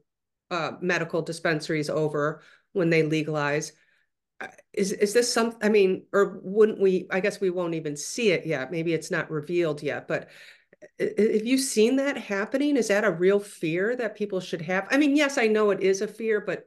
uh, 0.51 0.73
medical 0.81 1.23
dispensaries 1.23 1.91
over 1.91 2.43
when 2.73 2.91
they 2.91 3.03
legalize? 3.03 3.73
Uh, 4.41 4.49
is 4.73 4.93
is 4.93 5.13
this 5.13 5.33
some? 5.33 5.57
I 5.63 5.69
mean, 5.69 6.07
or 6.13 6.41
wouldn't 6.43 6.81
we? 6.81 7.07
I 7.11 7.21
guess 7.21 7.41
we 7.41 7.51
won't 7.51 7.75
even 7.75 7.97
see 7.97 8.31
it 8.31 8.47
yet. 8.47 8.71
Maybe 8.71 8.93
it's 8.93 9.11
not 9.11 9.31
revealed 9.31 9.83
yet. 9.83 10.09
But 10.09 10.29
have 10.99 11.47
you 11.47 11.59
seen 11.59 11.97
that 11.97 12.17
happening? 12.17 12.77
Is 12.77 12.89
that 12.89 13.05
a 13.05 13.11
real 13.11 13.41
fear 13.41 13.97
that 13.97 14.17
people 14.17 14.41
should 14.41 14.63
have? 14.63 14.87
I 14.91 14.99
mean, 14.99 15.17
yes, 15.17 15.39
I 15.39 15.47
know 15.47 15.71
it 15.71 15.81
is 15.81 16.03
a 16.03 16.09
fear, 16.09 16.41
but 16.41 16.65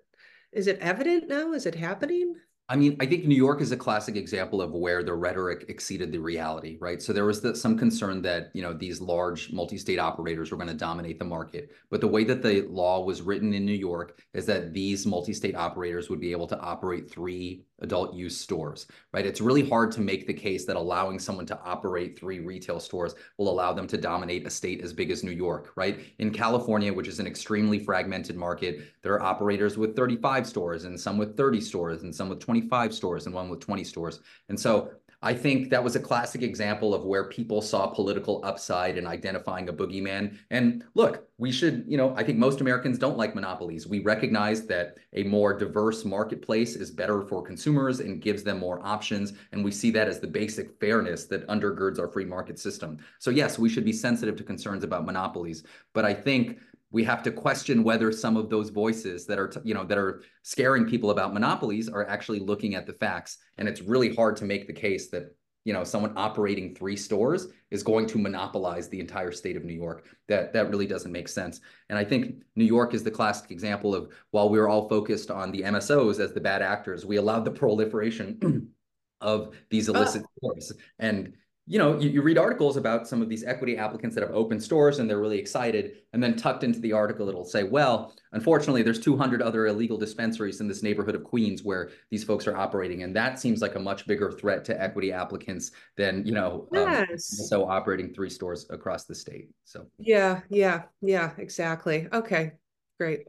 is 0.52 0.67
it 0.67 0.80
evident 0.80 1.28
now? 1.28 1.54
Is 1.54 1.65
it 1.65 1.76
happening? 1.76 2.36
I 2.69 2.75
mean, 2.75 2.97
I 2.99 3.06
think 3.06 3.23
New 3.23 3.36
York 3.36 3.62
is 3.62 3.71
a 3.71 3.77
classic 3.77 4.17
example 4.17 4.62
of 4.62 4.73
where 4.73 5.01
the 5.01 5.13
rhetoric 5.13 5.65
exceeded 5.69 6.12
the 6.12 6.17
reality, 6.17 6.77
right? 6.82 7.01
So 7.01 7.13
there 7.13 7.23
was 7.23 7.39
the, 7.39 7.56
some 7.56 7.77
concern 7.77 8.21
that 8.23 8.51
you 8.53 8.62
know 8.62 8.73
these 8.73 8.99
large 8.99 9.53
multi-state 9.53 9.99
operators 9.99 10.51
were 10.51 10.58
going 10.58 10.67
to 10.67 10.73
dominate 10.73 11.17
the 11.17 11.25
market, 11.25 11.71
but 11.89 12.01
the 12.01 12.08
way 12.10 12.25
that 12.25 12.43
the 12.43 12.63
law 12.63 13.06
was 13.06 13.21
written 13.21 13.53
in 13.53 13.65
New 13.65 13.71
York 13.71 14.21
is 14.34 14.45
that 14.47 14.73
these 14.73 15.06
multi-state 15.06 15.56
operators 15.56 16.10
would 16.10 16.19
be 16.19 16.34
able 16.34 16.47
to 16.47 16.60
operate 16.60 17.10
three 17.10 17.63
adult 17.80 18.13
use 18.13 18.38
stores, 18.38 18.88
right? 19.13 19.26
It's 19.26 19.42
really 19.42 19.68
hard 19.68 19.92
to 19.94 20.02
make 20.02 20.26
the 20.26 20.34
case 20.34 20.66
that 20.66 20.76
allowing 20.76 21.20
someone 21.20 21.46
to 21.48 21.60
operate 21.63 22.18
three 22.18 22.40
retail 22.40 22.80
stores 22.80 23.16
will 23.38 23.50
allow 23.50 23.74
them 23.74 23.88
to 23.88 23.98
dominate 23.98 24.48
a 24.48 24.50
state 24.50 24.82
as 24.82 24.94
big 24.94 25.12
as 25.12 25.24
New 25.24 25.32
York, 25.32 25.72
right? 25.76 26.00
In 26.20 26.32
California, 26.32 26.94
which 26.94 27.08
is 27.08 27.20
an 27.20 27.28
extremely 27.28 27.80
fragmented 27.80 28.36
market, 28.36 28.82
there 29.04 29.13
are 29.13 29.22
operators 29.22 29.78
with 29.78 29.96
35 29.96 30.48
stores 30.48 30.86
and 30.86 31.00
some 31.00 31.18
with 31.18 31.38
30 31.38 31.62
stores 31.62 32.04
and 32.04 32.13
some 32.13 32.30
with 32.30 32.40
25 32.40 32.94
stores 32.94 33.26
and 33.26 33.36
one 33.36 33.50
with 33.50 33.60
20 33.60 33.84
stores. 33.84 34.20
And 34.50 34.60
so 34.60 34.92
I 35.23 35.34
think 35.34 35.71
that 35.71 35.84
was 35.84 35.95
a 35.95 35.99
classic 35.99 36.43
example 36.43 36.93
of 36.93 37.03
where 37.03 37.23
people 37.27 37.60
saw 37.62 37.88
political 37.88 38.39
upside 38.43 38.99
in 38.99 39.08
identifying 39.08 39.67
a 39.67 39.73
boogeyman. 39.73 40.38
And 40.51 40.84
look, 40.93 41.27
we 41.39 41.51
should, 41.51 41.86
you 41.88 41.97
know, 41.97 42.13
I 42.15 42.23
think 42.23 42.38
most 42.38 42.62
Americans 42.62 42.99
don't 42.99 43.17
like 43.17 43.34
monopolies. 43.34 43.88
We 43.88 44.01
recognize 44.01 44.67
that 44.67 44.97
a 45.13 45.23
more 45.23 45.58
diverse 45.58 46.06
marketplace 46.06 46.75
is 46.75 46.91
better 46.91 47.23
for 47.23 47.41
consumers 47.41 47.99
and 47.99 48.21
gives 48.21 48.43
them 48.43 48.60
more 48.60 48.80
options. 48.86 49.34
And 49.53 49.65
we 49.65 49.71
see 49.71 49.89
that 49.91 50.08
as 50.08 50.19
the 50.19 50.27
basic 50.27 50.80
fairness 50.80 51.25
that 51.25 51.47
undergirds 51.47 51.97
our 51.99 52.08
free 52.08 52.25
market 52.25 52.60
system. 52.60 52.99
So, 53.17 53.32
yes, 53.32 53.58
we 53.58 53.69
should 53.69 53.86
be 53.86 53.93
sensitive 53.93 54.36
to 54.36 54.43
concerns 54.43 54.84
about 54.84 55.06
monopolies. 55.06 55.63
But 55.93 56.06
I 56.06 56.13
think 56.13 56.60
we 56.91 57.04
have 57.04 57.21
to 57.23 57.32
question 57.32 57.84
whether 57.84 58.12
some 58.12 58.38
of 58.38 58.50
those 58.50 58.69
voices 58.69 59.26
that 59.26 59.39
are 59.39 59.52
you 59.63 59.73
know 59.73 59.84
that 59.84 59.97
are 59.97 60.23
scaring 60.43 60.86
people 60.86 61.12
about 61.12 61.34
monopolies 61.34 61.89
are 61.89 62.08
actually 62.08 62.39
looking 62.39 62.76
at 62.76 62.86
the 62.86 62.93
facts. 62.93 63.38
And 63.58 63.67
it's 63.67 63.82
really 63.82 64.15
hard 64.15 64.38
to 64.38 64.45
make 64.45 64.67
the 64.67 64.73
case 64.73 65.10
that 65.10 65.36
you 65.65 65.73
know 65.73 65.84
someone 65.84 66.13
operating 66.15 66.73
three 66.73 66.95
stores 66.95 67.47
is 67.71 67.84
going 67.84 68.08
to 68.08 68.17
monopolize 68.17 68.88
the 68.88 69.00
entire 69.02 69.34
state 69.34 69.58
of 69.58 69.65
New 69.65 69.73
York. 69.73 70.06
That 70.30 70.54
that 70.54 70.69
really 70.69 70.88
doesn't 70.88 71.12
make 71.12 71.28
sense. 71.28 71.60
And 71.89 72.00
i 72.00 72.06
think 72.06 72.43
New 72.56 72.65
York 72.65 72.93
is 72.93 73.04
the 73.04 73.12
classic 73.12 73.52
example 73.52 73.93
of 73.93 74.13
while 74.32 74.50
we 74.50 74.60
are 74.60 74.69
all 74.69 74.88
focused 74.88 75.30
on 75.30 75.52
the 75.52 75.63
MSOs 75.63 76.19
as 76.19 76.34
the 76.34 76.41
bad 76.41 76.62
actors 76.62 77.06
we 77.06 77.17
allowed 77.17 77.43
the 77.43 77.52
proliferation 77.52 78.71
of 79.21 79.56
these 79.69 79.89
illicit 79.89 80.23
oh. 80.23 80.30
stores. 80.38 80.71
And 81.00 81.34
you 81.69 81.77
know, 81.77 81.99
you, 81.99 82.10
you, 82.10 82.21
read 82.21 82.38
articles 82.38 82.77
about 82.77 83.08
some 83.08 83.21
of 83.21 83.27
these 83.27 83.43
equity 83.43 83.77
applicants 83.77 84.15
that 84.15 84.21
have 84.21 84.34
opened 84.34 84.63
stores 84.63 84.99
and 84.99 85.10
they're 85.10 85.19
really 85.19 85.38
excited. 85.38 85.97
And 86.13 86.23
then 86.23 86.38
tucked 86.38 86.63
into 86.63 86.80
the 86.80 86.93
article, 86.93 87.27
it'll 87.27 87.43
say, 87.43 87.63
well, 87.63 88.13
unfortunately, 88.32 88.84
there's 88.84 89.01
200 89.01 89.41
other 89.41 89.67
illegal 89.67 89.97
dispensaries 89.97 90.62
in 90.62 90.67
this 90.69 90.82
neighborhood 90.82 91.13
of 91.13 91.25
Queens 91.25 91.63
where 91.63 91.89
these 92.10 92.23
folks 92.23 92.47
are 92.47 92.56
operating. 92.56 93.03
And 93.03 93.13
that 93.17 93.38
seems 93.38 93.62
like 93.62 93.75
a 93.75 93.80
much 93.80 94.08
bigger 94.08 94.32
threat 94.32 94.63
to 94.65 94.82
equity 94.82 95.12
applicants 95.12 95.71
than, 95.97 96.25
you 96.25 96.32
know, 96.32 96.69
um, 96.73 96.89
yes. 96.89 97.10
um, 97.10 97.17
so 97.19 97.69
operating 97.69 98.13
three 98.13 98.30
stores 98.30 98.65
across 98.69 99.03
the 99.03 99.15
state. 99.15 99.49
So, 99.65 99.88
yeah, 99.99 100.39
yeah, 100.49 100.84
yeah, 101.01 101.32
exactly. 101.38 102.08
Okay, 102.13 102.53
great 102.97 103.27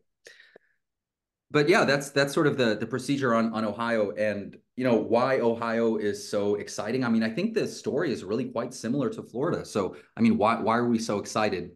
but 1.50 1.68
yeah, 1.68 1.84
that's 1.84 2.10
that's 2.10 2.34
sort 2.34 2.46
of 2.46 2.56
the 2.58 2.76
the 2.76 2.86
procedure 2.86 3.34
on 3.34 3.52
on 3.52 3.64
Ohio 3.64 4.10
and 4.12 4.56
you 4.76 4.84
know 4.84 4.96
why 4.96 5.40
Ohio 5.40 5.96
is 5.96 6.28
so 6.28 6.56
exciting. 6.56 7.04
I 7.04 7.08
mean, 7.08 7.22
I 7.22 7.30
think 7.30 7.54
the 7.54 7.66
story 7.66 8.12
is 8.12 8.24
really 8.24 8.46
quite 8.46 8.74
similar 8.74 9.08
to 9.10 9.22
Florida. 9.22 9.64
So, 9.64 9.96
I 10.16 10.20
mean, 10.20 10.36
why 10.36 10.60
why 10.60 10.76
are 10.76 10.88
we 10.88 10.98
so 10.98 11.18
excited? 11.18 11.72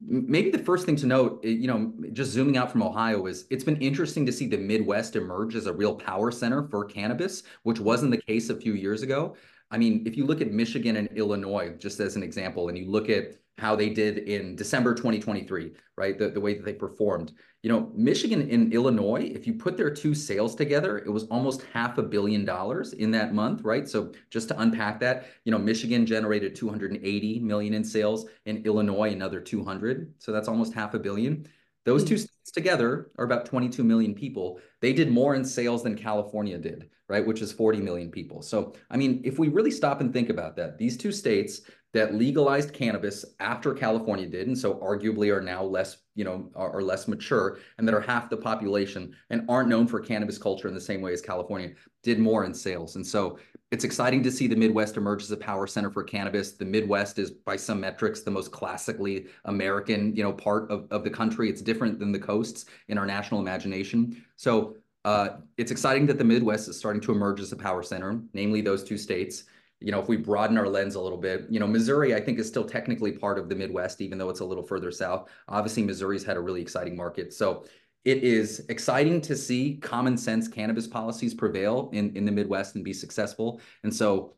Maybe 0.00 0.50
the 0.50 0.58
first 0.58 0.84
thing 0.84 0.96
to 0.96 1.06
note, 1.06 1.40
eh, 1.44 1.48
you 1.48 1.68
know, 1.68 1.94
just 2.12 2.32
zooming 2.32 2.56
out 2.56 2.70
from 2.70 2.82
Ohio 2.82 3.26
is 3.26 3.46
it's 3.50 3.64
been 3.64 3.80
interesting 3.80 4.26
to 4.26 4.32
see 4.32 4.46
the 4.46 4.58
Midwest 4.58 5.16
emerge 5.16 5.54
as 5.54 5.66
a 5.66 5.72
real 5.72 5.94
power 5.94 6.30
center 6.30 6.68
for 6.68 6.84
cannabis, 6.84 7.44
which 7.62 7.80
wasn't 7.80 8.10
the 8.10 8.20
case 8.20 8.50
a 8.50 8.56
few 8.56 8.74
years 8.74 9.02
ago. 9.02 9.36
I 9.70 9.78
mean, 9.78 10.02
if 10.06 10.16
you 10.16 10.26
look 10.26 10.40
at 10.40 10.52
Michigan 10.52 10.96
and 10.96 11.08
Illinois, 11.16 11.74
just 11.78 12.00
as 12.00 12.16
an 12.16 12.22
example, 12.22 12.68
and 12.68 12.76
you 12.76 12.90
look 12.90 13.08
at 13.08 13.36
how 13.58 13.76
they 13.76 13.88
did 13.88 14.18
in 14.18 14.56
December 14.56 14.94
2023, 14.94 15.72
right? 15.96 16.18
The, 16.18 16.28
the 16.30 16.40
way 16.40 16.54
that 16.54 16.64
they 16.64 16.74
performed. 16.74 17.32
You 17.64 17.70
know, 17.70 17.90
Michigan 17.94 18.46
and 18.50 18.74
Illinois, 18.74 19.22
if 19.34 19.46
you 19.46 19.54
put 19.54 19.78
their 19.78 19.88
two 19.88 20.14
sales 20.14 20.54
together, 20.54 20.98
it 20.98 21.08
was 21.08 21.24
almost 21.28 21.64
half 21.72 21.96
a 21.96 22.02
billion 22.02 22.44
dollars 22.44 22.92
in 22.92 23.10
that 23.12 23.32
month, 23.32 23.62
right? 23.62 23.88
So 23.88 24.12
just 24.28 24.48
to 24.48 24.60
unpack 24.60 25.00
that, 25.00 25.28
you 25.46 25.50
know, 25.50 25.56
Michigan 25.56 26.04
generated 26.04 26.54
280 26.54 27.40
million 27.40 27.72
in 27.72 27.82
sales 27.82 28.26
and 28.44 28.66
Illinois 28.66 29.12
another 29.12 29.40
200. 29.40 30.12
So 30.18 30.30
that's 30.30 30.46
almost 30.46 30.74
half 30.74 30.92
a 30.92 30.98
billion. 30.98 31.46
Those 31.86 32.02
hmm. 32.02 32.08
two 32.08 32.18
states 32.18 32.50
together 32.52 33.10
are 33.16 33.24
about 33.24 33.46
22 33.46 33.82
million 33.82 34.14
people. 34.14 34.60
They 34.82 34.92
did 34.92 35.10
more 35.10 35.34
in 35.34 35.42
sales 35.42 35.82
than 35.82 35.96
California 35.96 36.58
did, 36.58 36.90
right? 37.08 37.26
Which 37.26 37.40
is 37.40 37.50
40 37.50 37.80
million 37.80 38.10
people. 38.10 38.42
So, 38.42 38.74
I 38.90 38.98
mean, 38.98 39.22
if 39.24 39.38
we 39.38 39.48
really 39.48 39.70
stop 39.70 40.02
and 40.02 40.12
think 40.12 40.28
about 40.28 40.54
that, 40.56 40.76
these 40.76 40.98
two 40.98 41.12
states 41.12 41.62
that 41.94 42.12
legalized 42.12 42.72
cannabis 42.72 43.24
after 43.38 43.72
California 43.72 44.26
did, 44.26 44.48
and 44.48 44.58
so 44.58 44.74
arguably 44.74 45.32
are 45.34 45.40
now 45.40 45.62
less, 45.62 45.98
you 46.16 46.24
know, 46.24 46.50
are, 46.56 46.76
are, 46.76 46.82
less 46.82 47.06
mature, 47.06 47.58
and 47.78 47.86
that 47.86 47.94
are 47.94 48.00
half 48.00 48.28
the 48.28 48.36
population 48.36 49.14
and 49.30 49.48
aren't 49.48 49.68
known 49.68 49.86
for 49.86 50.00
cannabis 50.00 50.36
culture 50.36 50.66
in 50.66 50.74
the 50.74 50.80
same 50.80 51.00
way 51.00 51.12
as 51.12 51.20
California, 51.20 51.70
did 52.02 52.18
more 52.18 52.44
in 52.44 52.52
sales. 52.52 52.96
And 52.96 53.06
so 53.06 53.38
it's 53.70 53.84
exciting 53.84 54.24
to 54.24 54.30
see 54.32 54.48
the 54.48 54.56
Midwest 54.56 54.96
emerge 54.96 55.22
as 55.22 55.30
a 55.30 55.36
power 55.36 55.68
center 55.68 55.90
for 55.90 56.02
cannabis. 56.02 56.52
The 56.52 56.64
Midwest 56.64 57.20
is, 57.20 57.30
by 57.30 57.54
some 57.54 57.80
metrics, 57.80 58.22
the 58.22 58.30
most 58.30 58.50
classically 58.50 59.28
American, 59.44 60.16
you 60.16 60.24
know, 60.24 60.32
part 60.32 60.68
of, 60.72 60.88
of 60.90 61.04
the 61.04 61.10
country. 61.10 61.48
It's 61.48 61.62
different 61.62 62.00
than 62.00 62.10
the 62.10 62.18
coasts 62.18 62.66
in 62.88 62.98
our 62.98 63.06
national 63.06 63.40
imagination. 63.40 64.24
So 64.36 64.76
uh, 65.04 65.28
it's 65.58 65.70
exciting 65.70 66.06
that 66.06 66.18
the 66.18 66.24
Midwest 66.24 66.68
is 66.68 66.76
starting 66.76 67.02
to 67.02 67.12
emerge 67.12 67.38
as 67.40 67.52
a 67.52 67.56
power 67.56 67.84
center, 67.84 68.20
namely 68.32 68.62
those 68.62 68.82
two 68.82 68.98
states 68.98 69.44
you 69.80 69.92
know, 69.92 70.00
if 70.00 70.08
we 70.08 70.16
broaden 70.16 70.56
our 70.56 70.68
lens 70.68 70.94
a 70.94 71.00
little 71.00 71.18
bit, 71.18 71.46
you 71.50 71.60
know, 71.60 71.66
Missouri, 71.66 72.14
I 72.14 72.20
think, 72.20 72.38
is 72.38 72.48
still 72.48 72.64
technically 72.64 73.12
part 73.12 73.38
of 73.38 73.48
the 73.48 73.54
Midwest, 73.54 74.00
even 74.00 74.18
though 74.18 74.30
it's 74.30 74.40
a 74.40 74.44
little 74.44 74.62
further 74.62 74.90
south. 74.90 75.28
Obviously, 75.48 75.82
Missouri's 75.82 76.24
had 76.24 76.36
a 76.36 76.40
really 76.40 76.62
exciting 76.62 76.96
market. 76.96 77.34
So 77.34 77.64
it 78.04 78.22
is 78.22 78.64
exciting 78.68 79.20
to 79.22 79.36
see 79.36 79.76
common 79.76 80.16
sense 80.16 80.48
cannabis 80.48 80.86
policies 80.86 81.34
prevail 81.34 81.90
in, 81.92 82.14
in 82.16 82.24
the 82.24 82.32
Midwest 82.32 82.74
and 82.74 82.84
be 82.84 82.92
successful. 82.92 83.60
And 83.82 83.94
so 83.94 84.34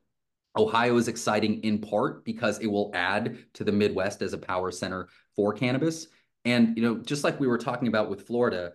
Ohio 0.56 0.96
is 0.96 1.08
exciting 1.08 1.62
in 1.62 1.78
part 1.78 2.24
because 2.24 2.58
it 2.60 2.66
will 2.66 2.90
add 2.94 3.38
to 3.54 3.64
the 3.64 3.72
Midwest 3.72 4.22
as 4.22 4.32
a 4.32 4.38
power 4.38 4.70
center 4.70 5.08
for 5.34 5.52
cannabis. 5.52 6.08
And, 6.44 6.76
you 6.76 6.82
know, 6.82 6.98
just 6.98 7.24
like 7.24 7.40
we 7.40 7.48
were 7.48 7.58
talking 7.58 7.88
about 7.88 8.08
with 8.08 8.26
Florida, 8.26 8.72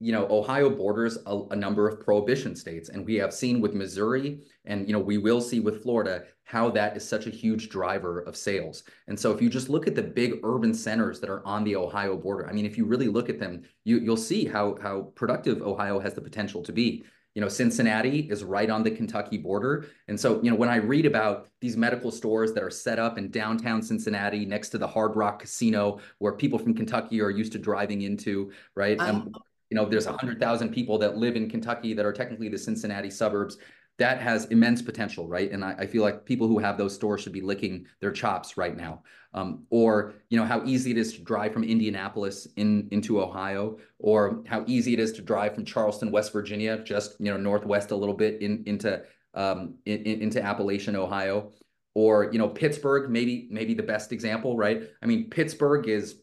you 0.00 0.12
know, 0.12 0.26
Ohio 0.28 0.68
borders 0.68 1.18
a, 1.26 1.40
a, 1.50 1.56
number 1.56 1.88
of 1.88 2.00
prohibition 2.00 2.56
states, 2.56 2.88
and 2.88 3.06
we 3.06 3.14
have 3.14 3.32
seen 3.32 3.60
with 3.60 3.74
Missouri, 3.74 4.40
and 4.64 4.86
you 4.86 4.92
know, 4.92 4.98
we 4.98 5.18
will 5.18 5.40
see 5.40 5.60
with 5.60 5.82
Florida 5.82 6.24
how 6.42 6.68
that 6.70 6.96
is 6.96 7.06
such 7.06 7.26
a 7.26 7.30
huge 7.30 7.68
driver 7.68 8.20
of 8.20 8.36
sales. 8.36 8.82
And 9.06 9.18
so, 9.18 9.32
if 9.32 9.40
you 9.40 9.48
just 9.48 9.68
look 9.68 9.86
at 9.86 9.94
the 9.94 10.02
big 10.02 10.40
urban 10.42 10.74
centers 10.74 11.20
that 11.20 11.30
are 11.30 11.46
on 11.46 11.64
the 11.64 11.76
Ohio 11.76 12.16
border, 12.16 12.48
I 12.48 12.52
mean, 12.52 12.66
if 12.66 12.76
you 12.76 12.84
really 12.84 13.08
look 13.08 13.28
at 13.28 13.38
them, 13.38 13.62
you 13.84 13.98
you'll 13.98 14.16
see 14.16 14.44
how 14.44 14.76
how 14.82 15.12
productive 15.14 15.62
Ohio 15.62 16.00
has 16.00 16.14
the 16.14 16.20
potential 16.20 16.62
to 16.64 16.72
be. 16.72 17.04
You 17.34 17.40
know, 17.40 17.48
Cincinnati 17.48 18.28
is 18.30 18.44
right 18.44 18.70
on 18.70 18.84
the 18.84 18.92
Kentucky 18.92 19.38
border. 19.38 19.86
And 20.06 20.18
so, 20.18 20.40
you 20.40 20.50
know, 20.50 20.56
when 20.56 20.68
I 20.68 20.76
read 20.76 21.04
about 21.04 21.48
these 21.60 21.76
medical 21.76 22.12
stores 22.12 22.52
that 22.52 22.62
are 22.62 22.70
set 22.70 23.00
up 23.00 23.18
in 23.18 23.28
downtown 23.32 23.82
Cincinnati 23.82 24.46
next 24.46 24.68
to 24.68 24.78
the 24.78 24.86
Hard 24.86 25.16
Rock 25.16 25.40
Casino, 25.40 25.98
where 26.18 26.34
people 26.34 26.60
from 26.60 26.74
Kentucky 26.74 27.20
are 27.20 27.30
used 27.30 27.50
to 27.52 27.58
driving 27.58 28.02
into, 28.02 28.52
right? 28.76 29.00
Um, 29.00 29.32
you 29.70 29.76
know, 29.76 29.86
there's 29.86 30.06
100,000 30.06 30.70
people 30.70 30.98
that 30.98 31.16
live 31.16 31.36
in 31.36 31.48
Kentucky 31.48 31.94
that 31.94 32.04
are 32.04 32.12
technically 32.12 32.48
the 32.48 32.58
Cincinnati 32.58 33.10
suburbs. 33.10 33.58
That 33.98 34.20
has 34.20 34.46
immense 34.46 34.82
potential, 34.82 35.28
right? 35.28 35.50
And 35.52 35.64
I, 35.64 35.74
I 35.78 35.86
feel 35.86 36.02
like 36.02 36.24
people 36.24 36.48
who 36.48 36.58
have 36.58 36.76
those 36.76 36.94
stores 36.94 37.20
should 37.20 37.32
be 37.32 37.40
licking 37.40 37.86
their 38.00 38.10
chops 38.10 38.56
right 38.56 38.76
now. 38.76 39.02
Um, 39.34 39.66
or 39.70 40.14
you 40.30 40.38
know 40.38 40.44
how 40.44 40.64
easy 40.64 40.92
it 40.92 40.98
is 40.98 41.12
to 41.14 41.22
drive 41.22 41.52
from 41.52 41.64
Indianapolis 41.64 42.46
in 42.56 42.88
into 42.92 43.20
Ohio, 43.20 43.78
or 43.98 44.42
how 44.46 44.64
easy 44.68 44.94
it 44.94 45.00
is 45.00 45.12
to 45.12 45.22
drive 45.22 45.54
from 45.54 45.64
Charleston, 45.64 46.12
West 46.12 46.32
Virginia, 46.32 46.82
just 46.84 47.16
you 47.18 47.32
know 47.32 47.36
northwest 47.36 47.90
a 47.90 47.96
little 47.96 48.14
bit 48.14 48.40
in, 48.40 48.62
into 48.66 49.02
um, 49.34 49.74
in, 49.86 50.02
into 50.04 50.40
Appalachian, 50.40 50.94
Ohio, 50.94 51.50
or 51.94 52.30
you 52.32 52.38
know 52.38 52.48
Pittsburgh, 52.48 53.10
maybe 53.10 53.48
maybe 53.50 53.74
the 53.74 53.82
best 53.82 54.12
example, 54.12 54.56
right? 54.56 54.88
I 55.02 55.06
mean 55.06 55.30
Pittsburgh 55.30 55.88
is 55.88 56.20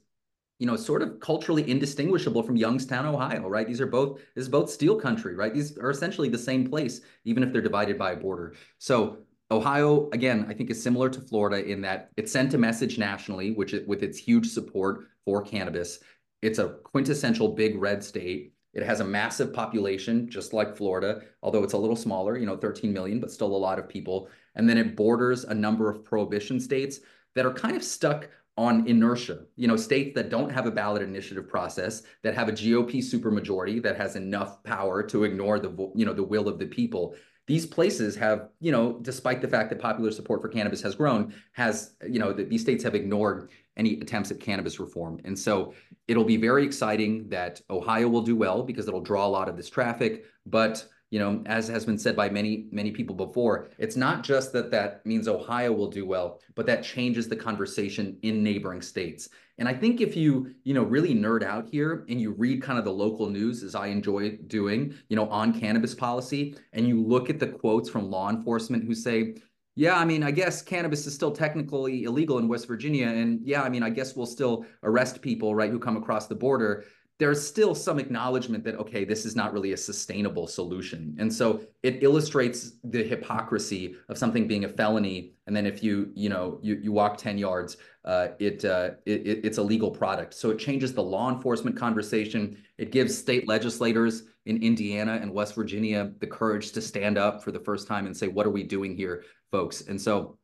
you 0.62 0.68
know, 0.68 0.76
sort 0.76 1.02
of 1.02 1.20
culturally 1.20 1.68
indistinguishable 1.68 2.44
from 2.44 2.56
Youngstown, 2.56 3.08
Ohio, 3.08 3.50
right? 3.50 3.68
These 3.68 3.82
are 3.82 3.88
both 3.88 4.20
this 4.36 4.44
is 4.44 4.48
both 4.48 4.70
steel 4.70 4.96
country, 4.96 5.34
right? 5.36 5.52
These 5.52 5.76
are 5.80 5.90
essentially 5.90 6.30
the 6.30 6.38
same 6.38 6.70
place, 6.70 7.02
even 7.26 7.42
if 7.42 7.52
they're 7.52 7.64
divided 7.64 7.98
by 7.98 8.12
a 8.12 8.16
border. 8.16 8.54
So 8.78 9.18
Ohio, 9.50 10.08
again, 10.14 10.46
I 10.48 10.54
think 10.54 10.70
is 10.70 10.82
similar 10.82 11.10
to 11.10 11.20
Florida 11.20 11.66
in 11.66 11.82
that 11.82 12.12
it 12.16 12.30
sent 12.30 12.54
a 12.54 12.60
message 12.60 13.00
nationally, 13.00 13.54
which 13.54 13.74
it, 13.74 13.88
with 13.88 14.04
its 14.04 14.20
huge 14.20 14.50
support 14.50 15.08
for 15.26 15.42
cannabis. 15.42 15.98
It's 16.44 16.60
a 16.60 16.76
quintessential 16.84 17.48
big 17.56 17.82
red 17.82 18.04
state. 18.04 18.54
It 18.76 18.84
has 18.84 19.00
a 19.00 19.04
massive 19.04 19.54
population, 19.54 20.30
just 20.30 20.54
like 20.54 20.78
Florida, 20.78 21.24
although 21.42 21.64
it's 21.64 21.74
a 21.74 21.78
little 21.78 21.96
smaller, 21.96 22.38
you 22.38 22.46
know, 22.46 22.56
13 22.56 22.94
million, 22.94 23.20
but 23.20 23.32
still 23.32 23.56
a 23.56 23.58
lot 23.58 23.80
of 23.80 23.90
people. 23.90 24.30
And 24.54 24.70
then 24.70 24.78
it 24.78 24.96
borders 24.96 25.44
a 25.44 25.56
number 25.56 25.90
of 25.90 26.06
prohibition 26.06 26.60
states 26.60 27.00
that 27.34 27.48
are 27.48 27.54
kind 27.54 27.76
of 27.76 27.84
stuck 27.84 28.30
on 28.58 28.88
inertia. 28.88 29.46
You 29.56 29.68
know, 29.68 29.76
states 29.78 30.14
that 30.16 30.30
don't 30.30 30.52
have 30.52 30.66
a 30.66 30.72
ballot 30.72 31.02
initiative 31.02 31.48
process, 31.48 32.04
that 32.24 32.36
have 32.36 32.50
a 32.50 32.54
GOP 32.54 32.98
supermajority 32.98 33.82
that 33.84 33.98
has 33.98 34.16
enough 34.16 34.64
power 34.64 35.04
to 35.04 35.24
ignore 35.24 35.60
the 35.60 35.70
you 35.96 36.06
know 36.06 36.14
the 36.14 36.24
will 36.24 36.48
of 36.48 36.60
the 36.60 36.66
people. 36.66 37.16
These 37.48 37.66
places 37.66 38.16
have, 38.16 38.50
you 38.60 38.72
know, 38.72 39.00
despite 39.02 39.42
the 39.42 39.48
fact 39.48 39.72
that 39.72 39.80
popular 39.80 40.12
support 40.12 40.42
for 40.42 40.48
cannabis 40.48 40.82
has 40.84 40.96
grown, 40.96 41.34
has, 41.54 41.96
you 42.08 42.20
know, 42.20 42.32
that 42.32 42.50
these 42.50 42.62
states 42.62 42.84
have 42.84 42.96
ignored 42.96 43.50
any 43.76 44.00
attempts 44.00 44.32
at 44.32 44.40
cannabis 44.40 44.80
reform. 44.80 45.20
And 45.26 45.38
so 45.38 45.74
it'll 46.08 46.24
be 46.24 46.38
very 46.38 46.64
exciting 46.64 47.28
that 47.30 47.60
Ohio 47.70 48.08
will 48.08 48.22
do 48.22 48.36
well 48.36 48.64
because 48.64 48.88
it'll 48.88 49.02
draw 49.02 49.26
a 49.26 49.28
lot 49.28 49.50
of 49.50 49.58
this 49.58 49.70
traffic. 49.70 50.24
But 50.46 50.86
you 51.12 51.20
know, 51.20 51.44
as 51.46 51.68
has 51.68 51.86
been 51.86 51.98
said 51.98 52.16
by 52.16 52.30
many, 52.30 52.68
many 52.72 52.90
people 52.90 53.16
before, 53.16 53.68
it's 53.78 53.98
not 53.98 54.24
just 54.24 54.54
that 54.54 54.72
that 54.72 55.06
means 55.06 55.28
Ohio 55.28 55.72
will 55.72 55.90
do 55.90 56.06
well, 56.06 56.40
but 56.56 56.66
that 56.66 56.84
changes 56.84 57.28
the 57.28 57.36
conversation 57.36 58.18
in 58.24 58.42
neighboring 58.42 58.82
states. 58.82 59.30
And 59.58 59.68
I 59.68 59.74
think 59.74 60.02
if 60.02 60.16
you, 60.16 60.56
you 60.64 60.74
know, 60.74 60.84
really 60.84 61.14
nerd 61.14 61.44
out 61.44 61.68
here 61.70 62.06
and 62.10 62.20
you 62.20 62.32
read 62.32 62.64
kind 62.64 62.80
of 62.80 62.86
the 62.86 62.94
local 62.94 63.30
news, 63.30 63.62
as 63.62 63.76
I 63.76 63.88
enjoy 63.88 64.38
doing, 64.48 64.96
you 65.10 65.16
know, 65.16 65.30
on 65.30 65.60
cannabis 65.60 65.94
policy, 65.94 66.56
and 66.74 66.88
you 66.88 67.04
look 67.04 67.30
at 67.30 67.40
the 67.40 67.48
quotes 67.48 67.90
from 67.90 68.10
law 68.10 68.30
enforcement 68.30 68.86
who 68.86 68.96
say, 68.96 69.36
yeah, 69.76 69.98
I 69.98 70.06
mean, 70.06 70.24
I 70.24 70.32
guess 70.32 70.62
cannabis 70.62 71.06
is 71.08 71.14
still 71.14 71.32
technically 71.32 72.04
illegal 72.04 72.40
in 72.40 72.48
West 72.48 72.68
Virginia. 72.68 73.08
And 73.08 73.40
yeah, 73.46 73.62
I 73.62 73.70
mean, 73.70 73.84
I 73.84 73.90
guess 73.90 74.16
we'll 74.16 74.26
still 74.26 74.66
arrest 74.84 75.22
people, 75.22 75.56
right, 75.56 75.70
who 75.70 75.80
come 75.80 75.96
across 75.96 76.28
the 76.28 76.36
border 76.36 76.86
there's 77.22 77.46
still 77.46 77.76
some 77.76 78.00
acknowledgement 78.00 78.64
that 78.64 78.76
okay 78.78 79.06
this 79.06 79.28
is 79.28 79.36
not 79.36 79.54
really 79.54 79.74
a 79.74 79.78
sustainable 79.78 80.48
solution. 80.48 81.16
And 81.20 81.32
so 81.32 81.62
it 81.84 82.02
illustrates 82.02 82.72
the 82.84 83.04
hypocrisy 83.04 83.96
of 84.10 84.18
something 84.18 84.48
being 84.48 84.66
a 84.66 84.68
felony. 84.68 85.34
And 85.46 85.56
then 85.56 85.68
if 85.68 85.84
you 85.84 86.12
you 86.16 86.30
know 86.30 86.58
you, 86.64 86.80
you 86.82 86.92
walk 86.92 87.18
10 87.18 87.38
yards 87.38 87.78
uh, 88.06 88.30
it, 88.40 88.66
uh, 88.66 88.92
it 89.06 89.46
it's 89.46 89.60
a 89.60 89.62
legal 89.62 89.92
product. 89.92 90.34
So 90.34 90.50
it 90.50 90.58
changes 90.58 90.94
the 90.94 91.04
law 91.04 91.32
enforcement 91.32 91.78
conversation. 91.78 92.58
It 92.80 92.92
gives 92.92 93.16
state 93.16 93.48
legislators 93.48 94.24
in 94.48 94.64
indiana 94.64 95.20
and 95.22 95.32
west 95.32 95.54
virginia 95.54 96.12
the 96.20 96.26
courage 96.26 96.72
to 96.72 96.82
stand 96.82 97.16
up 97.16 97.44
for 97.44 97.52
the 97.52 97.60
first 97.60 97.88
time 97.88 98.08
and 98.08 98.18
say 98.18 98.28
what 98.28 98.48
are 98.48 98.50
we 98.50 98.64
doing 98.64 98.96
here 98.96 99.24
folks? 99.52 99.82
And 99.82 100.02
so 100.02 100.38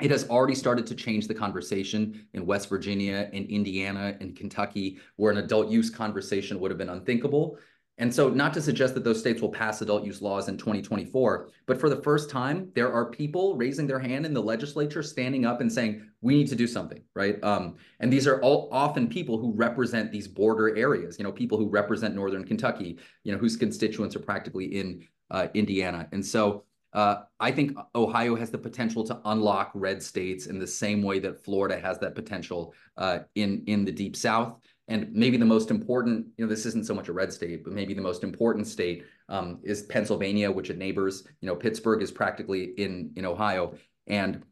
it 0.00 0.10
has 0.10 0.28
already 0.28 0.54
started 0.54 0.86
to 0.86 0.94
change 0.94 1.28
the 1.28 1.34
conversation 1.34 2.26
in 2.34 2.46
West 2.46 2.68
Virginia, 2.68 3.28
in 3.32 3.44
Indiana, 3.46 4.16
in 4.20 4.34
Kentucky, 4.34 4.98
where 5.16 5.32
an 5.32 5.38
adult 5.38 5.68
use 5.68 5.90
conversation 5.90 6.60
would 6.60 6.70
have 6.70 6.78
been 6.78 6.88
unthinkable. 6.88 7.58
And 8.00 8.12
so, 8.12 8.30
not 8.30 8.54
to 8.54 8.62
suggest 8.62 8.94
that 8.94 9.04
those 9.04 9.20
states 9.20 9.42
will 9.42 9.50
pass 9.50 9.82
adult 9.82 10.06
use 10.06 10.22
laws 10.22 10.48
in 10.48 10.56
2024, 10.56 11.50
but 11.66 11.78
for 11.78 11.90
the 11.90 12.00
first 12.00 12.30
time, 12.30 12.70
there 12.74 12.90
are 12.90 13.10
people 13.10 13.56
raising 13.56 13.86
their 13.86 13.98
hand 13.98 14.24
in 14.24 14.32
the 14.32 14.42
legislature, 14.42 15.02
standing 15.02 15.44
up 15.44 15.60
and 15.60 15.70
saying, 15.70 16.02
"We 16.22 16.34
need 16.34 16.48
to 16.48 16.56
do 16.56 16.66
something." 16.66 17.02
Right? 17.14 17.42
Um, 17.44 17.76
and 18.00 18.10
these 18.10 18.26
are 18.26 18.40
all 18.40 18.70
often 18.72 19.06
people 19.06 19.36
who 19.36 19.52
represent 19.52 20.10
these 20.10 20.26
border 20.26 20.74
areas. 20.74 21.18
You 21.18 21.24
know, 21.24 21.32
people 21.32 21.58
who 21.58 21.68
represent 21.68 22.14
Northern 22.14 22.44
Kentucky. 22.44 22.98
You 23.22 23.32
know, 23.32 23.38
whose 23.38 23.56
constituents 23.56 24.16
are 24.16 24.20
practically 24.20 24.64
in 24.78 25.06
uh, 25.30 25.48
Indiana. 25.52 26.08
And 26.12 26.24
so, 26.24 26.64
uh, 26.92 27.22
I 27.38 27.52
think 27.52 27.76
Ohio 27.94 28.34
has 28.34 28.50
the 28.50 28.58
potential 28.58 29.04
to 29.04 29.20
unlock 29.24 29.70
red 29.74 30.02
states 30.02 30.46
in 30.46 30.58
the 30.58 30.66
same 30.66 31.02
way 31.02 31.18
that 31.20 31.44
Florida 31.44 31.78
has 31.78 31.98
that 32.00 32.14
potential 32.14 32.74
uh, 32.96 33.20
in 33.34 33.62
in 33.66 33.84
the 33.84 33.92
deep 33.92 34.16
South. 34.16 34.58
And 34.88 35.12
maybe 35.12 35.36
the 35.36 35.44
most 35.44 35.70
important, 35.70 36.26
you 36.36 36.44
know, 36.44 36.48
this 36.48 36.66
isn't 36.66 36.84
so 36.84 36.94
much 36.94 37.08
a 37.08 37.12
red 37.12 37.32
state, 37.32 37.62
but 37.62 37.72
maybe 37.72 37.94
the 37.94 38.02
most 38.02 38.24
important 38.24 38.66
state 38.66 39.04
um, 39.28 39.60
is 39.62 39.82
Pennsylvania, 39.82 40.50
which 40.50 40.68
it 40.68 40.78
neighbors. 40.78 41.28
You 41.40 41.46
know, 41.46 41.54
Pittsburgh 41.54 42.02
is 42.02 42.10
practically 42.10 42.72
in 42.76 43.12
in 43.14 43.24
Ohio, 43.24 43.74
and 44.08 44.42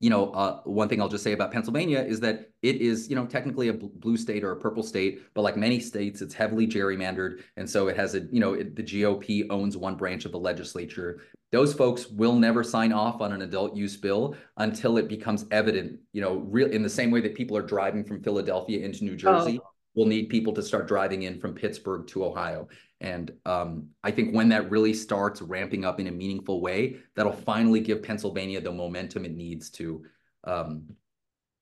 you 0.00 0.10
know, 0.10 0.30
uh, 0.30 0.60
one 0.64 0.88
thing 0.88 1.00
I'll 1.00 1.08
just 1.08 1.24
say 1.24 1.32
about 1.32 1.50
Pennsylvania 1.50 2.00
is 2.00 2.20
that 2.20 2.50
it 2.62 2.76
is, 2.76 3.10
you 3.10 3.16
know, 3.16 3.26
technically 3.26 3.68
a 3.68 3.72
blue 3.72 4.16
state 4.16 4.44
or 4.44 4.52
a 4.52 4.56
purple 4.56 4.82
state, 4.82 5.22
but 5.34 5.42
like 5.42 5.56
many 5.56 5.80
states, 5.80 6.22
it's 6.22 6.34
heavily 6.34 6.66
gerrymandered, 6.66 7.42
and 7.56 7.68
so 7.68 7.88
it 7.88 7.96
has 7.96 8.14
a, 8.14 8.20
you 8.30 8.38
know, 8.38 8.54
it, 8.54 8.76
the 8.76 8.82
GOP 8.82 9.46
owns 9.50 9.76
one 9.76 9.96
branch 9.96 10.24
of 10.24 10.32
the 10.32 10.38
legislature. 10.38 11.22
Those 11.50 11.72
folks 11.72 12.08
will 12.08 12.34
never 12.34 12.62
sign 12.62 12.92
off 12.92 13.20
on 13.20 13.32
an 13.32 13.42
adult 13.42 13.74
use 13.74 13.96
bill 13.96 14.36
until 14.58 14.98
it 14.98 15.08
becomes 15.08 15.46
evident, 15.50 15.98
you 16.12 16.20
know, 16.20 16.36
real 16.48 16.70
in 16.70 16.82
the 16.82 16.90
same 16.90 17.10
way 17.10 17.20
that 17.22 17.34
people 17.34 17.56
are 17.56 17.62
driving 17.62 18.04
from 18.04 18.22
Philadelphia 18.22 18.84
into 18.84 19.04
New 19.04 19.16
Jersey. 19.16 19.58
Oh. 19.62 19.68
We'll 19.94 20.06
need 20.06 20.28
people 20.28 20.52
to 20.52 20.62
start 20.62 20.86
driving 20.86 21.24
in 21.24 21.40
from 21.40 21.54
Pittsburgh 21.54 22.06
to 22.08 22.24
Ohio. 22.24 22.68
And 23.00 23.32
um, 23.46 23.88
I 24.02 24.10
think 24.10 24.34
when 24.34 24.48
that 24.48 24.70
really 24.70 24.92
starts 24.92 25.40
ramping 25.40 25.84
up 25.84 26.00
in 26.00 26.08
a 26.08 26.12
meaningful 26.12 26.60
way, 26.60 26.96
that'll 27.14 27.32
finally 27.32 27.80
give 27.80 28.02
Pennsylvania 28.02 28.60
the 28.60 28.72
momentum 28.72 29.24
it 29.24 29.36
needs 29.36 29.70
to 29.70 30.04
um, 30.44 30.84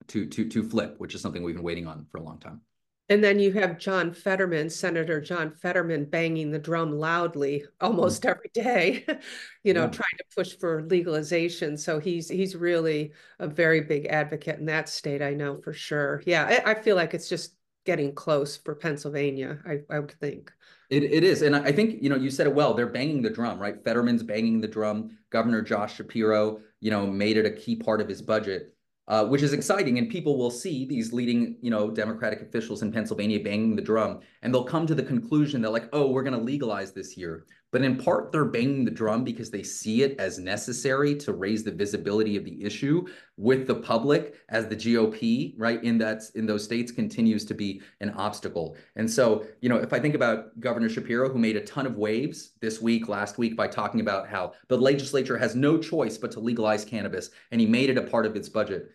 to 0.08 0.26
to 0.26 0.48
to 0.48 0.62
flip, 0.62 0.94
which 0.98 1.14
is 1.14 1.20
something 1.20 1.42
we've 1.42 1.56
been 1.56 1.64
waiting 1.64 1.86
on 1.86 2.06
for 2.10 2.18
a 2.18 2.22
long 2.22 2.38
time. 2.38 2.62
And 3.08 3.22
then 3.22 3.38
you 3.38 3.52
have 3.52 3.78
John 3.78 4.12
Fetterman, 4.12 4.68
Senator 4.68 5.20
John 5.20 5.52
Fetterman, 5.52 6.06
banging 6.06 6.50
the 6.50 6.58
drum 6.58 6.90
loudly 6.90 7.64
almost 7.80 8.22
mm-hmm. 8.22 8.30
every 8.30 8.50
day, 8.52 9.06
you 9.62 9.74
know, 9.74 9.84
yeah. 9.84 9.90
trying 9.90 10.16
to 10.18 10.24
push 10.34 10.56
for 10.58 10.82
legalization. 10.84 11.76
So 11.76 12.00
he's 12.00 12.28
he's 12.28 12.56
really 12.56 13.12
a 13.38 13.46
very 13.46 13.82
big 13.82 14.06
advocate 14.06 14.58
in 14.58 14.66
that 14.66 14.88
state. 14.88 15.22
I 15.22 15.34
know 15.34 15.60
for 15.60 15.72
sure. 15.72 16.22
Yeah, 16.26 16.62
I, 16.64 16.72
I 16.72 16.74
feel 16.74 16.96
like 16.96 17.14
it's 17.14 17.28
just 17.28 17.54
getting 17.84 18.14
close 18.14 18.56
for 18.56 18.74
Pennsylvania. 18.74 19.60
I, 19.64 19.80
I 19.88 20.00
would 20.00 20.12
think. 20.12 20.52
It, 20.88 21.02
it 21.02 21.24
is. 21.24 21.42
And 21.42 21.56
I 21.56 21.72
think, 21.72 22.02
you 22.02 22.08
know, 22.08 22.16
you 22.16 22.30
said 22.30 22.46
it 22.46 22.54
well. 22.54 22.72
They're 22.72 22.86
banging 22.86 23.22
the 23.22 23.30
drum, 23.30 23.58
right? 23.58 23.82
Fetterman's 23.82 24.22
banging 24.22 24.60
the 24.60 24.68
drum. 24.68 25.18
Governor 25.30 25.62
Josh 25.62 25.96
Shapiro, 25.96 26.60
you 26.80 26.90
know, 26.90 27.06
made 27.06 27.36
it 27.36 27.46
a 27.46 27.50
key 27.50 27.76
part 27.76 28.00
of 28.00 28.08
his 28.08 28.22
budget, 28.22 28.74
uh, 29.08 29.26
which 29.26 29.42
is 29.42 29.52
exciting. 29.52 29.98
And 29.98 30.08
people 30.08 30.38
will 30.38 30.50
see 30.50 30.86
these 30.86 31.12
leading, 31.12 31.56
you 31.60 31.70
know, 31.70 31.90
Democratic 31.90 32.40
officials 32.40 32.82
in 32.82 32.92
Pennsylvania 32.92 33.40
banging 33.40 33.74
the 33.74 33.82
drum. 33.82 34.20
And 34.42 34.54
they'll 34.54 34.64
come 34.64 34.86
to 34.86 34.94
the 34.94 35.02
conclusion 35.02 35.60
that, 35.62 35.72
like, 35.72 35.88
oh, 35.92 36.10
we're 36.10 36.22
going 36.22 36.38
to 36.38 36.44
legalize 36.44 36.92
this 36.92 37.16
year. 37.16 37.46
But 37.76 37.84
in 37.84 37.98
part, 37.98 38.32
they're 38.32 38.46
banging 38.46 38.86
the 38.86 38.90
drum 38.90 39.22
because 39.22 39.50
they 39.50 39.62
see 39.62 40.02
it 40.02 40.18
as 40.18 40.38
necessary 40.38 41.14
to 41.16 41.34
raise 41.34 41.62
the 41.62 41.70
visibility 41.70 42.34
of 42.38 42.44
the 42.46 42.64
issue 42.64 43.06
with 43.36 43.66
the 43.66 43.74
public 43.74 44.36
as 44.48 44.66
the 44.66 44.74
GOP, 44.74 45.52
right, 45.58 45.84
in 45.84 45.98
that 45.98 46.22
in 46.36 46.46
those 46.46 46.64
states 46.64 46.90
continues 46.90 47.44
to 47.44 47.52
be 47.52 47.82
an 48.00 48.12
obstacle. 48.12 48.78
And 48.94 49.10
so, 49.10 49.44
you 49.60 49.68
know, 49.68 49.76
if 49.76 49.92
I 49.92 50.00
think 50.00 50.14
about 50.14 50.58
Governor 50.58 50.88
Shapiro, 50.88 51.28
who 51.28 51.38
made 51.38 51.56
a 51.56 51.66
ton 51.66 51.84
of 51.84 51.98
waves 51.98 52.52
this 52.62 52.80
week, 52.80 53.08
last 53.08 53.36
week, 53.36 53.58
by 53.58 53.68
talking 53.68 54.00
about 54.00 54.26
how 54.26 54.54
the 54.68 54.78
legislature 54.78 55.36
has 55.36 55.54
no 55.54 55.76
choice 55.76 56.16
but 56.16 56.30
to 56.30 56.40
legalize 56.40 56.82
cannabis, 56.82 57.28
and 57.50 57.60
he 57.60 57.66
made 57.66 57.90
it 57.90 57.98
a 57.98 58.02
part 58.10 58.24
of 58.24 58.36
its 58.36 58.48
budget 58.48 58.90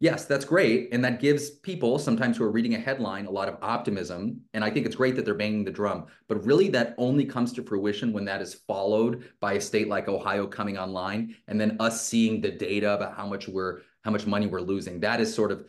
Yes, 0.00 0.26
that's 0.26 0.44
great. 0.44 0.88
And 0.92 1.04
that 1.04 1.20
gives 1.20 1.50
people 1.50 1.98
sometimes 1.98 2.36
who 2.36 2.44
are 2.44 2.50
reading 2.50 2.74
a 2.74 2.78
headline 2.78 3.26
a 3.26 3.30
lot 3.30 3.48
of 3.48 3.56
optimism. 3.62 4.40
And 4.52 4.62
I 4.64 4.70
think 4.70 4.86
it's 4.86 4.96
great 4.96 5.14
that 5.16 5.24
they're 5.24 5.34
banging 5.34 5.64
the 5.64 5.70
drum. 5.70 6.06
But 6.28 6.44
really, 6.44 6.68
that 6.70 6.94
only 6.98 7.24
comes 7.24 7.52
to 7.54 7.62
fruition 7.62 8.12
when 8.12 8.24
that 8.26 8.42
is 8.42 8.54
followed 8.66 9.24
by 9.40 9.54
a 9.54 9.60
state 9.60 9.88
like 9.88 10.08
Ohio 10.08 10.46
coming 10.46 10.76
online 10.76 11.36
and 11.48 11.60
then 11.60 11.76
us 11.80 12.06
seeing 12.06 12.40
the 12.40 12.50
data 12.50 12.92
about 12.94 13.16
how 13.16 13.26
much 13.26 13.48
we're 13.48 13.80
how 14.02 14.10
much 14.10 14.26
money 14.26 14.46
we're 14.46 14.60
losing. 14.60 15.00
That 15.00 15.20
is 15.20 15.32
sort 15.34 15.50
of 15.52 15.64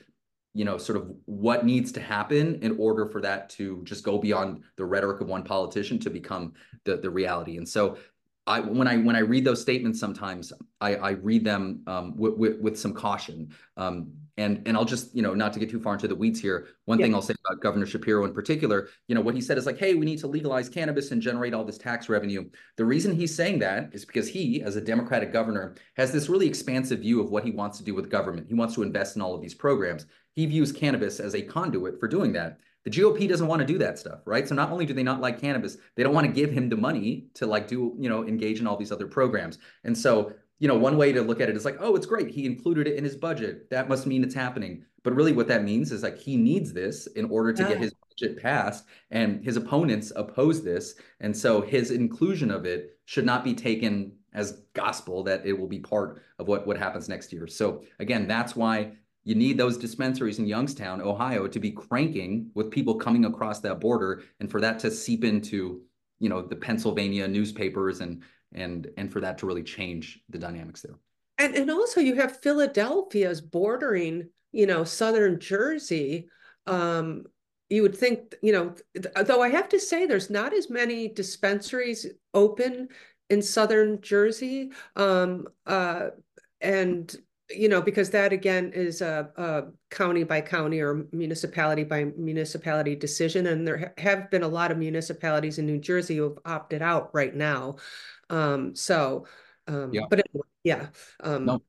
you 0.53 0.65
know 0.65 0.77
sort 0.77 0.97
of 0.97 1.11
what 1.25 1.65
needs 1.65 1.91
to 1.93 1.99
happen 1.99 2.55
in 2.61 2.77
order 2.77 3.05
for 3.05 3.21
that 3.21 3.49
to 3.51 3.81
just 3.83 4.03
go 4.03 4.17
beyond 4.17 4.63
the 4.77 4.85
rhetoric 4.85 5.21
of 5.21 5.27
one 5.27 5.43
politician 5.43 5.99
to 5.99 6.09
become 6.09 6.53
the 6.85 6.97
the 6.97 7.09
reality 7.09 7.57
and 7.57 7.67
so 7.67 7.97
I 8.47 8.59
when 8.59 8.87
I 8.87 8.97
when 8.97 9.15
I 9.15 9.19
read 9.19 9.43
those 9.43 9.61
statements, 9.61 9.99
sometimes 9.99 10.53
I, 10.79 10.95
I 10.95 11.09
read 11.11 11.43
them 11.43 11.81
um, 11.87 12.15
with, 12.15 12.35
with, 12.35 12.59
with 12.59 12.79
some 12.79 12.93
caution. 12.93 13.53
Um, 13.75 14.11
and 14.37 14.61
and 14.65 14.75
I'll 14.75 14.85
just 14.85 15.15
you 15.15 15.21
know 15.21 15.33
not 15.33 15.53
to 15.53 15.59
get 15.59 15.69
too 15.69 15.79
far 15.79 15.93
into 15.93 16.07
the 16.07 16.15
weeds 16.15 16.39
here. 16.39 16.67
One 16.85 16.99
yeah. 16.99 17.05
thing 17.05 17.15
I'll 17.15 17.21
say 17.21 17.35
about 17.45 17.61
Governor 17.61 17.85
Shapiro 17.85 18.25
in 18.25 18.33
particular, 18.33 18.89
you 19.07 19.15
know, 19.15 19.21
what 19.21 19.33
he 19.33 19.41
said 19.41 19.57
is 19.57 19.65
like, 19.65 19.77
hey, 19.77 19.95
we 19.95 20.05
need 20.05 20.19
to 20.19 20.27
legalize 20.27 20.67
cannabis 20.67 21.11
and 21.11 21.21
generate 21.21 21.53
all 21.53 21.63
this 21.63 21.77
tax 21.77 22.09
revenue. 22.09 22.49
The 22.75 22.85
reason 22.85 23.15
he's 23.15 23.33
saying 23.33 23.59
that 23.59 23.89
is 23.93 24.05
because 24.05 24.27
he, 24.27 24.61
as 24.61 24.75
a 24.75 24.81
Democratic 24.81 25.31
governor, 25.31 25.75
has 25.95 26.11
this 26.11 26.27
really 26.27 26.47
expansive 26.47 26.99
view 26.99 27.21
of 27.21 27.31
what 27.31 27.45
he 27.45 27.51
wants 27.51 27.77
to 27.77 27.83
do 27.83 27.95
with 27.95 28.09
government. 28.09 28.47
He 28.47 28.53
wants 28.53 28.75
to 28.75 28.83
invest 28.83 29.15
in 29.15 29.21
all 29.21 29.33
of 29.33 29.41
these 29.41 29.55
programs. 29.55 30.05
He 30.33 30.45
views 30.45 30.71
cannabis 30.71 31.19
as 31.19 31.33
a 31.33 31.41
conduit 31.41 31.99
for 31.99 32.07
doing 32.07 32.33
that. 32.33 32.59
The 32.85 32.91
GOP 32.91 33.27
doesn't 33.27 33.47
want 33.47 33.61
to 33.61 33.65
do 33.65 33.77
that 33.79 33.97
stuff, 33.99 34.19
right? 34.25 34.47
So 34.47 34.53
not 34.55 34.71
only 34.71 34.85
do 34.85 34.93
they 34.93 35.03
not 35.03 35.19
like 35.19 35.41
cannabis, 35.41 35.77
they 35.95 36.03
don't 36.03 36.13
want 36.13 36.27
to 36.27 36.31
give 36.31 36.51
him 36.51 36.69
the 36.69 36.77
money 36.77 37.27
to 37.33 37.47
like 37.47 37.67
do, 37.67 37.95
you 37.97 38.07
know, 38.07 38.25
engage 38.27 38.59
in 38.59 38.67
all 38.67 38.77
these 38.77 38.91
other 38.91 39.07
programs. 39.07 39.57
And 39.83 39.97
so, 39.97 40.33
you 40.59 40.67
know, 40.67 40.77
one 40.77 40.95
way 40.95 41.11
to 41.11 41.21
look 41.21 41.41
at 41.41 41.49
it 41.49 41.57
is 41.57 41.65
like, 41.65 41.77
oh, 41.79 41.95
it's 41.95 42.05
great. 42.05 42.29
He 42.29 42.45
included 42.45 42.87
it 42.87 42.95
in 42.95 43.03
his 43.03 43.15
budget. 43.15 43.69
That 43.71 43.89
must 43.89 44.05
mean 44.05 44.23
it's 44.23 44.35
happening. 44.35 44.85
But 45.03 45.15
really 45.15 45.33
what 45.33 45.47
that 45.47 45.63
means 45.63 45.91
is 45.91 46.03
like 46.03 46.17
he 46.17 46.37
needs 46.37 46.73
this 46.73 47.07
in 47.07 47.25
order 47.25 47.53
to 47.53 47.63
yeah. 47.63 47.69
get 47.69 47.77
his 47.79 47.93
budget 47.93 48.41
passed 48.41 48.85
and 49.09 49.43
his 49.43 49.57
opponents 49.57 50.11
oppose 50.15 50.63
this. 50.63 50.95
And 51.19 51.35
so 51.35 51.61
his 51.61 51.89
inclusion 51.91 52.51
of 52.51 52.65
it 52.65 52.99
should 53.05 53.25
not 53.25 53.43
be 53.43 53.55
taken 53.55 54.13
as 54.35 54.61
gospel 54.73 55.23
that 55.23 55.45
it 55.45 55.53
will 55.53 55.67
be 55.67 55.79
part 55.79 56.21
of 56.39 56.47
what 56.47 56.67
what 56.67 56.77
happens 56.77 57.09
next 57.09 57.33
year. 57.33 57.47
So 57.47 57.83
again, 57.99 58.27
that's 58.27 58.55
why 58.55 58.91
you 59.25 59.33
need 59.35 59.57
those 59.57 59.77
dispensaries 59.77 60.37
in 60.37 60.45
Youngstown, 60.45 61.01
Ohio, 61.01 61.47
to 61.47 61.59
be 61.59 61.71
cranking 61.71 62.51
with 62.53 62.71
people 62.71 62.95
coming 62.95 63.25
across 63.25 63.59
that 63.61 63.79
border, 63.79 64.23
and 64.39 64.49
for 64.49 64.61
that 64.61 64.79
to 64.79 64.91
seep 64.91 65.23
into, 65.23 65.81
you 66.19 66.29
know, 66.29 66.43
the 66.43 66.55
Pennsylvania 66.55 67.27
newspapers, 67.27 68.01
and 68.01 68.21
and 68.53 68.87
and 68.97 69.11
for 69.11 69.19
that 69.21 69.39
to 69.39 69.47
really 69.47 69.63
change 69.63 70.21
the 70.29 70.37
dynamics 70.37 70.81
there. 70.81 70.95
And 71.39 71.55
and 71.55 71.71
also 71.71 71.99
you 71.99 72.15
have 72.15 72.39
Philadelphia's 72.41 73.41
bordering, 73.41 74.29
you 74.51 74.67
know, 74.67 74.83
southern 74.83 75.39
Jersey. 75.39 76.29
Um, 76.67 77.23
you 77.69 77.81
would 77.81 77.97
think, 77.97 78.35
you 78.43 78.53
know, 78.53 78.75
though 79.23 79.41
I 79.41 79.49
have 79.49 79.69
to 79.69 79.79
say, 79.79 80.05
there's 80.05 80.29
not 80.29 80.53
as 80.53 80.69
many 80.69 81.07
dispensaries 81.07 82.05
open 82.35 82.89
in 83.31 83.41
southern 83.41 84.01
Jersey. 84.01 84.71
Um, 84.95 85.47
uh, 85.65 86.09
and 86.61 87.13
you 87.49 87.69
know, 87.69 87.81
because 87.81 88.09
that 88.09 88.33
again 88.33 88.71
is 88.73 89.01
a, 89.01 89.29
a, 89.37 89.63
county 89.91 90.23
by 90.23 90.41
county 90.41 90.79
or 90.79 91.05
municipality 91.11 91.83
by 91.83 92.05
municipality 92.17 92.95
decision. 92.95 93.47
And 93.47 93.67
there 93.67 93.77
ha 93.77 93.87
have 93.97 94.31
been 94.31 94.43
a 94.43 94.47
lot 94.47 94.71
of 94.71 94.77
municipalities 94.77 95.59
in 95.59 95.65
New 95.65 95.79
Jersey 95.79 96.17
who 96.17 96.23
have 96.23 96.39
opted 96.45 96.81
out 96.81 97.11
right 97.13 97.35
now. 97.35 97.75
Um, 98.29 98.75
so, 98.75 99.27
um, 99.67 99.93
yeah. 99.93 100.01
but 100.09 100.23
anyway, 100.27 100.47
yeah. 100.63 100.87
Um, 101.21 101.45
no, 101.45 101.61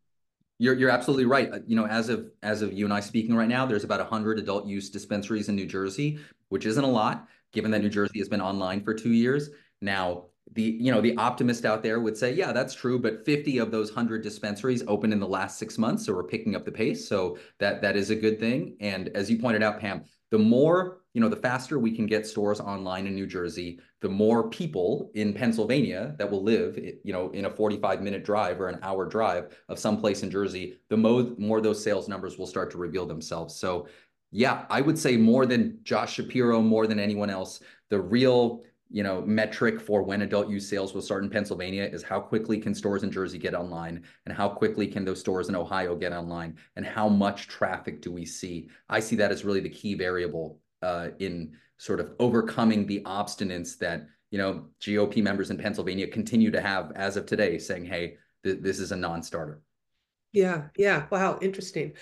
you're, 0.58 0.74
you're 0.74 0.90
absolutely 0.90 1.26
right. 1.26 1.52
Uh, 1.52 1.58
you 1.66 1.76
know, 1.76 1.86
as 1.86 2.08
of, 2.08 2.30
as 2.42 2.62
of 2.62 2.72
you 2.72 2.86
and 2.86 2.94
I 2.94 3.00
speaking 3.00 3.36
right 3.36 3.48
now, 3.48 3.66
there's 3.66 3.84
about 3.84 4.00
100 4.00 4.38
adult 4.38 4.66
use 4.66 4.88
dispensaries 4.88 5.48
in 5.48 5.56
New 5.56 5.66
Jersey, 5.66 6.18
which 6.48 6.64
isn't 6.64 6.84
a 6.84 6.90
lot, 6.90 7.28
given 7.52 7.70
that 7.72 7.82
New 7.82 7.90
Jersey 7.90 8.18
has 8.18 8.28
been 8.28 8.40
online 8.40 8.82
for 8.82 8.94
two 8.94 9.12
years. 9.12 9.50
Now, 9.82 10.26
the 10.52 10.62
you 10.62 10.92
know 10.92 11.00
the 11.00 11.16
optimist 11.16 11.64
out 11.64 11.82
there 11.82 12.00
would 12.00 12.16
say 12.16 12.32
yeah 12.32 12.52
that's 12.52 12.74
true 12.74 12.98
but 12.98 13.24
50 13.24 13.58
of 13.58 13.70
those 13.70 13.90
100 13.90 14.22
dispensaries 14.22 14.82
opened 14.86 15.12
in 15.12 15.20
the 15.20 15.26
last 15.26 15.58
six 15.58 15.76
months 15.76 16.06
so 16.06 16.14
we're 16.14 16.22
picking 16.22 16.54
up 16.54 16.64
the 16.64 16.72
pace. 16.72 17.08
So 17.08 17.38
that 17.58 17.82
that 17.82 17.96
is 17.96 18.10
a 18.10 18.16
good 18.16 18.38
thing. 18.38 18.76
And 18.80 19.08
as 19.08 19.30
you 19.30 19.38
pointed 19.38 19.62
out 19.62 19.80
pam 19.80 20.04
the 20.30 20.38
more 20.38 20.98
you 21.14 21.20
know 21.20 21.28
the 21.28 21.36
faster 21.36 21.78
we 21.78 21.90
can 21.90 22.06
get 22.06 22.26
stores 22.26 22.60
online 22.60 23.06
in 23.06 23.14
new 23.14 23.26
jersey 23.26 23.80
the 24.00 24.08
more 24.08 24.50
people 24.50 25.10
in 25.14 25.32
pennsylvania 25.32 26.14
that 26.18 26.30
will 26.30 26.42
live 26.42 26.78
you 26.78 27.12
know 27.12 27.30
in 27.30 27.46
a 27.46 27.50
45 27.50 28.02
minute 28.02 28.24
drive 28.24 28.60
or 28.60 28.68
an 28.68 28.78
hour 28.82 29.06
drive 29.06 29.56
of 29.68 29.78
some 29.78 29.98
place 29.98 30.22
in 30.22 30.30
jersey 30.30 30.78
the 30.90 30.96
more 30.96 31.28
more 31.38 31.60
those 31.60 31.82
sales 31.82 32.08
numbers 32.08 32.38
will 32.38 32.46
start 32.46 32.70
to 32.70 32.78
reveal 32.78 33.06
themselves. 33.06 33.54
So 33.56 33.88
yeah 34.32 34.66
i 34.68 34.80
would 34.80 34.98
say 34.98 35.16
more 35.16 35.46
than 35.46 35.78
josh 35.84 36.14
shapiro 36.14 36.60
more 36.60 36.86
than 36.86 36.98
anyone 36.98 37.30
else 37.30 37.60
the 37.90 38.00
real 38.00 38.62
you 38.88 39.02
know 39.02 39.20
metric 39.22 39.80
for 39.80 40.02
when 40.02 40.22
adult 40.22 40.48
use 40.48 40.68
sales 40.68 40.94
will 40.94 41.02
start 41.02 41.24
in 41.24 41.30
Pennsylvania 41.30 41.84
is 41.84 42.02
how 42.02 42.20
quickly 42.20 42.58
can 42.58 42.74
stores 42.74 43.02
in 43.02 43.10
Jersey 43.10 43.38
get 43.38 43.54
online 43.54 44.02
and 44.24 44.36
how 44.36 44.48
quickly 44.48 44.86
can 44.86 45.04
those 45.04 45.20
stores 45.20 45.48
in 45.48 45.56
Ohio 45.56 45.96
get 45.96 46.12
online 46.12 46.56
and 46.76 46.86
how 46.86 47.08
much 47.08 47.48
traffic 47.48 48.00
do 48.00 48.12
we 48.12 48.24
see? 48.24 48.68
I 48.88 49.00
see 49.00 49.16
that 49.16 49.32
as 49.32 49.44
really 49.44 49.60
the 49.60 49.68
key 49.68 49.94
variable 49.94 50.60
uh, 50.82 51.08
in 51.18 51.56
sort 51.78 52.00
of 52.00 52.12
overcoming 52.18 52.86
the 52.86 53.02
obstinance 53.02 53.76
that 53.78 54.06
you 54.30 54.38
know 54.38 54.66
GOP 54.80 55.22
members 55.22 55.50
in 55.50 55.58
Pennsylvania 55.58 56.06
continue 56.06 56.50
to 56.50 56.60
have 56.60 56.92
as 56.92 57.16
of 57.16 57.26
today 57.26 57.58
saying 57.58 57.84
hey 57.84 58.16
th 58.44 58.58
this 58.60 58.78
is 58.78 58.92
a 58.92 58.96
non-starter. 58.96 59.60
Yeah 60.32 60.68
yeah. 60.76 61.06
Wow 61.10 61.38
interesting. 61.42 61.94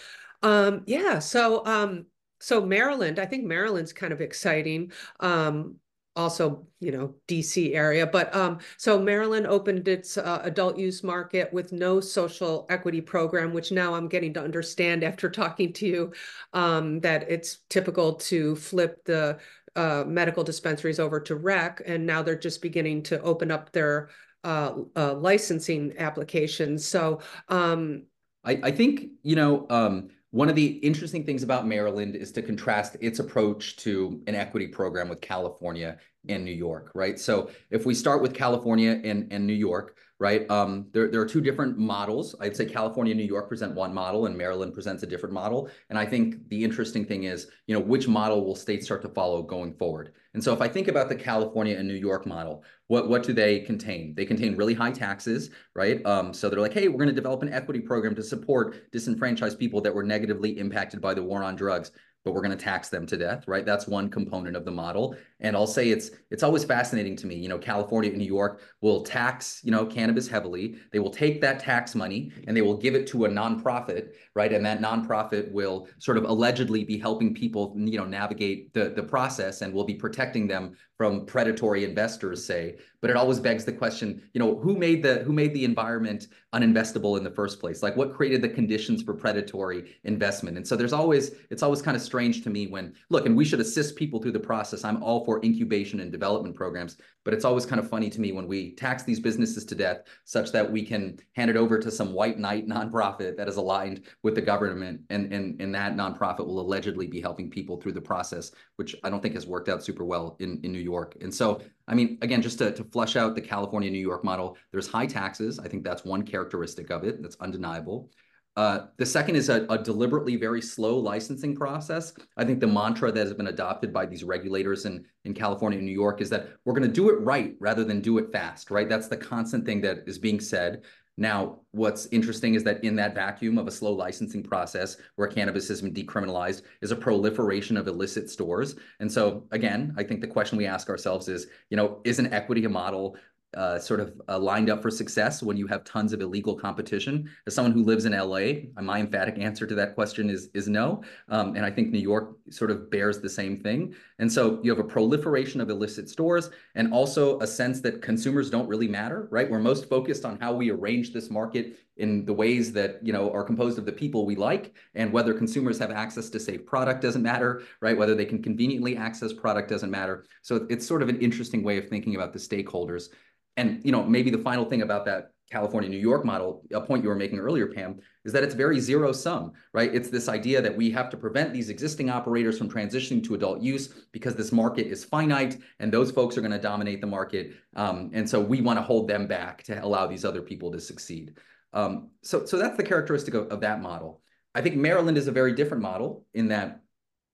Um 0.42 0.82
yeah 0.86 1.18
so 1.18 1.64
um 1.64 2.06
so 2.44 2.60
Maryland, 2.60 3.18
I 3.18 3.24
think 3.24 3.44
Maryland's 3.46 3.94
kind 3.94 4.12
of 4.12 4.20
exciting. 4.20 4.92
Um, 5.18 5.76
also, 6.16 6.66
you 6.80 6.92
know, 6.92 7.14
DC 7.26 7.74
area. 7.74 8.06
But 8.06 8.34
um, 8.34 8.58
so 8.76 9.00
Maryland 9.00 9.46
opened 9.46 9.88
its 9.88 10.16
uh, 10.16 10.40
adult 10.44 10.78
use 10.78 11.02
market 11.02 11.52
with 11.52 11.72
no 11.72 12.00
social 12.00 12.66
equity 12.70 13.00
program, 13.00 13.52
which 13.52 13.72
now 13.72 13.94
I'm 13.94 14.08
getting 14.08 14.32
to 14.34 14.42
understand 14.42 15.02
after 15.02 15.28
talking 15.30 15.72
to 15.74 15.86
you 15.86 16.12
um, 16.52 17.00
that 17.00 17.30
it's 17.30 17.58
typical 17.68 18.14
to 18.14 18.54
flip 18.56 19.04
the 19.04 19.38
uh, 19.76 20.04
medical 20.06 20.44
dispensaries 20.44 21.00
over 21.00 21.18
to 21.18 21.34
rec, 21.34 21.82
and 21.84 22.06
now 22.06 22.22
they're 22.22 22.38
just 22.38 22.62
beginning 22.62 23.02
to 23.02 23.20
open 23.22 23.50
up 23.50 23.72
their 23.72 24.10
uh, 24.44 24.74
uh 24.94 25.14
licensing 25.14 25.94
applications. 25.98 26.86
So 26.86 27.20
um, 27.48 28.04
I, 28.44 28.60
I 28.64 28.70
think 28.70 29.06
you 29.22 29.36
know. 29.36 30.10
One 30.34 30.48
of 30.48 30.56
the 30.56 30.66
interesting 30.78 31.22
things 31.22 31.44
about 31.44 31.64
Maryland 31.64 32.16
is 32.16 32.32
to 32.32 32.42
contrast 32.42 32.96
its 33.00 33.20
approach 33.20 33.76
to 33.76 34.20
an 34.26 34.34
equity 34.34 34.66
program 34.66 35.08
with 35.08 35.20
California 35.20 35.96
and 36.28 36.44
New 36.44 36.50
York, 36.50 36.90
right? 36.92 37.20
So 37.20 37.50
if 37.70 37.86
we 37.86 37.94
start 37.94 38.20
with 38.20 38.34
California 38.34 39.00
and, 39.04 39.32
and 39.32 39.46
New 39.46 39.52
York, 39.52 39.96
right, 40.20 40.48
um, 40.50 40.86
there, 40.92 41.08
there 41.08 41.20
are 41.20 41.26
two 41.26 41.40
different 41.40 41.76
models. 41.76 42.34
I'd 42.40 42.56
say 42.56 42.66
California 42.66 43.12
and 43.12 43.20
New 43.20 43.26
York 43.26 43.48
present 43.48 43.74
one 43.74 43.92
model 43.92 44.26
and 44.26 44.36
Maryland 44.36 44.72
presents 44.72 45.02
a 45.02 45.06
different 45.06 45.32
model. 45.32 45.68
And 45.90 45.98
I 45.98 46.06
think 46.06 46.48
the 46.48 46.62
interesting 46.62 47.04
thing 47.04 47.24
is, 47.24 47.48
you 47.66 47.74
know, 47.74 47.80
which 47.80 48.06
model 48.06 48.44
will 48.44 48.54
states 48.54 48.86
start 48.86 49.02
to 49.02 49.08
follow 49.08 49.42
going 49.42 49.74
forward? 49.74 50.12
And 50.34 50.42
so 50.42 50.52
if 50.52 50.60
I 50.60 50.68
think 50.68 50.88
about 50.88 51.08
the 51.08 51.16
California 51.16 51.76
and 51.76 51.88
New 51.88 51.94
York 51.94 52.26
model, 52.26 52.64
what, 52.86 53.08
what 53.08 53.22
do 53.22 53.32
they 53.32 53.60
contain? 53.60 54.14
They 54.14 54.24
contain 54.24 54.56
really 54.56 54.74
high 54.74 54.92
taxes, 54.92 55.50
right? 55.74 56.04
Um, 56.06 56.32
so 56.32 56.48
they're 56.48 56.60
like, 56.60 56.74
hey, 56.74 56.88
we're 56.88 56.98
going 56.98 57.08
to 57.08 57.14
develop 57.14 57.42
an 57.42 57.52
equity 57.52 57.80
program 57.80 58.14
to 58.14 58.22
support 58.22 58.90
disenfranchised 58.92 59.58
people 59.58 59.80
that 59.80 59.94
were 59.94 60.04
negatively 60.04 60.58
impacted 60.58 61.00
by 61.00 61.14
the 61.14 61.22
war 61.22 61.42
on 61.42 61.56
drugs 61.56 61.90
but 62.24 62.32
we're 62.32 62.40
going 62.40 62.56
to 62.56 62.64
tax 62.64 62.88
them 62.88 63.06
to 63.06 63.16
death, 63.16 63.46
right? 63.46 63.66
That's 63.66 63.86
one 63.86 64.08
component 64.08 64.56
of 64.56 64.64
the 64.64 64.70
model. 64.70 65.14
And 65.44 65.54
I'll 65.54 65.66
say 65.66 65.90
it's 65.90 66.10
it's 66.30 66.42
always 66.42 66.64
fascinating 66.64 67.16
to 67.16 67.26
me. 67.26 67.34
You 67.36 67.50
know, 67.50 67.58
California 67.58 68.08
and 68.08 68.18
New 68.18 68.24
York 68.24 68.62
will 68.80 69.02
tax, 69.02 69.60
you 69.62 69.70
know, 69.70 69.84
cannabis 69.84 70.26
heavily. 70.26 70.76
They 70.90 70.98
will 70.98 71.10
take 71.10 71.42
that 71.42 71.60
tax 71.60 71.94
money 71.94 72.32
and 72.46 72.56
they 72.56 72.62
will 72.62 72.78
give 72.78 72.94
it 72.94 73.06
to 73.08 73.26
a 73.26 73.28
nonprofit, 73.28 74.14
right? 74.34 74.52
And 74.52 74.64
that 74.64 74.80
nonprofit 74.80 75.52
will 75.52 75.86
sort 75.98 76.16
of 76.16 76.24
allegedly 76.24 76.82
be 76.82 76.98
helping 76.98 77.34
people, 77.34 77.74
you 77.76 77.98
know, 77.98 78.06
navigate 78.06 78.72
the 78.72 78.88
the 78.96 79.02
process 79.02 79.60
and 79.60 79.72
will 79.74 79.84
be 79.84 79.94
protecting 79.94 80.46
them 80.48 80.74
from 80.96 81.26
predatory 81.26 81.84
investors, 81.84 82.44
say. 82.44 82.76
But 83.00 83.10
it 83.10 83.16
always 83.16 83.40
begs 83.40 83.64
the 83.64 83.72
question, 83.72 84.22
you 84.32 84.38
know, 84.38 84.56
who 84.58 84.76
made 84.76 85.02
the 85.02 85.16
who 85.24 85.32
made 85.32 85.52
the 85.52 85.64
environment 85.64 86.28
uninvestable 86.54 87.18
in 87.18 87.24
the 87.24 87.30
first 87.30 87.60
place? 87.60 87.82
Like 87.82 87.96
what 87.96 88.14
created 88.14 88.42
the 88.42 88.48
conditions 88.48 89.02
for 89.02 89.12
predatory 89.12 89.96
investment? 90.04 90.56
And 90.56 90.66
so 90.66 90.76
there's 90.76 90.92
always 90.92 91.32
it's 91.50 91.62
always 91.62 91.82
kind 91.82 91.96
of 91.96 92.02
strange 92.02 92.42
to 92.44 92.50
me 92.50 92.68
when 92.68 92.94
look, 93.10 93.26
and 93.26 93.36
we 93.36 93.44
should 93.44 93.60
assist 93.60 93.96
people 93.96 94.22
through 94.22 94.32
the 94.32 94.40
process. 94.40 94.84
I'm 94.84 95.02
all 95.02 95.24
for 95.24 95.33
incubation 95.42 96.00
and 96.00 96.12
development 96.12 96.54
programs, 96.54 96.98
but 97.24 97.32
it's 97.32 97.44
always 97.44 97.64
kind 97.64 97.80
of 97.80 97.88
funny 97.88 98.10
to 98.10 98.20
me 98.20 98.32
when 98.32 98.46
we 98.46 98.72
tax 98.74 99.02
these 99.02 99.20
businesses 99.20 99.64
to 99.64 99.74
death 99.74 100.02
such 100.24 100.52
that 100.52 100.70
we 100.70 100.84
can 100.84 101.18
hand 101.32 101.48
it 101.48 101.56
over 101.56 101.78
to 101.78 101.90
some 101.90 102.12
white 102.12 102.38
knight 102.38 102.68
nonprofit 102.68 103.36
that 103.36 103.48
is 103.48 103.56
aligned 103.56 104.02
with 104.22 104.34
the 104.34 104.42
government 104.42 105.00
and 105.10 105.32
and, 105.32 105.60
and 105.60 105.74
that 105.74 105.96
nonprofit 105.96 106.46
will 106.46 106.60
allegedly 106.60 107.06
be 107.06 107.20
helping 107.20 107.50
people 107.50 107.80
through 107.80 107.92
the 107.92 108.00
process, 108.00 108.52
which 108.76 108.94
I 109.02 109.10
don't 109.10 109.20
think 109.20 109.34
has 109.34 109.46
worked 109.46 109.68
out 109.68 109.82
super 109.82 110.04
well 110.04 110.36
in, 110.40 110.60
in 110.62 110.72
New 110.72 110.80
York. 110.80 111.16
And 111.20 111.34
so 111.34 111.62
I 111.86 111.94
mean, 111.94 112.18
again, 112.22 112.42
just 112.42 112.58
to, 112.58 112.72
to 112.72 112.84
flesh 112.84 113.16
out 113.16 113.34
the 113.34 113.40
California 113.40 113.90
New 113.90 113.98
York 113.98 114.24
model, 114.24 114.56
there's 114.70 114.88
high 114.88 115.06
taxes. 115.06 115.58
I 115.58 115.68
think 115.68 115.84
that's 115.84 116.04
one 116.04 116.22
characteristic 116.22 116.90
of 116.90 117.04
it 117.04 117.22
that's 117.22 117.36
undeniable. 117.40 118.10
Uh, 118.56 118.86
the 118.98 119.06
second 119.06 119.34
is 119.34 119.48
a, 119.48 119.66
a, 119.68 119.76
deliberately 119.76 120.36
very 120.36 120.62
slow 120.62 120.96
licensing 120.96 121.56
process. 121.56 122.12
I 122.36 122.44
think 122.44 122.60
the 122.60 122.68
mantra 122.68 123.10
that 123.10 123.20
has 123.20 123.34
been 123.34 123.48
adopted 123.48 123.92
by 123.92 124.06
these 124.06 124.22
regulators 124.22 124.84
in, 124.84 125.04
in 125.24 125.34
California 125.34 125.78
and 125.78 125.86
New 125.86 125.92
York 125.92 126.20
is 126.20 126.30
that 126.30 126.50
we're 126.64 126.74
going 126.74 126.86
to 126.88 126.94
do 126.94 127.10
it 127.10 127.20
right 127.20 127.56
rather 127.58 127.82
than 127.82 128.00
do 128.00 128.18
it 128.18 128.30
fast, 128.30 128.70
right? 128.70 128.88
That's 128.88 129.08
the 129.08 129.16
constant 129.16 129.66
thing 129.66 129.80
that 129.80 130.04
is 130.06 130.18
being 130.18 130.38
said. 130.38 130.84
Now, 131.16 131.60
what's 131.70 132.06
interesting 132.06 132.54
is 132.54 132.64
that 132.64 132.82
in 132.82 132.96
that 132.96 133.14
vacuum 133.14 133.56
of 133.58 133.68
a 133.68 133.72
slow 133.72 133.92
licensing 133.92 134.42
process 134.42 134.96
where 135.14 135.28
cannabis 135.28 135.68
has 135.68 135.80
been 135.80 135.94
decriminalized 135.94 136.62
is 136.80 136.90
a 136.90 136.96
proliferation 136.96 137.76
of 137.76 137.86
illicit 137.86 138.28
stores. 138.28 138.74
And 138.98 139.10
so, 139.10 139.46
again, 139.52 139.94
I 139.96 140.02
think 140.02 140.20
the 140.20 140.26
question 140.26 140.58
we 140.58 140.66
ask 140.66 140.88
ourselves 140.88 141.28
is, 141.28 141.46
you 141.70 141.76
know, 141.76 142.00
is 142.04 142.18
an 142.18 142.32
equity 142.32 142.64
a 142.64 142.68
model 142.68 143.16
uh, 143.56 143.78
sort 143.78 144.00
of 144.00 144.20
uh, 144.28 144.38
lined 144.38 144.70
up 144.70 144.82
for 144.82 144.90
success 144.90 145.42
when 145.42 145.56
you 145.56 145.66
have 145.66 145.84
tons 145.84 146.12
of 146.12 146.20
illegal 146.20 146.54
competition? 146.54 147.30
As 147.46 147.54
someone 147.54 147.72
who 147.72 147.82
lives 147.82 148.04
in 148.04 148.12
LA, 148.12 148.68
my 148.80 149.00
emphatic 149.00 149.38
answer 149.38 149.66
to 149.66 149.74
that 149.74 149.94
question 149.94 150.30
is 150.30 150.48
is 150.54 150.68
no. 150.68 151.02
Um, 151.28 151.56
and 151.56 151.64
I 151.64 151.70
think 151.70 151.90
New 151.90 151.98
York 151.98 152.36
sort 152.50 152.70
of 152.70 152.90
bears 152.90 153.20
the 153.20 153.28
same 153.28 153.56
thing. 153.56 153.94
And 154.18 154.32
so 154.32 154.60
you 154.62 154.70
have 154.70 154.78
a 154.78 154.88
proliferation 154.88 155.60
of 155.60 155.70
illicit 155.70 156.08
stores 156.08 156.50
and 156.74 156.92
also 156.92 157.38
a 157.40 157.46
sense 157.46 157.80
that 157.80 158.02
consumers 158.02 158.50
don't 158.50 158.68
really 158.68 158.88
matter, 158.88 159.28
right? 159.30 159.50
We're 159.50 159.58
most 159.58 159.88
focused 159.88 160.24
on 160.24 160.38
how 160.38 160.54
we 160.54 160.70
arrange 160.70 161.12
this 161.12 161.30
market 161.30 161.78
in 161.96 162.24
the 162.24 162.32
ways 162.32 162.72
that 162.72 162.98
you 163.02 163.12
know 163.12 163.30
are 163.32 163.44
composed 163.44 163.78
of 163.78 163.86
the 163.86 163.92
people 163.92 164.26
we 164.26 164.34
like 164.34 164.74
and 164.94 165.12
whether 165.12 165.32
consumers 165.32 165.78
have 165.78 165.90
access 165.90 166.28
to 166.28 166.40
safe 166.40 166.66
product 166.66 167.00
doesn't 167.00 167.22
matter 167.22 167.62
right 167.80 167.96
whether 167.96 168.14
they 168.14 168.24
can 168.24 168.42
conveniently 168.42 168.96
access 168.96 169.32
product 169.32 169.68
doesn't 169.70 169.90
matter 169.90 170.24
so 170.42 170.66
it's 170.68 170.86
sort 170.86 171.02
of 171.02 171.08
an 171.08 171.20
interesting 171.20 171.62
way 171.62 171.78
of 171.78 171.88
thinking 171.88 172.16
about 172.16 172.32
the 172.32 172.38
stakeholders 172.38 173.10
and 173.56 173.80
you 173.84 173.92
know, 173.92 174.02
maybe 174.02 174.30
the 174.30 174.38
final 174.38 174.64
thing 174.64 174.82
about 174.82 175.04
that 175.06 175.30
California 175.50 175.88
New 175.88 175.98
York 175.98 176.24
model, 176.24 176.62
a 176.72 176.80
point 176.80 177.02
you 177.02 177.08
were 177.08 177.14
making 177.14 177.38
earlier, 177.38 177.66
Pam, 177.66 178.00
is 178.24 178.32
that 178.32 178.42
it's 178.42 178.54
very 178.54 178.80
zero 178.80 179.12
sum, 179.12 179.52
right? 179.72 179.94
It's 179.94 180.08
this 180.08 180.28
idea 180.28 180.62
that 180.62 180.74
we 180.74 180.90
have 180.90 181.10
to 181.10 181.16
prevent 181.16 181.52
these 181.52 181.68
existing 181.68 182.08
operators 182.08 182.56
from 182.58 182.68
transitioning 182.70 183.22
to 183.24 183.34
adult 183.34 183.60
use 183.60 183.88
because 184.10 184.34
this 184.34 184.52
market 184.52 184.86
is 184.86 185.04
finite 185.04 185.58
and 185.80 185.92
those 185.92 186.10
folks 186.10 186.36
are 186.36 186.40
going 186.40 186.50
to 186.50 186.58
dominate 186.58 187.00
the 187.00 187.06
market. 187.06 187.54
Um, 187.76 188.10
and 188.14 188.28
so 188.28 188.40
we 188.40 188.62
want 188.62 188.78
to 188.78 188.82
hold 188.82 189.06
them 189.06 189.26
back 189.26 189.62
to 189.64 189.84
allow 189.84 190.06
these 190.06 190.24
other 190.24 190.42
people 190.42 190.72
to 190.72 190.80
succeed. 190.80 191.36
Um, 191.72 192.10
so, 192.22 192.46
so 192.46 192.56
that's 192.56 192.76
the 192.76 192.82
characteristic 192.82 193.34
of, 193.34 193.48
of 193.48 193.60
that 193.60 193.82
model. 193.82 194.22
I 194.54 194.62
think 194.62 194.76
Maryland 194.76 195.18
is 195.18 195.28
a 195.28 195.32
very 195.32 195.52
different 195.52 195.82
model 195.82 196.24
in 196.32 196.48
that 196.48 196.80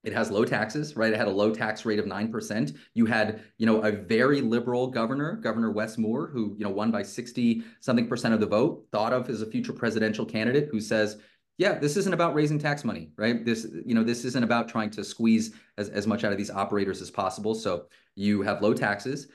it 0.03 0.12
has 0.12 0.30
low 0.30 0.44
taxes, 0.44 0.96
right? 0.96 1.12
It 1.12 1.16
had 1.16 1.28
a 1.28 1.32
low 1.32 1.55
tax 1.55 1.84
rate 1.84 1.98
of 1.98 2.07
9%. 2.07 2.76
You 2.94 3.07
had, 3.07 3.42
you 3.59 3.66
know, 3.66 3.82
a 3.82 3.92
very 3.92 4.40
liberal 4.40 4.86
governor, 4.86 5.36
Governor 5.36 5.70
Wes 5.70 5.98
Moore, 5.98 6.28
who, 6.28 6.55
you 6.59 6.64
know, 6.64 6.70
won 6.70 6.90
by 6.90 7.03
60 7.03 7.62
something 7.80 8.09
percent 8.09 8.32
of 8.32 8.40
the 8.40 8.46
vote, 8.46 8.86
thought 8.92 9.12
of 9.12 9.28
as 9.28 9.42
a 9.42 9.46
future 9.46 9.74
presidential 9.74 10.24
candidate 10.24 10.68
who 10.72 10.80
says, 10.80 11.18
yeah, 11.59 11.78
this 11.78 11.98
isn't 11.98 12.14
about 12.14 12.34
raising 12.34 12.59
tax 12.59 12.84
money, 12.84 13.11
right? 13.18 13.44
This, 13.44 13.66
you 13.84 13.94
know, 13.94 14.03
this 14.03 14.24
isn't 14.24 14.42
about 14.42 14.70
trying 14.70 14.88
to 14.90 15.05
squeeze 15.05 15.53
as, 15.76 15.90
as 15.90 16.07
much 16.07 16.24
out 16.24 16.32
of 16.32 16.38
these 16.38 16.51
operators 16.51 17.03
as 17.03 17.11
possible. 17.11 17.55
So 17.55 17.84
you 18.16 18.40
have 18.40 18.62
low 18.62 18.72
taxes. 18.72 19.28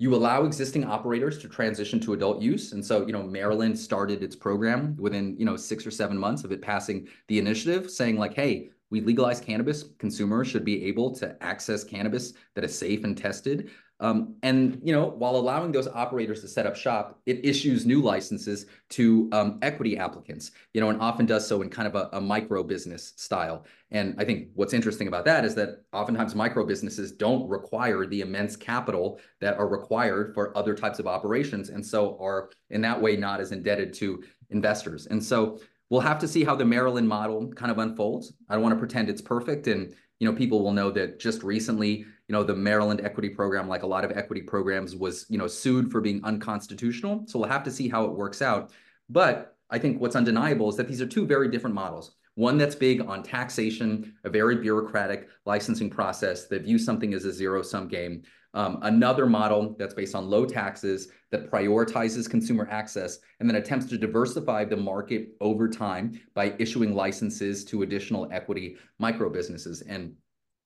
You 0.00 0.12
allow 0.16 0.42
existing 0.42 0.84
operators 0.84 1.38
to 1.38 1.48
transition 1.48 2.00
to 2.00 2.14
adult 2.14 2.42
use. 2.42 2.72
And 2.72 2.84
so, 2.84 3.06
you 3.06 3.12
know, 3.12 3.22
Maryland 3.22 3.78
started 3.78 4.24
its 4.24 4.34
program 4.34 4.96
within, 4.96 5.36
you 5.38 5.44
know, 5.44 5.56
six 5.56 5.86
or 5.86 5.92
seven 5.92 6.18
months 6.18 6.42
of 6.42 6.50
it 6.50 6.62
passing 6.62 7.06
the 7.28 7.38
initiative 7.38 7.88
saying 7.88 8.16
like, 8.16 8.34
hey, 8.34 8.70
we 8.90 9.00
legalize 9.00 9.40
cannabis. 9.40 9.84
Consumers 9.98 10.48
should 10.48 10.64
be 10.64 10.84
able 10.86 11.14
to 11.16 11.36
access 11.42 11.84
cannabis 11.84 12.32
that 12.54 12.64
is 12.64 12.76
safe 12.76 13.04
and 13.04 13.16
tested. 13.16 13.70
Um, 14.00 14.36
and 14.44 14.80
you 14.84 14.92
know, 14.92 15.06
while 15.06 15.34
allowing 15.34 15.72
those 15.72 15.88
operators 15.88 16.40
to 16.42 16.48
set 16.48 16.66
up 16.66 16.76
shop, 16.76 17.20
it 17.26 17.44
issues 17.44 17.84
new 17.84 18.00
licenses 18.00 18.66
to 18.90 19.28
um, 19.32 19.58
equity 19.60 19.98
applicants. 19.98 20.52
You 20.72 20.80
know, 20.80 20.90
and 20.90 21.00
often 21.00 21.26
does 21.26 21.46
so 21.46 21.62
in 21.62 21.70
kind 21.70 21.88
of 21.88 21.96
a, 21.96 22.08
a, 22.12 22.20
micro 22.20 22.62
business 22.62 23.14
style. 23.16 23.66
And 23.90 24.14
I 24.16 24.24
think 24.24 24.50
what's 24.54 24.72
interesting 24.72 25.08
about 25.08 25.24
that 25.24 25.44
is 25.44 25.54
that 25.56 25.82
oftentimes 25.92 26.34
micro 26.36 26.64
businesses 26.64 27.10
don't 27.10 27.48
require 27.48 28.06
the 28.06 28.20
immense 28.20 28.54
capital 28.54 29.18
that 29.40 29.58
are 29.58 29.66
required 29.66 30.32
for 30.32 30.56
other 30.56 30.74
types 30.74 31.00
of 31.00 31.08
operations, 31.08 31.70
and 31.70 31.84
so 31.84 32.16
are 32.20 32.50
in 32.70 32.80
that 32.82 33.00
way 33.00 33.16
not 33.16 33.40
as 33.40 33.50
indebted 33.50 33.92
to 33.94 34.22
investors. 34.50 35.06
And 35.06 35.22
so 35.22 35.58
we'll 35.90 36.00
have 36.00 36.18
to 36.18 36.28
see 36.28 36.44
how 36.44 36.54
the 36.54 36.64
Maryland 36.64 37.08
model 37.08 37.48
kind 37.54 37.70
of 37.70 37.78
unfolds. 37.78 38.32
I 38.48 38.54
don't 38.54 38.62
want 38.62 38.74
to 38.74 38.78
pretend 38.78 39.08
it's 39.08 39.22
perfect. 39.22 39.66
And, 39.66 39.94
you 40.20 40.30
know, 40.30 40.36
people 40.36 40.62
will 40.62 40.72
know 40.72 40.90
that 40.90 41.18
just 41.18 41.42
recently, 41.42 41.98
you 41.98 42.32
know, 42.32 42.42
the 42.42 42.54
Maryland 42.54 43.00
equity 43.02 43.30
program, 43.30 43.68
like 43.68 43.82
a 43.82 43.86
lot 43.86 44.04
of 44.04 44.12
equity 44.12 44.42
programs, 44.42 44.94
was, 44.94 45.26
you 45.28 45.38
know, 45.38 45.46
sued 45.46 45.90
for 45.90 46.00
being 46.00 46.20
unconstitutional. 46.24 47.24
So 47.26 47.38
we'll 47.38 47.48
have 47.48 47.64
to 47.64 47.70
see 47.70 47.88
how 47.88 48.04
it 48.04 48.12
works 48.12 48.42
out. 48.42 48.72
But 49.08 49.56
I 49.70 49.78
think 49.78 50.00
what's 50.00 50.16
undeniable 50.16 50.68
is 50.68 50.76
that 50.76 50.88
these 50.88 51.00
are 51.00 51.06
two 51.06 51.26
very 51.26 51.48
different 51.50 51.74
models. 51.74 52.16
One 52.34 52.56
that's 52.56 52.74
big 52.74 53.00
on 53.00 53.22
taxation, 53.22 54.14
a 54.24 54.30
very 54.30 54.56
bureaucratic 54.56 55.28
licensing 55.44 55.90
process 55.90 56.46
that 56.48 56.62
views 56.62 56.84
something 56.84 57.12
as 57.12 57.24
a 57.24 57.32
zero 57.32 57.62
sum 57.62 57.88
game. 57.88 58.22
Um, 58.58 58.80
another 58.82 59.24
model 59.26 59.76
that's 59.78 59.94
based 59.94 60.16
on 60.16 60.28
low 60.28 60.44
taxes 60.44 61.10
that 61.30 61.48
prioritizes 61.48 62.28
consumer 62.28 62.66
access 62.72 63.20
and 63.38 63.48
then 63.48 63.54
attempts 63.54 63.86
to 63.86 63.96
diversify 63.96 64.64
the 64.64 64.76
market 64.76 65.28
over 65.40 65.68
time 65.68 66.20
by 66.34 66.56
issuing 66.58 66.92
licenses 66.92 67.64
to 67.66 67.82
additional 67.82 68.28
equity 68.32 68.76
micro 68.98 69.30
businesses. 69.30 69.82
And 69.82 70.12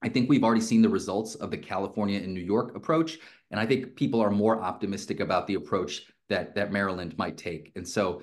I 0.03 0.09
think 0.09 0.31
we've 0.31 0.43
already 0.43 0.63
seen 0.63 0.81
the 0.81 0.89
results 0.89 1.35
of 1.35 1.51
the 1.51 1.59
California 1.59 2.19
and 2.19 2.33
New 2.33 2.41
York 2.41 2.75
approach. 2.75 3.19
And 3.51 3.61
I 3.61 3.67
think 3.67 3.95
people 3.95 4.23
are 4.23 4.31
more 4.31 4.59
optimistic 4.59 5.21
about 5.21 5.47
the 5.47 5.57
approach 5.57 6.07
that, 6.31 6.55
that 6.55 6.73
Maryland 6.73 7.19
might 7.19 7.37
take. 7.37 7.73
And 7.77 7.87
so 7.87 8.23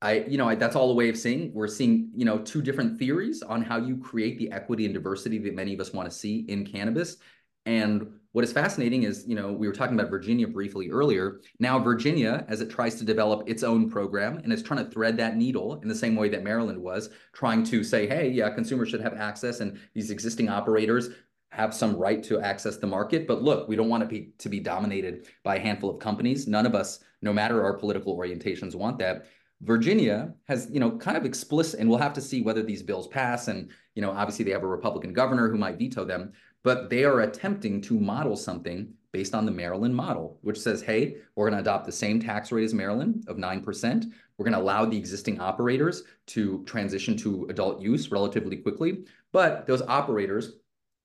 I, 0.00 0.20
you 0.20 0.38
know, 0.38 0.48
I, 0.48 0.54
that's 0.54 0.76
all 0.76 0.90
a 0.90 0.94
way 0.94 1.10
of 1.10 1.18
saying 1.18 1.50
we're 1.52 1.68
seeing, 1.68 2.10
you 2.16 2.24
know, 2.24 2.38
two 2.38 2.62
different 2.62 2.98
theories 2.98 3.42
on 3.42 3.60
how 3.60 3.76
you 3.76 3.98
create 3.98 4.38
the 4.38 4.50
equity 4.50 4.86
and 4.86 4.94
diversity 4.94 5.36
that 5.40 5.54
many 5.54 5.74
of 5.74 5.80
us 5.80 5.92
want 5.92 6.10
to 6.10 6.16
see 6.16 6.46
in 6.48 6.64
cannabis. 6.64 7.18
And 7.66 8.20
what 8.34 8.42
is 8.42 8.52
fascinating 8.52 9.04
is, 9.04 9.24
you 9.28 9.36
know, 9.36 9.52
we 9.52 9.68
were 9.68 9.72
talking 9.72 9.94
about 9.96 10.10
Virginia 10.10 10.48
briefly 10.48 10.90
earlier. 10.90 11.40
Now, 11.60 11.78
Virginia, 11.78 12.44
as 12.48 12.60
it 12.60 12.68
tries 12.68 12.96
to 12.96 13.04
develop 13.04 13.48
its 13.48 13.62
own 13.62 13.88
program 13.88 14.38
and 14.38 14.52
it's 14.52 14.60
trying 14.60 14.84
to 14.84 14.90
thread 14.90 15.16
that 15.18 15.36
needle 15.36 15.80
in 15.82 15.88
the 15.88 15.94
same 15.94 16.16
way 16.16 16.28
that 16.30 16.42
Maryland 16.42 16.82
was, 16.82 17.10
trying 17.32 17.62
to 17.62 17.84
say, 17.84 18.08
hey, 18.08 18.28
yeah, 18.28 18.50
consumers 18.50 18.88
should 18.88 19.02
have 19.02 19.14
access 19.14 19.60
and 19.60 19.78
these 19.94 20.10
existing 20.10 20.48
operators 20.48 21.10
have 21.50 21.72
some 21.72 21.94
right 21.94 22.24
to 22.24 22.40
access 22.40 22.76
the 22.76 22.88
market. 22.88 23.28
But 23.28 23.44
look, 23.44 23.68
we 23.68 23.76
don't 23.76 23.88
want 23.88 24.02
to 24.02 24.08
be 24.08 24.32
to 24.38 24.48
be 24.48 24.58
dominated 24.58 25.28
by 25.44 25.54
a 25.54 25.60
handful 25.60 25.88
of 25.88 26.00
companies. 26.00 26.48
None 26.48 26.66
of 26.66 26.74
us, 26.74 27.04
no 27.22 27.32
matter 27.32 27.62
our 27.62 27.74
political 27.74 28.18
orientations, 28.18 28.74
want 28.74 28.98
that. 28.98 29.26
Virginia 29.62 30.34
has, 30.48 30.68
you 30.72 30.80
know, 30.80 30.90
kind 30.98 31.16
of 31.16 31.24
explicit, 31.24 31.78
and 31.78 31.88
we'll 31.88 32.00
have 32.00 32.12
to 32.14 32.20
see 32.20 32.42
whether 32.42 32.64
these 32.64 32.82
bills 32.82 33.06
pass. 33.06 33.46
And, 33.46 33.70
you 33.94 34.02
know, 34.02 34.10
obviously 34.10 34.44
they 34.44 34.50
have 34.50 34.64
a 34.64 34.66
Republican 34.66 35.12
governor 35.12 35.48
who 35.48 35.56
might 35.56 35.78
veto 35.78 36.04
them 36.04 36.32
but 36.64 36.90
they 36.90 37.04
are 37.04 37.20
attempting 37.20 37.80
to 37.82 38.00
model 38.00 38.36
something 38.36 38.92
based 39.12 39.34
on 39.34 39.46
the 39.46 39.52
Maryland 39.52 39.94
model, 39.94 40.38
which 40.40 40.58
says, 40.58 40.82
hey, 40.82 41.18
we're 41.36 41.48
going 41.48 41.56
to 41.56 41.62
adopt 41.62 41.86
the 41.86 41.92
same 41.92 42.18
tax 42.18 42.50
rate 42.50 42.64
as 42.64 42.74
Maryland 42.74 43.24
of 43.28 43.36
9%. 43.36 44.04
We're 44.36 44.44
going 44.44 44.54
to 44.54 44.60
allow 44.60 44.84
the 44.84 44.96
existing 44.96 45.40
operators 45.40 46.02
to 46.28 46.64
transition 46.64 47.16
to 47.18 47.46
adult 47.48 47.80
use 47.80 48.10
relatively 48.10 48.56
quickly. 48.56 49.04
But 49.30 49.68
those 49.68 49.82
operators 49.82 50.54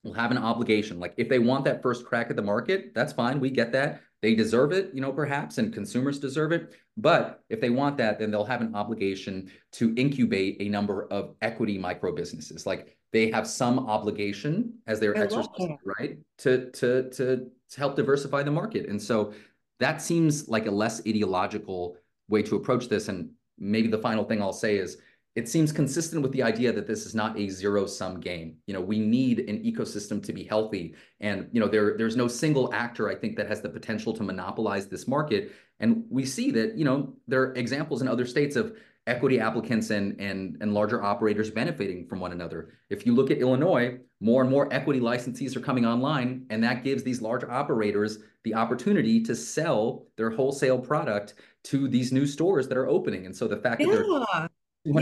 will 0.04 0.14
have 0.14 0.32
an 0.32 0.40
obligation. 0.40 1.00
Like 1.00 1.14
if 1.18 1.30
they 1.30 1.40
want 1.40 1.66
that 1.66 1.84
first 1.84 2.06
crack 2.06 2.32
at 2.32 2.36
the 2.36 2.42
market, 2.42 2.94
that's 2.96 3.14
fine. 3.14 3.40
We 3.40 3.52
get 3.52 3.72
that. 3.74 4.02
They 4.22 4.34
deserve 4.34 4.72
it, 4.72 4.92
you 4.94 5.02
know, 5.02 5.14
perhaps, 5.14 5.60
and 5.60 5.74
consumers 5.74 6.20
deserve 6.20 6.52
it. 6.52 6.74
But 6.98 7.44
if 7.50 7.62
they 7.62 7.70
want 7.70 7.98
that, 7.98 8.20
then 8.20 8.32
they'll 8.32 8.44
have 8.44 8.62
an 8.62 8.76
obligation 8.76 9.52
to 9.74 9.94
incubate 9.96 10.58
a 10.62 10.68
number 10.68 11.06
of 11.12 11.36
equity 11.42 11.78
micro 11.78 12.14
businesses. 12.14 12.66
Like 12.66 12.98
they 13.12 13.32
have 13.32 13.48
some 13.48 13.80
obligation 13.80 14.74
as 14.88 15.00
they're 15.00 15.18
exercising 15.18 15.78
right 15.84 16.18
to, 16.38 16.70
to 16.72 17.10
to 17.10 17.50
to 17.70 17.80
help 17.80 17.96
diversify 17.96 18.44
the 18.44 18.52
market. 18.52 18.90
And 18.90 19.02
so 19.02 19.34
that 19.80 20.02
seems 20.02 20.48
like 20.48 20.66
a 20.66 20.72
less 20.72 21.02
ideological 21.08 21.98
way 22.28 22.44
to 22.44 22.56
approach 22.56 22.90
this. 22.90 23.08
And 23.08 23.32
maybe 23.58 23.88
the 23.88 23.98
final 23.98 24.24
thing 24.24 24.42
i'll 24.42 24.54
say 24.54 24.78
is 24.78 24.98
it 25.36 25.48
seems 25.48 25.72
consistent 25.72 26.22
with 26.22 26.32
the 26.32 26.42
idea 26.42 26.72
that 26.74 26.88
this 26.88 27.06
is 27.06 27.14
not 27.14 27.38
a 27.38 27.48
zero 27.50 27.86
sum 27.86 28.20
game. 28.20 28.58
You 28.68 28.74
know 28.74 28.82
we 28.82 29.00
need 29.00 29.40
an 29.40 29.64
ecosystem 29.64 30.22
to 30.24 30.34
be 30.34 30.44
healthy. 30.44 30.96
And 31.20 31.48
you 31.52 31.60
know 31.60 31.68
there 31.68 31.98
there's 31.98 32.16
no 32.16 32.28
single 32.28 32.74
actor 32.74 33.10
i 33.10 33.16
think 33.16 33.36
that 33.38 33.48
has 33.48 33.62
the 33.62 33.70
potential 33.70 34.14
to 34.14 34.24
monopolize 34.24 34.88
this 34.88 35.08
market. 35.08 35.52
And 35.80 36.04
we 36.10 36.26
see 36.26 36.52
that 36.52 36.78
you 36.78 36.86
know 36.86 37.14
there 37.28 37.42
are 37.42 37.54
examples 37.54 38.02
in 38.02 38.08
other 38.08 38.26
states 38.26 38.56
of 38.56 38.78
equity 39.10 39.40
applicants 39.40 39.90
and, 39.90 40.20
and, 40.20 40.58
and 40.62 40.74
larger 40.74 41.04
operators 41.04 41.50
benefiting 41.50 42.08
from 42.08 42.20
one 42.20 42.32
another. 42.32 42.74
If 42.90 43.06
you 43.06 43.16
look 43.16 43.32
at 43.32 43.40
Illinois, 43.40 43.98
more 44.22 44.42
and 44.42 44.52
more 44.52 44.72
equity 44.72 45.00
licensees 45.00 45.56
are 45.56 45.62
coming 45.62 45.86
online, 45.86 46.46
and 46.50 46.64
that 46.64 46.84
gives 46.84 47.04
these 47.04 47.22
large 47.22 47.44
operators 47.44 48.20
the 48.44 48.54
opportunity 48.54 49.22
to 49.24 49.36
sell 49.36 50.06
their 50.16 50.30
wholesale 50.30 50.80
product 50.80 51.34
to 51.66 51.88
these 51.88 52.12
new 52.12 52.26
stores 52.26 52.68
that 52.68 52.78
are 52.78 52.88
opening. 52.88 53.26
And 53.26 53.36
so 53.36 53.48
the 53.48 53.58
fact 53.58 53.82
yeah. 53.82 53.88
that 53.88 54.48
yeah. 54.86 54.94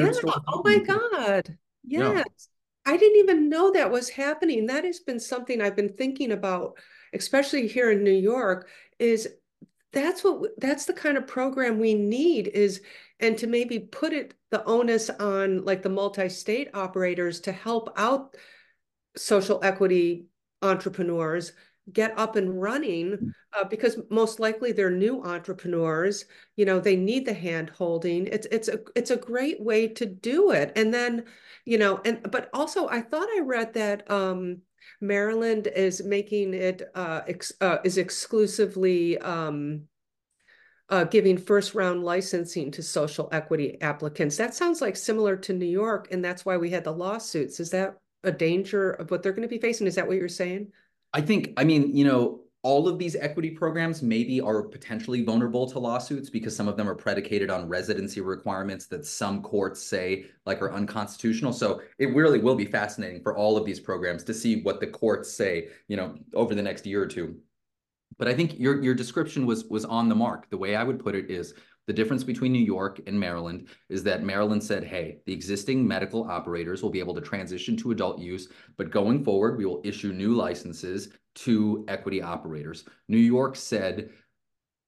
oh 0.48 0.62
my 0.64 0.80
God. 0.80 1.58
Yes. 1.84 2.16
Yeah. 2.16 2.94
I 2.94 2.98
didn't 2.98 3.20
even 3.20 3.50
know 3.50 3.72
that 3.72 3.92
was 3.92 4.10
happening. 4.10 4.66
That 4.66 4.86
has 4.86 5.02
been 5.02 5.20
something 5.20 5.62
I've 5.62 5.76
been 5.76 5.94
thinking 5.94 6.32
about, 6.32 6.78
especially 7.14 7.68
here 7.68 7.92
in 7.92 8.04
New 8.04 8.12
York, 8.12 8.70
is 8.98 9.28
that's 9.92 10.24
what 10.24 10.52
that's 10.58 10.86
the 10.86 10.94
kind 10.94 11.18
of 11.18 11.28
program 11.28 11.80
we 11.80 11.94
need 11.94 12.48
is 12.48 12.82
and 13.20 13.38
to 13.38 13.48
maybe 13.48 13.80
put 13.80 14.14
it 14.14 14.34
the 14.52 14.64
onus 14.66 15.10
on 15.10 15.64
like 15.66 15.82
the 15.82 15.90
multi-state 15.90 16.70
operators 16.74 17.40
to 17.42 17.52
help 17.52 17.90
out 17.98 18.36
social 19.16 19.60
equity 19.64 20.26
entrepreneurs 20.62 21.54
get 21.94 22.18
up 22.18 22.36
and 22.36 22.62
running 22.62 23.12
mm. 23.12 23.32
uh, 23.54 23.64
because 23.64 23.98
most 24.10 24.40
likely 24.40 24.72
they're 24.72 24.92
new 24.92 25.24
entrepreneurs 25.24 26.26
you 26.56 26.66
know 26.66 26.80
they 26.80 26.96
need 26.96 27.26
the 27.26 27.34
hand 27.34 27.70
holding 27.70 28.28
it's 28.28 28.48
it's 28.52 28.68
a 28.68 28.80
it's 28.96 29.12
a 29.12 29.18
great 29.18 29.62
way 29.62 29.88
to 29.88 30.06
do 30.06 30.52
it 30.52 30.72
and 30.76 30.94
then 30.94 31.24
you 31.66 31.78
know 31.78 32.02
and 32.04 32.20
but 32.32 32.50
also 32.54 32.88
i 32.90 33.02
thought 33.02 33.28
i 33.38 33.42
read 33.42 33.74
that 33.74 34.10
um 34.12 34.58
maryland 35.00 35.68
is 35.76 36.04
making 36.04 36.54
it 36.54 36.82
uh, 36.96 37.22
ex, 37.28 37.54
uh 37.62 37.78
is 37.84 37.98
exclusively 37.98 39.18
um 39.20 39.84
uh, 40.90 41.04
giving 41.04 41.38
first 41.38 41.76
round 41.76 42.04
licensing 42.04 42.72
to 42.72 42.82
social 42.82 43.28
equity 43.32 43.82
applicants. 43.82 44.38
That 44.38 44.56
sounds 44.56 44.82
like 44.82 44.96
similar 44.96 45.36
to 45.38 45.54
New 45.54 45.66
York, 45.66 46.08
and 46.12 46.24
that's 46.24 46.46
why 46.46 46.58
we 46.58 46.70
had 46.70 46.84
the 46.84 46.94
lawsuits. 46.94 47.60
Is 47.60 47.70
that 47.72 47.98
a 48.24 48.32
danger 48.32 48.92
of 48.92 49.12
what 49.12 49.22
they're 49.22 49.34
going 49.34 49.48
to 49.48 49.48
be 49.48 49.60
facing? 49.60 49.88
Is 49.88 49.96
that 49.96 50.08
what 50.08 50.18
you're 50.18 50.30
saying? 50.30 50.72
I 51.14 51.22
think, 51.22 51.54
I 51.58 51.64
mean, 51.64 51.96
you 51.96 52.06
know, 52.06 52.42
all 52.64 52.88
of 52.88 52.98
these 53.00 53.16
equity 53.16 53.52
programs 53.52 54.02
maybe 54.02 54.42
are 54.42 54.62
potentially 54.62 55.24
vulnerable 55.24 55.70
to 55.70 55.80
lawsuits 55.80 56.30
because 56.30 56.56
some 56.56 56.68
of 56.68 56.76
them 56.76 56.90
are 56.90 56.96
predicated 56.96 57.50
on 57.50 57.70
residency 57.70 58.20
requirements 58.20 58.88
that 58.88 59.06
some 59.06 59.42
courts 59.42 59.82
say 59.82 60.26
like 60.46 60.62
are 60.62 60.74
unconstitutional. 60.74 61.54
So 61.54 61.82
it 61.98 62.14
really 62.14 62.40
will 62.40 62.56
be 62.56 62.66
fascinating 62.66 63.22
for 63.22 63.38
all 63.38 63.56
of 63.56 63.66
these 63.66 63.80
programs 63.80 64.24
to 64.26 64.34
see 64.34 64.62
what 64.64 64.80
the 64.80 64.88
courts 64.88 65.32
say, 65.32 65.70
you 65.88 65.96
know, 65.96 66.16
over 66.34 66.56
the 66.56 66.62
next 66.62 66.86
year 66.86 67.02
or 67.02 67.08
two. 67.08 67.38
But 68.18 68.28
I 68.28 68.34
think 68.34 68.60
your 68.60 68.82
your 68.82 68.96
description 68.96 69.46
was 69.46 69.66
was 69.66 69.86
on 69.86 70.10
the 70.10 70.16
mark. 70.16 70.50
The 70.50 70.58
way 70.58 70.76
I 70.76 70.84
would 70.84 71.00
put 71.00 71.16
it 71.16 71.30
is 71.30 71.54
the 71.88 71.94
difference 71.94 72.24
between 72.24 72.52
New 72.52 72.64
York 72.64 73.00
and 73.08 73.18
Maryland 73.18 73.70
is 73.88 74.04
that 74.04 74.24
Maryland 74.24 74.62
said, 74.62 74.84
hey, 74.84 75.20
the 75.26 75.34
existing 75.34 75.88
medical 75.88 76.30
operators 76.30 76.84
will 76.84 76.90
be 76.90 77.00
able 77.00 77.16
to 77.16 77.22
transition 77.22 77.78
to 77.78 77.92
adult 77.92 78.20
use, 78.20 78.50
but 78.76 78.92
going 78.92 79.24
forward, 79.24 79.58
we 79.58 79.66
will 79.66 79.82
issue 79.86 80.12
new 80.12 80.34
licenses 80.34 81.10
to 81.36 81.86
equity 81.88 82.22
operators. 82.22 82.84
New 83.08 83.18
York 83.18 83.56
said, 83.56 84.10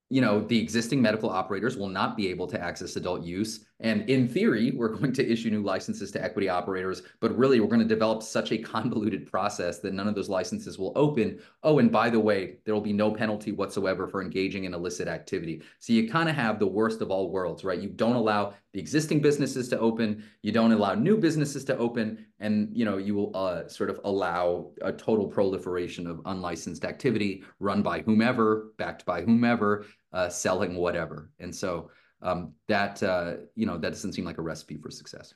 you 0.09 0.19
know, 0.19 0.41
the 0.41 0.59
existing 0.59 1.01
medical 1.01 1.29
operators 1.29 1.77
will 1.77 1.87
not 1.87 2.17
be 2.17 2.27
able 2.27 2.47
to 2.47 2.61
access 2.61 2.97
adult 2.97 3.23
use. 3.23 3.65
And 3.81 4.09
in 4.09 4.27
theory, 4.27 4.71
we're 4.75 4.89
going 4.89 5.13
to 5.13 5.31
issue 5.31 5.49
new 5.49 5.63
licenses 5.63 6.11
to 6.11 6.23
equity 6.23 6.49
operators, 6.49 7.03
but 7.21 7.37
really 7.37 7.59
we're 7.59 7.67
going 7.67 7.79
to 7.81 7.85
develop 7.87 8.21
such 8.23 8.51
a 8.51 8.57
convoluted 8.57 9.25
process 9.25 9.79
that 9.79 9.93
none 9.93 10.07
of 10.07 10.15
those 10.15 10.27
licenses 10.27 10.77
will 10.77 10.91
open. 10.95 11.39
Oh, 11.63 11.79
and 11.79 11.91
by 11.91 12.09
the 12.09 12.19
way, 12.19 12.57
there 12.65 12.73
will 12.73 12.81
be 12.81 12.91
no 12.91 13.11
penalty 13.11 13.53
whatsoever 13.53 14.07
for 14.07 14.21
engaging 14.21 14.65
in 14.65 14.73
illicit 14.73 15.07
activity. 15.07 15.61
So 15.79 15.93
you 15.93 16.09
kind 16.09 16.27
of 16.27 16.35
have 16.35 16.59
the 16.59 16.67
worst 16.67 17.01
of 17.01 17.09
all 17.09 17.31
worlds, 17.31 17.63
right? 17.63 17.79
You 17.79 17.89
don't 17.89 18.15
allow 18.15 18.53
the 18.73 18.79
existing 18.79 19.21
businesses 19.21 19.69
to 19.69 19.79
open, 19.79 20.23
you 20.43 20.51
don't 20.51 20.71
allow 20.71 20.93
new 20.93 21.17
businesses 21.17 21.63
to 21.65 21.77
open, 21.77 22.25
and 22.39 22.69
you 22.71 22.85
know 22.85 22.97
you 22.97 23.15
will 23.15 23.35
uh, 23.35 23.67
sort 23.67 23.89
of 23.89 23.99
allow 24.03 24.69
a 24.83 24.91
total 24.91 25.27
proliferation 25.27 26.05
of 26.05 26.21
unlicensed 26.25 26.85
activity 26.85 27.43
run 27.59 27.81
by 27.81 28.01
whomever, 28.01 28.71
backed 28.77 29.05
by 29.05 29.23
whomever, 29.23 29.85
uh, 30.13 30.29
selling 30.29 30.75
whatever. 30.75 31.31
And 31.39 31.55
so 31.55 31.89
um, 32.21 32.53
that 32.67 33.01
uh, 33.03 33.35
you 33.55 33.65
know 33.65 33.77
that 33.77 33.89
doesn't 33.89 34.13
seem 34.13 34.25
like 34.25 34.37
a 34.37 34.41
recipe 34.41 34.77
for 34.77 34.89
success. 34.91 35.33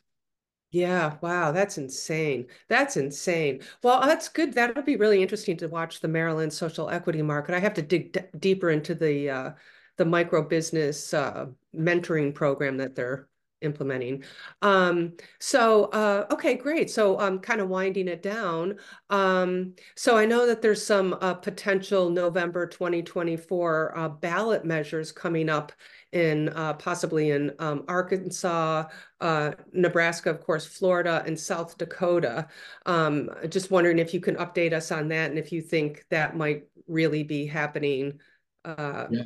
Yeah, 0.71 1.17
wow, 1.21 1.51
that's 1.51 1.77
insane. 1.77 2.47
That's 2.67 2.97
insane. 2.97 3.61
Well, 3.83 4.01
that's 4.01 4.27
good. 4.27 4.53
That'll 4.53 4.81
be 4.81 4.95
really 4.95 5.21
interesting 5.21 5.55
to 5.57 5.67
watch 5.67 5.99
the 5.99 6.07
Maryland 6.07 6.51
social 6.51 6.89
equity 6.89 7.21
market. 7.21 7.53
I 7.53 7.59
have 7.59 7.75
to 7.75 7.83
dig 7.83 8.17
deeper 8.39 8.71
into 8.71 8.95
the 8.95 9.29
uh, 9.29 9.51
the 9.97 10.05
micro 10.05 10.41
business 10.41 11.13
uh, 11.13 11.47
mentoring 11.75 12.33
program 12.33 12.77
that 12.77 12.95
they're 12.95 13.27
implementing. 13.63 14.23
Um, 14.61 15.13
so, 15.39 15.85
uh, 15.85 16.25
okay, 16.31 16.55
great. 16.55 16.89
So 16.89 17.19
I'm 17.19 17.33
um, 17.33 17.39
kind 17.39 17.61
of 17.61 17.69
winding 17.69 18.07
it 18.07 18.21
down. 18.21 18.77
Um, 19.09 19.73
so 19.95 20.17
I 20.17 20.25
know 20.25 20.45
that 20.45 20.61
there's 20.61 20.85
some 20.85 21.17
uh, 21.21 21.33
potential 21.35 22.09
November 22.09 22.67
2024 22.67 23.97
uh, 23.97 24.09
ballot 24.09 24.65
measures 24.65 25.11
coming 25.11 25.49
up 25.49 25.71
in 26.11 26.49
uh, 26.49 26.73
possibly 26.73 27.31
in 27.31 27.51
um, 27.59 27.83
Arkansas, 27.87 28.85
uh, 29.19 29.51
Nebraska, 29.71 30.29
of 30.29 30.41
course, 30.41 30.65
Florida, 30.65 31.23
and 31.25 31.39
South 31.39 31.77
Dakota. 31.77 32.47
Um, 32.85 33.29
just 33.49 33.71
wondering 33.71 33.97
if 33.97 34.13
you 34.13 34.19
can 34.19 34.35
update 34.35 34.73
us 34.73 34.91
on 34.91 35.07
that 35.09 35.31
and 35.31 35.39
if 35.39 35.51
you 35.51 35.61
think 35.61 36.05
that 36.09 36.37
might 36.37 36.65
really 36.87 37.23
be 37.23 37.45
happening. 37.45 38.19
Uh, 38.63 39.07
yeah. 39.09 39.23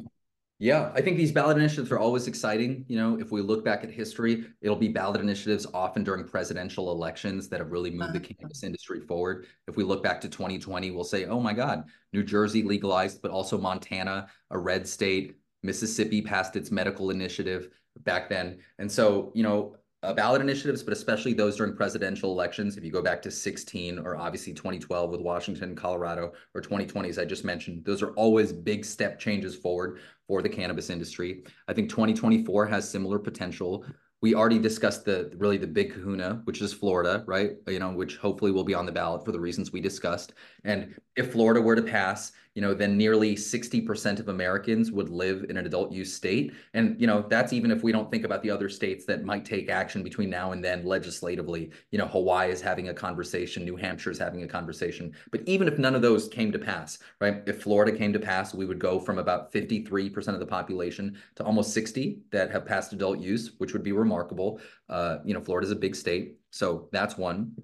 Yeah, 0.60 0.92
I 0.96 1.02
think 1.02 1.18
these 1.18 1.32
ballot 1.32 1.58
initiatives 1.58 1.92
are 1.92 2.00
always 2.00 2.28
exciting. 2.28 2.84
You 2.88 2.98
know, 2.98 3.20
if 3.20 3.32
we 3.32 3.42
look 3.42 3.64
back 3.64 3.84
at 3.84 3.92
history, 3.92 4.46
it'll 4.62 4.76
be 4.76 4.88
ballot 4.88 5.22
initiatives 5.22 5.68
often 5.72 6.04
during 6.04 6.26
presidential 6.26 6.92
elections 6.92 7.48
that 7.50 7.60
have 7.60 7.72
really 7.72 7.92
moved 7.92 8.14
the 8.14 8.20
uh-huh. 8.20 8.34
cannabis 8.40 8.64
industry 8.64 9.02
forward. 9.02 9.46
If 9.68 9.78
we 9.78 9.84
look 9.84 10.02
back 10.02 10.20
to 10.22 10.30
2020, 10.30 10.90
we'll 10.90 11.04
say, 11.04 11.26
oh 11.26 11.40
my 11.40 11.54
God, 11.54 11.84
New 12.12 12.24
Jersey 12.24 12.64
legalized, 12.64 13.22
but 13.22 13.30
also 13.30 13.60
Montana, 13.60 14.30
a 14.50 14.58
red 14.58 14.88
state, 14.88 15.36
Mississippi 15.62 16.24
passed 16.24 16.56
its 16.56 16.72
medical 16.72 17.12
initiative 17.12 17.70
back 18.00 18.28
then. 18.28 18.58
And 18.80 18.92
so, 18.92 19.32
you 19.36 19.44
know, 19.44 19.76
uh, 20.04 20.14
ballot 20.14 20.42
initiatives, 20.42 20.84
but 20.84 20.94
especially 20.94 21.34
those 21.34 21.58
during 21.58 21.76
presidential 21.76 22.32
elections. 22.32 22.78
If 22.78 22.84
you 22.84 22.92
go 22.92 23.02
back 23.02 23.22
to 23.24 23.32
16 23.32 24.00
or 24.00 24.16
obviously 24.16 24.54
2012 24.54 25.10
with 25.10 25.22
Washington, 25.22 25.76
Colorado, 25.76 26.34
or 26.54 26.62
2020, 26.62 27.10
as 27.10 27.18
I 27.18 27.26
just 27.26 27.44
mentioned, 27.44 27.84
those 27.84 28.04
are 28.04 28.12
always 28.12 28.54
big 28.54 28.86
step 28.86 29.20
changes 29.20 29.56
forward 29.56 30.00
for 30.28 30.42
the 30.42 30.50
cannabis 30.50 30.90
industry. 30.90 31.44
I 31.68 31.74
think 31.74 31.90
2024 31.90 32.68
has 32.68 32.90
similar 32.90 33.18
potential 33.18 33.86
we 34.22 34.34
already 34.34 34.58
discussed 34.58 35.06
the 35.06 35.32
really 35.38 35.58
the 35.58 35.68
big 35.68 35.94
kahuna, 35.94 36.42
which 36.46 36.62
is 36.62 36.74
Florida, 36.74 37.24
right? 37.28 37.52
You 37.68 37.80
know, 37.80 37.92
which 37.92 38.18
hopefully 38.18 38.52
will 38.52 38.64
be 38.64 38.74
on 38.74 38.86
the 38.86 38.92
ballot 38.92 39.24
for 39.24 39.32
the 39.32 39.40
reasons 39.40 39.72
we 39.72 39.80
discussed. 39.80 40.34
And 40.64 40.96
if 41.16 41.32
Florida 41.32 41.62
were 41.62 41.76
to 41.76 41.84
pass, 41.84 42.32
you 42.58 42.62
know, 42.62 42.74
then 42.74 42.98
nearly 42.98 43.36
60% 43.36 44.20
of 44.20 44.30
Americans 44.30 44.92
would 44.92 45.10
live 45.12 45.46
in 45.48 45.58
an 45.58 45.68
adult 45.68 45.92
use 45.92 46.12
state. 46.12 46.54
And, 46.74 47.00
you 47.00 47.06
know, 47.06 47.24
that's 47.30 47.54
even 47.54 47.70
if 47.70 47.84
we 47.84 47.92
don't 47.92 48.10
think 48.10 48.24
about 48.24 48.42
the 48.42 48.50
other 48.50 48.68
states 48.68 49.06
that 49.06 49.24
might 49.24 49.46
take 49.46 49.70
action 49.70 50.02
between 50.02 50.32
now 50.32 50.54
and 50.54 50.66
then 50.66 50.84
legislatively. 50.84 51.70
You 51.92 52.00
know, 52.00 52.08
Hawaii 52.08 52.50
is 52.50 52.60
having 52.60 52.90
a 52.90 52.96
conversation, 52.96 53.64
New 53.64 53.76
Hampshire 53.76 54.10
is 54.10 54.18
having 54.18 54.42
a 54.42 54.48
conversation. 54.48 55.14
But 55.30 55.42
even 55.46 55.68
if 55.68 55.78
none 55.78 55.94
of 55.94 56.02
those 56.02 56.28
came 56.30 56.52
to 56.52 56.58
pass, 56.58 56.98
right? 57.22 57.44
If 57.46 57.62
Florida 57.62 57.96
came 57.96 58.12
to 58.14 58.20
pass, 58.20 58.56
we 58.56 58.66
would 58.66 58.80
go 58.80 59.00
from 59.00 59.20
about 59.20 59.54
53% 59.54 60.30
of 60.30 60.40
the 60.40 60.46
population 60.48 61.16
to 61.36 61.44
almost 61.44 61.76
60 61.76 62.22
that 62.32 62.50
have 62.50 62.66
passed 62.66 62.92
adult 62.92 63.20
use, 63.20 63.52
which 63.60 63.74
would 63.74 63.84
be 63.84 63.92
remarkable. 63.92 64.60
Uh, 64.90 65.20
you 65.24 65.36
know, 65.36 65.42
Florida 65.42 65.68
is 65.68 65.72
a 65.72 65.76
big 65.76 65.96
state. 65.96 66.38
So 66.50 66.90
that's 66.92 67.20
one. 67.20 67.56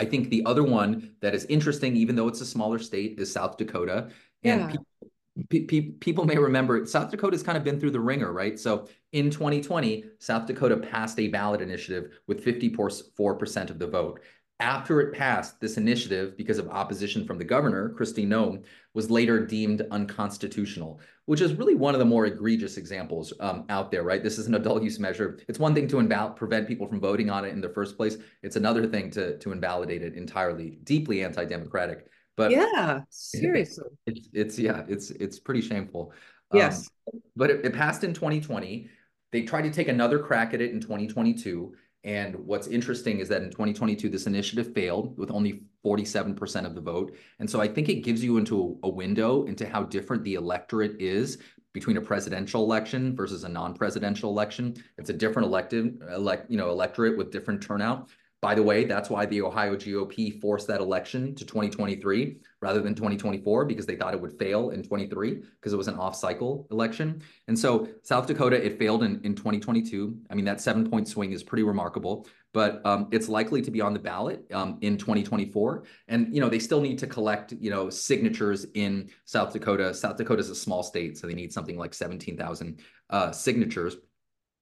I 0.00 0.06
think 0.06 0.30
the 0.30 0.42
other 0.46 0.62
one 0.62 1.14
that 1.20 1.34
is 1.34 1.44
interesting, 1.44 1.94
even 1.94 2.16
though 2.16 2.26
it's 2.26 2.40
a 2.40 2.46
smaller 2.46 2.78
state, 2.78 3.18
is 3.20 3.30
South 3.30 3.58
Dakota. 3.58 4.08
And 4.42 4.72
yeah. 4.72 5.44
pe- 5.50 5.64
pe- 5.66 5.90
people 6.00 6.24
may 6.24 6.38
remember 6.38 6.86
South 6.86 7.10
Dakota's 7.10 7.42
kind 7.42 7.58
of 7.58 7.64
been 7.64 7.78
through 7.78 7.90
the 7.90 8.00
ringer, 8.00 8.32
right? 8.32 8.58
So 8.58 8.88
in 9.12 9.30
2020, 9.30 10.04
South 10.18 10.46
Dakota 10.46 10.78
passed 10.78 11.20
a 11.20 11.28
ballot 11.28 11.60
initiative 11.60 12.12
with 12.26 12.42
54% 12.42 13.68
of 13.68 13.78
the 13.78 13.86
vote. 13.86 14.20
After 14.58 15.02
it 15.02 15.12
passed, 15.12 15.60
this 15.60 15.76
initiative, 15.76 16.34
because 16.38 16.58
of 16.58 16.70
opposition 16.70 17.26
from 17.26 17.36
the 17.36 17.44
governor, 17.44 17.94
Kristi 17.98 18.26
Noem, 18.26 18.64
was 18.94 19.10
later 19.10 19.46
deemed 19.46 19.86
unconstitutional, 19.90 21.00
which 21.26 21.40
is 21.40 21.54
really 21.54 21.74
one 21.74 21.94
of 21.94 22.00
the 22.00 22.04
more 22.04 22.26
egregious 22.26 22.76
examples 22.76 23.32
um, 23.40 23.64
out 23.68 23.90
there, 23.90 24.02
right? 24.02 24.22
This 24.22 24.38
is 24.38 24.46
an 24.46 24.54
adult 24.54 24.82
use 24.82 24.98
measure. 24.98 25.38
It's 25.48 25.58
one 25.58 25.74
thing 25.74 25.86
to 25.88 25.96
inval- 25.96 26.34
prevent 26.34 26.66
people 26.66 26.88
from 26.88 27.00
voting 27.00 27.30
on 27.30 27.44
it 27.44 27.50
in 27.50 27.60
the 27.60 27.68
first 27.68 27.96
place. 27.96 28.16
It's 28.42 28.56
another 28.56 28.86
thing 28.86 29.10
to, 29.12 29.38
to 29.38 29.52
invalidate 29.52 30.02
it 30.02 30.14
entirely, 30.14 30.80
deeply 30.82 31.22
anti-democratic. 31.22 32.06
But 32.36 32.52
yeah, 32.52 33.02
seriously, 33.10 33.84
it's, 34.06 34.28
it's 34.32 34.58
yeah, 34.58 34.84
it's 34.88 35.10
it's 35.10 35.38
pretty 35.38 35.60
shameful. 35.60 36.12
Yes, 36.54 36.88
um, 37.12 37.20
but 37.36 37.50
it, 37.50 37.66
it 37.66 37.74
passed 37.74 38.02
in 38.02 38.14
2020. 38.14 38.88
They 39.30 39.42
tried 39.42 39.62
to 39.62 39.70
take 39.70 39.88
another 39.88 40.18
crack 40.18 40.54
at 40.54 40.60
it 40.60 40.70
in 40.70 40.80
2022 40.80 41.74
and 42.04 42.34
what's 42.34 42.66
interesting 42.66 43.18
is 43.18 43.28
that 43.28 43.42
in 43.42 43.50
2022, 43.50 44.08
this 44.08 44.26
initiative 44.26 44.72
failed 44.72 45.16
with 45.18 45.30
only 45.30 45.64
47% 45.84 46.64
of 46.64 46.74
the 46.74 46.80
vote. 46.80 47.16
And 47.38 47.48
so 47.48 47.60
I 47.60 47.68
think 47.68 47.88
it 47.88 48.04
gives 48.04 48.24
you 48.24 48.38
into 48.38 48.78
a, 48.82 48.88
window 48.88 49.44
into 49.44 49.68
how 49.68 49.82
different 49.82 50.24
the 50.24 50.34
electorate 50.34 51.00
is 51.00 51.38
between 51.72 51.98
a 51.98 52.00
presidential 52.00 52.64
election 52.64 53.14
versus 53.14 53.44
a 53.44 53.48
non-presidential 53.48 54.30
election. 54.30 54.74
It's 54.98 55.10
a 55.10 55.14
different 55.14 55.46
elective, 55.46 55.94
elect, 56.12 56.50
you 56.50 56.56
know, 56.56 56.70
electorate 56.70 57.16
with 57.16 57.30
different 57.30 57.62
turnout. 57.62 58.08
By 58.42 58.54
the 58.54 58.62
way, 58.62 58.84
that's 58.84 59.10
why 59.10 59.26
the 59.26 59.42
Ohio 59.42 59.76
GOP 59.76 60.40
forced 60.40 60.66
that 60.68 60.80
election 60.80 61.34
to 61.34 61.44
2023 61.44 62.38
rather 62.62 62.80
than 62.80 62.94
2024 62.94 63.66
because 63.66 63.84
they 63.84 63.96
thought 63.96 64.14
it 64.14 64.20
would 64.20 64.38
fail 64.38 64.70
in 64.70 64.82
23 64.82 65.34
because 65.34 65.74
it 65.74 65.76
was 65.76 65.88
an 65.88 65.96
off-cycle 65.96 66.66
election. 66.70 67.22
And 67.48 67.58
so 67.58 67.88
South 68.02 68.26
Dakota, 68.26 68.64
it 68.64 68.78
failed 68.78 69.02
in, 69.02 69.20
in 69.24 69.34
2022. 69.34 70.16
I 70.30 70.34
mean, 70.34 70.46
that 70.46 70.62
seven-point 70.62 71.06
swing 71.06 71.32
is 71.32 71.42
pretty 71.42 71.64
remarkable, 71.64 72.26
but 72.54 72.80
um, 72.86 73.08
it's 73.10 73.28
likely 73.28 73.60
to 73.60 73.70
be 73.70 73.82
on 73.82 73.92
the 73.92 73.98
ballot 73.98 74.46
um, 74.54 74.78
in 74.80 74.96
2024. 74.96 75.84
And, 76.08 76.34
you 76.34 76.40
know, 76.40 76.48
they 76.48 76.58
still 76.58 76.80
need 76.80 76.98
to 77.00 77.06
collect, 77.06 77.52
you 77.52 77.68
know, 77.68 77.90
signatures 77.90 78.64
in 78.72 79.10
South 79.26 79.52
Dakota. 79.52 79.92
South 79.92 80.16
Dakota 80.16 80.40
is 80.40 80.48
a 80.48 80.54
small 80.54 80.82
state, 80.82 81.18
so 81.18 81.26
they 81.26 81.34
need 81.34 81.52
something 81.52 81.76
like 81.76 81.92
17,000 81.92 82.80
uh, 83.10 83.32
signatures. 83.32 83.96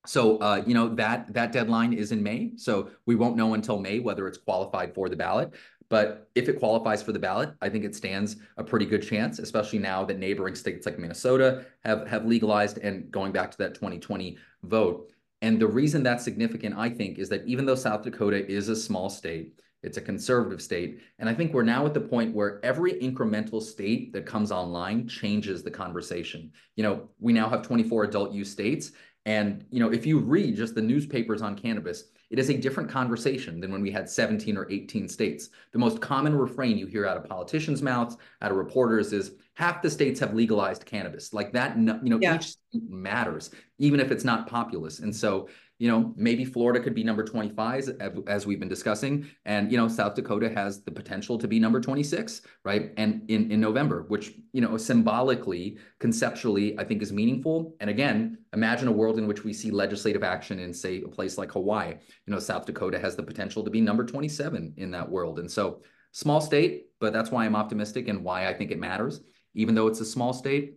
So, 0.07 0.38
uh, 0.38 0.62
you 0.66 0.74
know, 0.74 0.94
that 0.94 1.32
that 1.34 1.53
deadline 1.53 1.92
is 1.92 2.12
in 2.12 2.22
May. 2.22 2.53
So 2.57 2.90
we 3.07 3.14
won't 3.14 3.36
know 3.36 3.55
until 3.55 3.78
May 3.78 3.99
whether 3.99 4.26
it's 4.26 4.38
qualified 4.38 4.94
for 4.94 5.09
the 5.09 5.16
ballot. 5.16 5.53
But 5.90 6.28
if 6.34 6.49
it 6.49 6.59
qualifies 6.59 7.03
for 7.03 7.12
the 7.12 7.18
ballot, 7.18 7.51
I 7.62 7.68
think 7.68 7.84
it 7.84 7.94
stands 7.94 8.36
a 8.59 8.64
pretty 8.64 8.84
good 8.84 9.03
chance, 9.03 9.38
especially 9.38 9.78
now 9.78 10.05
that 10.05 10.18
neighboring 10.18 10.55
states 10.55 10.84
like 10.84 10.99
Minnesota 10.99 11.64
have, 11.84 12.07
have 12.07 12.26
legalized 12.26 12.78
and 12.78 13.11
going 13.11 13.32
back 13.32 13.51
to 13.53 13.59
that 13.59 13.74
2020 13.74 14.36
vote. 14.64 15.11
And 15.40 15.59
the 15.59 15.66
reason 15.66 16.03
that's 16.03 16.24
significant, 16.24 16.76
I 16.76 16.90
think, 16.90 17.18
is 17.18 17.28
that 17.30 17.46
even 17.46 17.64
though 17.64 17.74
South 17.74 18.03
Dakota 18.03 18.46
is 18.51 18.68
a 18.68 18.76
small 18.76 19.09
state, 19.09 19.55
it's 19.82 19.96
a 19.96 20.01
conservative 20.01 20.61
state. 20.61 21.01
And 21.20 21.28
I 21.28 21.34
think 21.34 21.55
we're 21.55 21.62
now 21.62 21.86
at 21.86 21.94
the 21.94 22.01
point 22.01 22.34
where 22.34 22.61
every 22.64 22.94
incremental 22.94 23.62
state 23.62 24.12
that 24.12 24.26
comes 24.26 24.51
online 24.51 25.07
changes 25.07 25.62
the 25.62 25.70
conversation. 25.70 26.51
You 26.74 26.82
know, 26.82 27.09
we 27.20 27.32
now 27.32 27.49
have 27.49 27.62
24 27.62 28.05
adult 28.05 28.32
use 28.32 28.51
states. 28.51 28.90
And, 29.28 29.66
you 29.70 29.78
know, 29.78 29.92
if 29.92 30.06
you 30.06 30.20
read 30.20 30.56
just 30.56 30.74
the 30.74 30.80
newspapers 30.80 31.42
on 31.42 31.54
cannabis, 31.54 32.04
it 32.30 32.38
is 32.38 32.48
a 32.48 32.56
different 32.56 32.88
conversation 32.88 33.60
than 33.60 33.70
when 33.70 33.82
we 33.82 33.90
had 33.90 34.08
17 34.08 34.56
or 34.56 34.66
18 34.70 35.06
states. 35.06 35.50
The 35.72 35.78
most 35.78 36.00
common 36.00 36.34
refrain 36.34 36.78
you 36.78 36.86
hear 36.86 37.04
out 37.04 37.18
of 37.18 37.28
politicians' 37.28 37.82
mouths, 37.82 38.16
out 38.40 38.50
of 38.50 38.56
reporters 38.56 39.12
is 39.12 39.32
half 39.52 39.82
the 39.82 39.90
states 39.90 40.18
have 40.20 40.32
legalized 40.32 40.86
cannabis. 40.86 41.34
Like 41.34 41.52
that, 41.52 41.76
you 41.76 41.84
know, 41.84 42.18
yeah. 42.22 42.36
each 42.36 42.44
state 42.44 42.88
matters, 42.88 43.50
even 43.78 44.00
if 44.00 44.10
it's 44.10 44.24
not 44.24 44.46
populous. 44.46 45.00
And 45.00 45.14
so, 45.14 45.50
you 45.78 45.88
know, 45.88 46.12
maybe 46.16 46.44
Florida 46.44 46.80
could 46.80 46.94
be 46.94 47.04
number 47.04 47.24
25 47.24 48.00
as 48.26 48.46
we've 48.46 48.58
been 48.58 48.68
discussing. 48.68 49.28
And, 49.44 49.70
you 49.70 49.78
know, 49.78 49.86
South 49.86 50.16
Dakota 50.16 50.48
has 50.50 50.82
the 50.82 50.90
potential 50.90 51.38
to 51.38 51.46
be 51.46 51.60
number 51.60 51.80
26, 51.80 52.42
right? 52.64 52.92
And 52.96 53.22
in, 53.30 53.50
in 53.52 53.60
November, 53.60 54.04
which, 54.08 54.32
you 54.52 54.60
know, 54.60 54.76
symbolically, 54.76 55.78
conceptually, 56.00 56.78
I 56.78 56.84
think 56.84 57.00
is 57.00 57.12
meaningful. 57.12 57.76
And 57.78 57.88
again, 57.88 58.38
imagine 58.52 58.88
a 58.88 58.92
world 58.92 59.18
in 59.18 59.28
which 59.28 59.44
we 59.44 59.52
see 59.52 59.70
legislative 59.70 60.24
action 60.24 60.58
in, 60.58 60.74
say, 60.74 61.00
a 61.02 61.08
place 61.08 61.38
like 61.38 61.52
Hawaii. 61.52 61.94
You 62.26 62.32
know, 62.32 62.40
South 62.40 62.66
Dakota 62.66 62.98
has 62.98 63.14
the 63.14 63.22
potential 63.22 63.62
to 63.62 63.70
be 63.70 63.80
number 63.80 64.04
27 64.04 64.74
in 64.76 64.90
that 64.90 65.08
world. 65.08 65.38
And 65.38 65.50
so, 65.50 65.82
small 66.10 66.40
state, 66.40 66.86
but 67.00 67.12
that's 67.12 67.30
why 67.30 67.44
I'm 67.44 67.54
optimistic 67.54 68.08
and 68.08 68.24
why 68.24 68.48
I 68.48 68.54
think 68.54 68.72
it 68.72 68.80
matters. 68.80 69.20
Even 69.54 69.74
though 69.74 69.86
it's 69.86 70.00
a 70.00 70.04
small 70.04 70.32
state, 70.32 70.74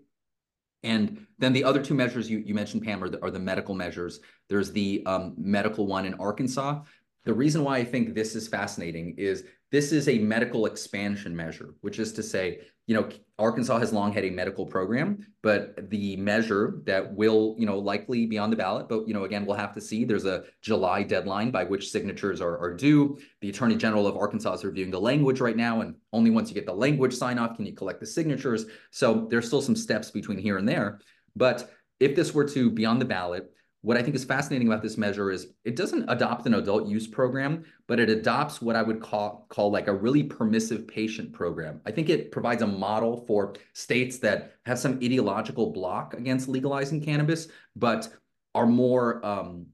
and 0.83 1.25
then 1.37 1.53
the 1.53 1.63
other 1.63 1.81
two 1.81 1.93
measures 1.93 2.29
you, 2.29 2.39
you 2.39 2.53
mentioned, 2.53 2.83
Pam, 2.83 3.03
are 3.03 3.09
the, 3.09 3.21
are 3.23 3.31
the 3.31 3.39
medical 3.39 3.75
measures. 3.75 4.19
There's 4.49 4.71
the 4.71 5.03
um, 5.05 5.35
medical 5.37 5.85
one 5.85 6.05
in 6.05 6.13
Arkansas. 6.15 6.81
The 7.23 7.33
reason 7.33 7.63
why 7.63 7.77
I 7.77 7.83
think 7.83 8.15
this 8.15 8.35
is 8.35 8.47
fascinating 8.47 9.15
is 9.17 9.43
this 9.71 9.91
is 9.91 10.09
a 10.09 10.17
medical 10.17 10.65
expansion 10.65 11.35
measure, 11.35 11.75
which 11.81 11.99
is 11.99 12.13
to 12.13 12.23
say, 12.23 12.61
you 12.91 12.97
know, 12.97 13.07
Arkansas 13.39 13.79
has 13.79 13.93
long 13.93 14.11
had 14.11 14.25
a 14.25 14.29
medical 14.29 14.65
program, 14.65 15.25
but 15.41 15.89
the 15.89 16.17
measure 16.17 16.81
that 16.83 17.15
will, 17.15 17.55
you 17.57 17.65
know, 17.65 17.79
likely 17.79 18.25
be 18.25 18.37
on 18.37 18.49
the 18.49 18.55
ballot, 18.57 18.89
but, 18.89 19.07
you 19.07 19.13
know, 19.13 19.23
again, 19.23 19.45
we'll 19.45 19.55
have 19.55 19.73
to 19.75 19.79
see. 19.79 20.03
There's 20.03 20.25
a 20.25 20.43
July 20.61 21.03
deadline 21.03 21.51
by 21.51 21.63
which 21.63 21.89
signatures 21.89 22.41
are, 22.41 22.57
are 22.57 22.73
due. 22.75 23.17
The 23.39 23.47
Attorney 23.47 23.77
General 23.77 24.07
of 24.07 24.17
Arkansas 24.17 24.55
is 24.55 24.65
reviewing 24.65 24.91
the 24.91 24.99
language 24.99 25.39
right 25.39 25.55
now, 25.55 25.79
and 25.79 25.95
only 26.11 26.31
once 26.31 26.49
you 26.49 26.53
get 26.53 26.65
the 26.65 26.73
language 26.73 27.13
sign 27.13 27.39
off 27.39 27.55
can 27.55 27.65
you 27.65 27.73
collect 27.73 28.01
the 28.01 28.05
signatures. 28.05 28.65
So 28.89 29.25
there's 29.29 29.47
still 29.47 29.61
some 29.61 29.77
steps 29.77 30.11
between 30.11 30.37
here 30.37 30.57
and 30.57 30.67
there. 30.67 30.99
But 31.33 31.71
if 32.01 32.13
this 32.13 32.33
were 32.33 32.49
to 32.49 32.69
be 32.69 32.85
on 32.85 32.99
the 32.99 33.05
ballot, 33.05 33.53
what 33.81 33.97
I 33.97 34.03
think 34.03 34.15
is 34.15 34.23
fascinating 34.23 34.67
about 34.67 34.83
this 34.83 34.97
measure 34.97 35.31
is 35.31 35.47
it 35.65 35.75
doesn't 35.75 36.07
adopt 36.07 36.45
an 36.45 36.53
adult 36.53 36.87
use 36.87 37.07
program, 37.07 37.65
but 37.87 37.99
it 37.99 38.09
adopts 38.09 38.61
what 38.61 38.75
I 38.75 38.83
would 38.83 39.01
call, 39.01 39.47
call 39.49 39.71
like 39.71 39.87
a 39.87 39.93
really 39.93 40.23
permissive 40.23 40.87
patient 40.87 41.33
program. 41.33 41.81
I 41.85 41.91
think 41.91 42.09
it 42.09 42.31
provides 42.31 42.61
a 42.61 42.67
model 42.67 43.25
for 43.25 43.55
states 43.73 44.19
that 44.19 44.53
have 44.65 44.77
some 44.77 44.99
ideological 45.03 45.71
block 45.71 46.13
against 46.13 46.47
legalizing 46.47 47.03
cannabis, 47.03 47.47
but 47.75 48.07
are 48.53 48.67
more 48.67 49.25
um, 49.25 49.67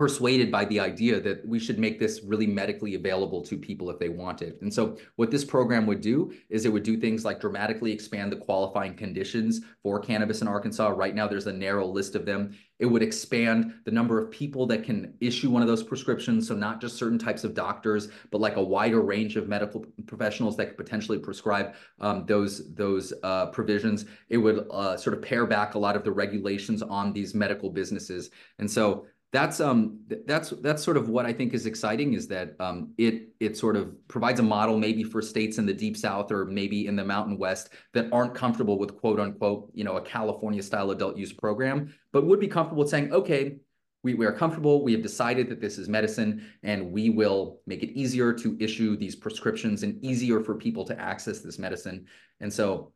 persuaded 0.00 0.50
by 0.50 0.64
the 0.64 0.80
idea 0.80 1.20
that 1.20 1.46
we 1.46 1.58
should 1.58 1.78
make 1.78 1.98
this 1.98 2.22
really 2.24 2.46
medically 2.46 2.94
available 2.94 3.42
to 3.42 3.58
people 3.58 3.90
if 3.90 3.98
they 3.98 4.08
want 4.08 4.40
it. 4.40 4.56
And 4.62 4.72
so 4.72 4.96
what 5.16 5.30
this 5.30 5.44
program 5.44 5.84
would 5.84 6.00
do 6.00 6.32
is 6.48 6.64
it 6.64 6.72
would 6.72 6.84
do 6.84 6.96
things 6.96 7.22
like 7.22 7.38
dramatically 7.38 7.92
expand 7.92 8.32
the 8.32 8.36
qualifying 8.36 8.94
conditions 8.94 9.60
for 9.82 10.00
cannabis 10.00 10.40
in 10.40 10.48
Arkansas. 10.48 10.88
Right 10.88 11.14
now 11.14 11.28
there's 11.28 11.48
a 11.48 11.52
narrow 11.52 11.86
list 11.86 12.14
of 12.14 12.24
them. 12.24 12.56
It 12.78 12.86
would 12.86 13.02
expand 13.02 13.74
the 13.84 13.90
number 13.90 14.18
of 14.18 14.30
people 14.30 14.64
that 14.68 14.84
can 14.84 15.12
issue 15.20 15.50
one 15.50 15.60
of 15.60 15.68
those 15.68 15.82
prescriptions. 15.82 16.48
So 16.48 16.54
not 16.54 16.80
just 16.80 16.96
certain 16.96 17.18
types 17.18 17.44
of 17.44 17.52
doctors, 17.52 18.08
but 18.30 18.40
like 18.40 18.56
a 18.56 18.62
wider 18.62 19.02
range 19.02 19.36
of 19.36 19.48
medical 19.48 19.84
professionals 20.06 20.56
that 20.56 20.68
could 20.68 20.78
potentially 20.78 21.18
prescribe 21.18 21.74
um, 22.00 22.24
those, 22.24 22.72
those 22.74 23.12
uh, 23.22 23.48
provisions. 23.48 24.06
It 24.30 24.38
would 24.38 24.66
uh, 24.70 24.96
sort 24.96 25.14
of 25.14 25.20
pare 25.20 25.44
back 25.44 25.74
a 25.74 25.78
lot 25.78 25.94
of 25.94 26.04
the 26.04 26.10
regulations 26.10 26.80
on 26.80 27.12
these 27.12 27.34
medical 27.34 27.68
businesses. 27.68 28.30
And 28.58 28.70
so 28.70 29.04
that's 29.32 29.60
um 29.60 30.00
that's 30.26 30.50
that's 30.60 30.82
sort 30.82 30.96
of 30.96 31.08
what 31.08 31.24
I 31.24 31.32
think 31.32 31.54
is 31.54 31.66
exciting 31.66 32.14
is 32.14 32.26
that 32.28 32.56
um 32.58 32.92
it 32.98 33.28
it 33.38 33.56
sort 33.56 33.76
of 33.76 33.94
provides 34.08 34.40
a 34.40 34.42
model 34.42 34.76
maybe 34.76 35.04
for 35.04 35.22
states 35.22 35.58
in 35.58 35.66
the 35.66 35.72
deep 35.72 35.96
south 35.96 36.32
or 36.32 36.44
maybe 36.44 36.86
in 36.86 36.96
the 36.96 37.04
mountain 37.04 37.38
west 37.38 37.70
that 37.94 38.08
aren't 38.12 38.34
comfortable 38.34 38.78
with 38.78 38.96
quote 38.96 39.20
unquote 39.20 39.70
you 39.72 39.84
know 39.84 39.96
a 39.96 40.02
California 40.02 40.62
style 40.62 40.90
adult 40.90 41.16
use 41.16 41.32
program 41.32 41.94
but 42.12 42.26
would 42.26 42.40
be 42.40 42.48
comfortable 42.48 42.86
saying 42.86 43.12
okay 43.12 43.56
we, 44.02 44.14
we 44.14 44.24
are 44.24 44.32
comfortable. 44.32 44.82
We 44.82 44.92
have 44.92 45.02
decided 45.02 45.48
that 45.50 45.60
this 45.60 45.76
is 45.76 45.88
medicine 45.88 46.46
and 46.62 46.90
we 46.90 47.10
will 47.10 47.60
make 47.66 47.82
it 47.82 47.90
easier 47.90 48.32
to 48.32 48.56
issue 48.58 48.96
these 48.96 49.14
prescriptions 49.14 49.82
and 49.82 50.02
easier 50.02 50.40
for 50.40 50.54
people 50.54 50.84
to 50.86 50.98
access 50.98 51.40
this 51.40 51.58
medicine. 51.58 52.06
And 52.40 52.52
so 52.52 52.92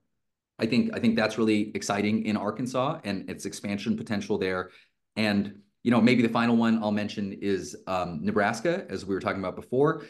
I 0.59 0.67
think 0.67 0.97
I 0.97 1.01
think 1.01 1.17
that's 1.17 1.37
really 1.37 1.73
exciting 1.75 2.25
in 2.25 2.37
Arkansas 2.37 3.01
and 3.05 3.29
its 3.29 3.45
expansion 3.45 3.97
potential 3.97 4.39
there. 4.39 4.71
And 5.17 5.61
you 5.85 5.91
know, 5.91 6.01
maybe 6.01 6.23
the 6.23 6.29
final 6.29 6.57
one 6.57 6.83
I'll 6.83 6.91
mention 6.91 7.35
is 7.41 7.77
um, 7.87 8.19
Nebraska, 8.23 8.87
as 8.89 9.07
we 9.07 9.15
were 9.15 9.21
talking 9.21 9.39
about 9.39 9.55
before. 9.55 10.05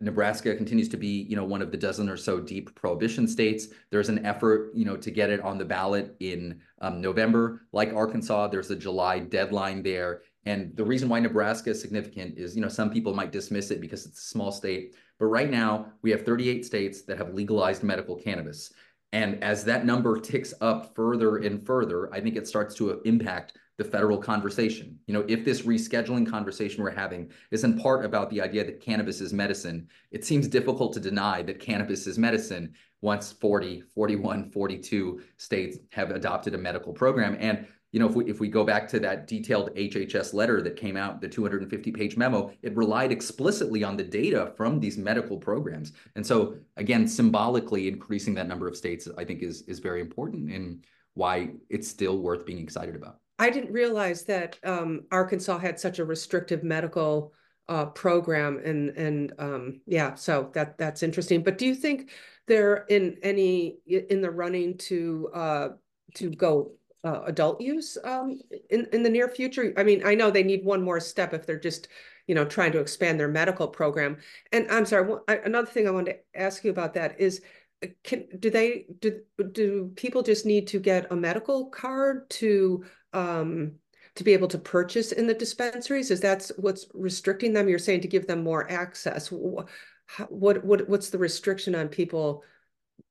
Nebraska 0.00 0.54
continues 0.54 0.88
to 0.90 0.96
be, 0.96 1.26
you 1.28 1.36
know, 1.36 1.44
one 1.44 1.62
of 1.62 1.70
the 1.70 1.76
dozen 1.76 2.08
or 2.08 2.16
so 2.16 2.38
deep 2.38 2.74
prohibition 2.74 3.26
states. 3.26 3.68
There's 3.90 4.08
an 4.08 4.24
effort, 4.24 4.70
you 4.74 4.84
know, 4.84 4.96
to 4.96 5.10
get 5.10 5.30
it 5.30 5.40
on 5.40 5.58
the 5.58 5.64
ballot 5.64 6.14
in 6.20 6.60
um, 6.80 7.00
November. 7.00 7.62
Like 7.72 7.92
Arkansas, 7.92 8.48
there's 8.48 8.70
a 8.70 8.76
July 8.76 9.18
deadline 9.18 9.82
there. 9.82 10.22
And 10.44 10.76
the 10.76 10.84
reason 10.84 11.08
why 11.08 11.18
Nebraska 11.18 11.70
is 11.70 11.80
significant 11.80 12.38
is, 12.38 12.54
you 12.54 12.62
know, 12.62 12.68
some 12.68 12.90
people 12.90 13.14
might 13.14 13.32
dismiss 13.32 13.70
it 13.70 13.80
because 13.80 14.06
it's 14.06 14.20
a 14.20 14.28
small 14.28 14.52
state. 14.52 14.94
But 15.18 15.26
right 15.26 15.50
now, 15.50 15.86
we 16.02 16.10
have 16.10 16.24
38 16.24 16.64
states 16.64 17.02
that 17.02 17.18
have 17.18 17.34
legalized 17.34 17.82
medical 17.82 18.16
cannabis. 18.16 18.72
And 19.12 19.42
as 19.42 19.64
that 19.64 19.86
number 19.86 20.20
ticks 20.20 20.52
up 20.60 20.94
further 20.94 21.38
and 21.38 21.64
further, 21.64 22.12
I 22.14 22.20
think 22.20 22.36
it 22.36 22.46
starts 22.46 22.74
to 22.76 23.00
impact 23.00 23.54
the 23.78 23.84
federal 23.84 24.16
conversation. 24.18 24.98
You 25.06 25.14
know, 25.14 25.24
if 25.28 25.44
this 25.44 25.62
rescheduling 25.62 26.28
conversation 26.28 26.82
we're 26.82 26.90
having 26.90 27.30
is 27.50 27.64
in 27.64 27.78
part 27.78 28.04
about 28.04 28.30
the 28.30 28.40
idea 28.40 28.64
that 28.64 28.80
cannabis 28.80 29.20
is 29.20 29.32
medicine, 29.32 29.88
it 30.10 30.24
seems 30.24 30.48
difficult 30.48 30.94
to 30.94 31.00
deny 31.00 31.42
that 31.42 31.60
cannabis 31.60 32.06
is 32.06 32.18
medicine 32.18 32.74
once 33.02 33.32
40, 33.32 33.82
41, 33.94 34.50
42 34.50 35.20
states 35.36 35.78
have 35.92 36.10
adopted 36.10 36.54
a 36.54 36.58
medical 36.58 36.92
program. 36.92 37.36
And 37.38 37.66
you 37.92 38.00
know, 38.00 38.08
if 38.08 38.14
we 38.14 38.24
if 38.26 38.40
we 38.40 38.48
go 38.48 38.64
back 38.64 38.88
to 38.88 39.00
that 39.00 39.26
detailed 39.26 39.74
HHS 39.74 40.34
letter 40.34 40.60
that 40.60 40.76
came 40.76 40.96
out, 40.96 41.20
the 41.20 41.28
250 41.28 41.92
page 41.92 42.16
memo, 42.16 42.52
it 42.62 42.76
relied 42.76 43.12
explicitly 43.12 43.84
on 43.84 43.96
the 43.96 44.02
data 44.02 44.52
from 44.56 44.80
these 44.80 44.98
medical 44.98 45.38
programs. 45.38 45.92
And 46.14 46.26
so 46.26 46.56
again, 46.76 47.06
symbolically 47.06 47.88
increasing 47.88 48.34
that 48.34 48.48
number 48.48 48.68
of 48.68 48.76
states, 48.76 49.08
I 49.16 49.24
think 49.24 49.42
is 49.42 49.62
is 49.62 49.78
very 49.78 50.00
important 50.00 50.50
and 50.50 50.84
why 51.14 51.52
it's 51.70 51.88
still 51.88 52.18
worth 52.18 52.44
being 52.44 52.58
excited 52.58 52.96
about. 52.96 53.20
I 53.38 53.50
didn't 53.50 53.72
realize 53.72 54.24
that 54.24 54.58
um, 54.64 55.02
Arkansas 55.10 55.58
had 55.58 55.78
such 55.78 55.98
a 55.98 56.04
restrictive 56.04 56.62
medical 56.64 57.32
uh, 57.68 57.86
program, 57.86 58.60
and 58.64 58.90
and 58.90 59.32
um, 59.38 59.80
yeah, 59.86 60.14
so 60.14 60.50
that 60.54 60.78
that's 60.78 61.02
interesting. 61.02 61.42
But 61.42 61.58
do 61.58 61.66
you 61.66 61.74
think 61.74 62.10
they're 62.46 62.84
in 62.88 63.16
any 63.22 63.78
in 63.86 64.20
the 64.20 64.30
running 64.30 64.78
to 64.78 65.30
uh, 65.34 65.68
to 66.14 66.30
go 66.30 66.72
uh, 67.04 67.22
adult 67.26 67.60
use 67.60 67.98
um, 68.04 68.40
in 68.70 68.86
in 68.92 69.02
the 69.02 69.10
near 69.10 69.28
future? 69.28 69.74
I 69.76 69.82
mean, 69.82 70.06
I 70.06 70.14
know 70.14 70.30
they 70.30 70.44
need 70.44 70.64
one 70.64 70.82
more 70.82 71.00
step 71.00 71.34
if 71.34 71.44
they're 71.44 71.58
just 71.58 71.88
you 72.26 72.34
know 72.34 72.44
trying 72.44 72.72
to 72.72 72.80
expand 72.80 73.18
their 73.18 73.28
medical 73.28 73.68
program. 73.68 74.18
And 74.52 74.70
I'm 74.70 74.86
sorry, 74.86 75.18
another 75.28 75.70
thing 75.70 75.88
I 75.88 75.90
wanted 75.90 76.12
to 76.12 76.40
ask 76.40 76.64
you 76.64 76.70
about 76.70 76.94
that 76.94 77.20
is 77.20 77.42
uh, 77.82 77.88
can 78.04 78.26
do 78.38 78.48
they 78.48 78.86
do 79.00 79.20
do 79.52 79.92
people 79.96 80.22
just 80.22 80.46
need 80.46 80.68
to 80.68 80.78
get 80.78 81.10
a 81.10 81.16
medical 81.16 81.66
card 81.66 82.30
to 82.30 82.84
um, 83.16 83.72
to 84.14 84.24
be 84.24 84.32
able 84.32 84.48
to 84.48 84.58
purchase 84.58 85.12
in 85.12 85.26
the 85.26 85.34
dispensaries? 85.34 86.10
Is 86.10 86.20
that 86.20 86.50
what's 86.56 86.86
restricting 86.94 87.52
them? 87.52 87.68
You're 87.68 87.78
saying 87.78 88.02
to 88.02 88.08
give 88.08 88.26
them 88.26 88.44
more 88.44 88.70
access. 88.70 89.28
What 89.32 90.64
what 90.64 90.88
what's 90.88 91.10
the 91.10 91.18
restriction 91.18 91.74
on 91.74 91.88
people 91.88 92.44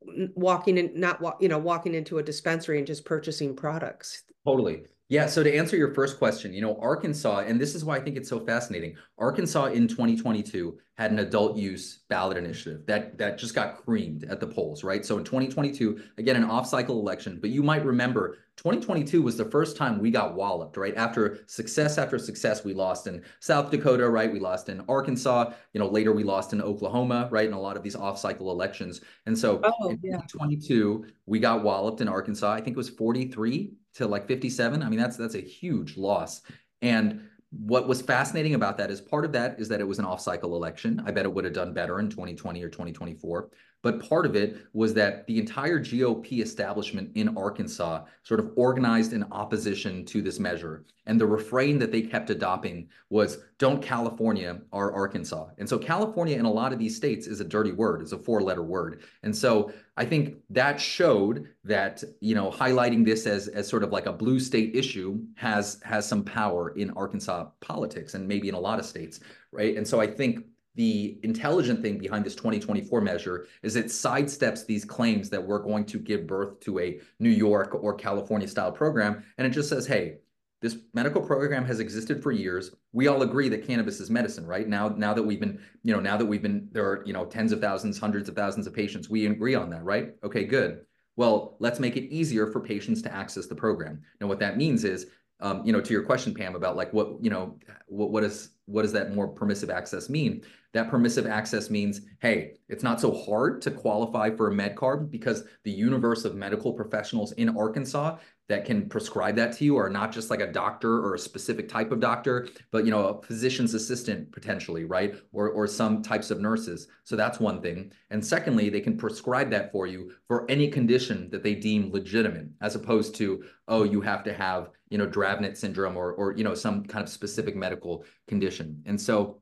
walking 0.01 0.77
in, 0.77 0.91
not 0.95 1.21
you 1.41 1.49
know 1.49 1.57
walking 1.57 1.95
into 1.95 2.19
a 2.19 2.23
dispensary 2.23 2.77
and 2.77 2.87
just 2.87 3.03
purchasing 3.03 3.55
products? 3.55 4.23
Totally. 4.45 4.83
Yeah, 5.07 5.27
so 5.27 5.43
to 5.43 5.55
answer 5.55 5.77
your 5.77 5.93
first 5.93 6.17
question, 6.17 6.51
you 6.51 6.61
know, 6.61 6.79
Arkansas, 6.81 7.43
and 7.45 7.61
this 7.61 7.75
is 7.75 7.85
why 7.85 7.97
I 7.97 7.99
think 7.99 8.17
it's 8.17 8.27
so 8.27 8.39
fascinating. 8.39 8.95
Arkansas 9.19 9.65
in 9.65 9.87
2022 9.87 10.79
had 10.95 11.11
an 11.11 11.19
adult 11.19 11.57
use 11.57 11.99
ballot 12.09 12.37
initiative 12.37 12.87
that 12.87 13.15
that 13.19 13.37
just 13.37 13.53
got 13.53 13.85
creamed 13.85 14.23
at 14.23 14.39
the 14.39 14.47
polls, 14.47 14.83
right? 14.83 15.05
So 15.05 15.19
in 15.19 15.23
2022, 15.23 16.01
again, 16.17 16.35
an 16.35 16.45
off-cycle 16.45 16.99
election, 16.99 17.37
but 17.39 17.51
you 17.51 17.61
might 17.61 17.85
remember 17.85 18.37
2022 18.57 19.21
was 19.21 19.37
the 19.37 19.45
first 19.45 19.77
time 19.77 19.99
we 19.99 20.09
got 20.09 20.33
walloped, 20.33 20.75
right? 20.75 20.95
After 20.95 21.39
success 21.45 21.99
after 21.99 22.17
success, 22.17 22.63
we 22.63 22.73
lost 22.73 23.05
in 23.05 23.21
South 23.41 23.69
Dakota, 23.69 24.09
right? 24.09 24.31
We 24.31 24.39
lost 24.39 24.69
in 24.69 24.81
Arkansas. 24.87 25.51
You 25.73 25.81
know, 25.81 25.87
later 25.87 26.13
we 26.13 26.23
lost 26.23 26.51
in 26.51 26.63
Oklahoma, 26.63 27.27
right? 27.29 27.47
In 27.47 27.53
a 27.53 27.61
lot 27.61 27.77
of 27.77 27.83
these 27.83 27.95
off-cycle 27.95 28.49
elections. 28.49 29.01
And 29.27 29.37
so 29.37 29.61
oh, 29.63 29.89
in 29.89 29.99
yeah. 30.01 30.17
2022, 30.29 31.05
we 31.27 31.39
got 31.39 31.63
walloped 31.63 32.01
in 32.01 32.07
Arkansas. 32.07 32.51
I 32.51 32.61
think 32.61 32.75
it 32.75 32.77
was 32.77 32.89
43 32.89 33.73
to 33.95 34.07
like 34.07 34.27
57. 34.27 34.83
I 34.83 34.89
mean, 34.89 34.99
that's 34.99 35.17
that's 35.17 35.35
a 35.35 35.41
huge 35.41 35.97
loss. 35.97 36.41
And 36.81 37.21
what 37.51 37.87
was 37.87 38.01
fascinating 38.01 38.53
about 38.53 38.77
that 38.77 38.91
is 38.91 38.99
part 38.99 39.25
of 39.25 39.31
that 39.31 39.59
is 39.59 39.69
that 39.69 39.79
it 39.79 39.87
was 39.87 39.99
an 39.99 40.05
off-cycle 40.05 40.55
election. 40.55 41.01
I 41.05 41.11
bet 41.11 41.25
it 41.25 41.33
would 41.33 41.45
have 41.45 41.53
done 41.53 41.73
better 41.73 41.99
in 41.99 42.09
2020 42.09 42.61
or 42.61 42.69
2024. 42.69 43.49
But 43.85 43.99
part 44.09 44.25
of 44.25 44.35
it 44.35 44.57
was 44.73 44.95
that 44.95 45.27
the 45.27 45.37
entire 45.37 45.79
GOP 45.79 46.41
establishment 46.41 47.11
in 47.13 47.37
Arkansas 47.37 48.05
sort 48.23 48.39
of 48.39 48.49
organized 48.55 49.13
in 49.13 49.31
opposition 49.31 50.03
to 50.05 50.23
this 50.23 50.39
measure. 50.39 50.85
And 51.05 51.21
the 51.21 51.27
refrain 51.27 51.77
that 51.77 51.91
they 51.91 52.01
kept 52.01 52.31
adopting 52.31 52.89
was, 53.11 53.37
don't 53.59 53.83
California 53.83 54.59
our 54.73 54.91
Arkansas. 54.91 55.49
And 55.59 55.69
so 55.69 55.77
California 55.77 56.35
in 56.35 56.45
a 56.45 56.51
lot 56.51 56.73
of 56.73 56.79
these 56.79 56.95
states 56.95 57.27
is 57.27 57.41
a 57.41 57.43
dirty 57.43 57.73
word, 57.73 58.01
it's 58.01 58.11
a 58.11 58.17
four 58.17 58.41
letter 58.41 58.63
word. 58.63 59.03
And 59.21 59.37
so 59.37 59.71
I 59.97 60.03
think 60.03 60.37
that 60.49 60.79
showed 60.81 61.47
that, 61.63 62.03
you 62.21 62.33
know, 62.33 62.49
highlighting 62.49 63.05
this 63.05 63.27
as, 63.27 63.49
as 63.49 63.67
sort 63.67 63.83
of 63.83 63.91
like 63.91 64.07
a 64.07 64.13
blue 64.13 64.39
state 64.39 64.75
issue 64.75 65.19
has, 65.35 65.79
has 65.83 66.07
some 66.07 66.23
power 66.23 66.71
in 66.71 66.89
Arkansas 66.97 67.49
politics 67.61 68.15
and 68.15 68.27
maybe 68.27 68.49
in 68.49 68.55
a 68.55 68.59
lot 68.59 68.79
of 68.79 68.85
states, 68.87 69.19
right? 69.51 69.77
And 69.77 69.87
so 69.87 70.01
I 70.01 70.07
think 70.07 70.43
the 70.75 71.17
intelligent 71.23 71.81
thing 71.81 71.97
behind 71.97 72.25
this 72.25 72.35
2024 72.35 73.01
measure 73.01 73.47
is 73.63 73.75
it 73.75 73.87
sidesteps 73.87 74.65
these 74.65 74.85
claims 74.85 75.29
that 75.29 75.45
we're 75.45 75.59
going 75.59 75.85
to 75.85 75.97
give 75.97 76.27
birth 76.27 76.59
to 76.61 76.79
a 76.79 76.99
New 77.19 77.29
York 77.29 77.73
or 77.73 77.93
California 77.93 78.47
style 78.47 78.71
program. 78.71 79.23
And 79.37 79.47
it 79.47 79.51
just 79.51 79.69
says, 79.69 79.87
hey, 79.87 80.17
this 80.61 80.77
medical 80.93 81.21
program 81.21 81.65
has 81.65 81.79
existed 81.79 82.21
for 82.21 82.31
years. 82.31 82.71
We 82.91 83.07
all 83.07 83.21
agree 83.21 83.49
that 83.49 83.65
cannabis 83.65 83.99
is 83.99 84.09
medicine, 84.09 84.45
right? 84.45 84.67
Now, 84.67 84.89
now 84.89 85.13
that 85.13 85.23
we've 85.23 85.39
been, 85.39 85.59
you 85.83 85.93
know, 85.93 85.99
now 85.99 86.17
that 86.17 86.25
we've 86.25 86.41
been, 86.41 86.67
there 86.71 86.85
are, 86.85 87.03
you 87.05 87.13
know, 87.13 87.25
tens 87.25 87.51
of 87.51 87.61
thousands, 87.61 87.97
hundreds 87.97 88.27
of 88.27 88.35
thousands 88.35 88.67
of 88.67 88.73
patients, 88.73 89.09
we 89.09 89.25
agree 89.27 89.55
on 89.55 89.69
that, 89.69 89.83
right? 89.83 90.15
Okay, 90.23 90.43
good. 90.43 90.81
Well, 91.17 91.55
let's 91.59 91.79
make 91.79 91.95
it 91.95 92.13
easier 92.13 92.47
for 92.47 92.59
patients 92.59 93.01
to 93.03 93.13
access 93.13 93.47
the 93.47 93.55
program. 93.55 94.01
Now, 94.19 94.27
what 94.27 94.39
that 94.39 94.57
means 94.57 94.83
is 94.83 95.07
um, 95.41 95.61
you 95.65 95.73
know, 95.73 95.81
to 95.81 95.93
your 95.93 96.03
question, 96.03 96.33
Pam, 96.33 96.55
about 96.55 96.75
like 96.75 96.93
what, 96.93 97.21
you 97.21 97.29
know, 97.29 97.57
what, 97.87 98.11
what 98.11 98.23
is, 98.23 98.51
what 98.65 98.83
does 98.83 98.93
that 98.93 99.13
more 99.13 99.27
permissive 99.27 99.69
access 99.69 100.09
mean? 100.09 100.41
That 100.75 100.89
permissive 100.89 101.25
access 101.25 101.69
means, 101.69 102.01
hey, 102.19 102.55
it's 102.67 102.83
not 102.83 102.99
so 102.99 103.13
hard 103.13 103.61
to 103.61 103.71
qualify 103.71 104.29
for 104.35 104.49
a 104.49 104.53
med 104.53 104.75
card 104.75 105.09
because 105.09 105.45
the 105.63 105.71
universe 105.71 106.25
of 106.25 106.35
medical 106.35 106.73
professionals 106.73 107.31
in 107.31 107.57
Arkansas 107.57 108.17
that 108.49 108.65
can 108.65 108.89
prescribe 108.89 109.37
that 109.37 109.53
to 109.53 109.63
you 109.63 109.77
are 109.77 109.89
not 109.89 110.11
just 110.11 110.29
like 110.29 110.41
a 110.41 110.51
doctor 110.51 110.99
or 110.99 111.15
a 111.15 111.19
specific 111.19 111.69
type 111.69 111.93
of 111.93 112.01
doctor, 112.01 112.49
but 112.71 112.83
you 112.83 112.91
know, 112.91 113.07
a 113.07 113.21
physician's 113.21 113.73
assistant 113.73 114.29
potentially, 114.33 114.83
right? 114.83 115.15
Or 115.31 115.49
or 115.49 115.65
some 115.65 116.03
types 116.03 116.29
of 116.29 116.41
nurses. 116.41 116.89
So 117.05 117.15
that's 117.15 117.39
one 117.39 117.61
thing. 117.61 117.93
And 118.09 118.23
secondly, 118.23 118.69
they 118.69 118.81
can 118.81 118.97
prescribe 118.97 119.49
that 119.51 119.71
for 119.71 119.87
you 119.87 120.11
for 120.27 120.45
any 120.51 120.67
condition 120.67 121.29
that 121.29 121.41
they 121.41 121.55
deem 121.55 121.89
legitimate, 121.89 122.49
as 122.59 122.75
opposed 122.75 123.15
to, 123.15 123.45
oh, 123.69 123.83
you 123.83 124.01
have 124.01 124.25
to 124.25 124.33
have, 124.33 124.71
you 124.89 124.97
know, 124.97 125.07
Dravet 125.07 125.55
syndrome 125.55 125.95
or 125.95 126.11
or 126.11 126.35
you 126.35 126.43
know, 126.43 126.53
some 126.53 126.83
kind 126.83 127.01
of 127.01 127.09
specific 127.09 127.55
medical 127.55 128.03
condition. 128.27 128.83
And 128.85 128.99
so 128.99 129.39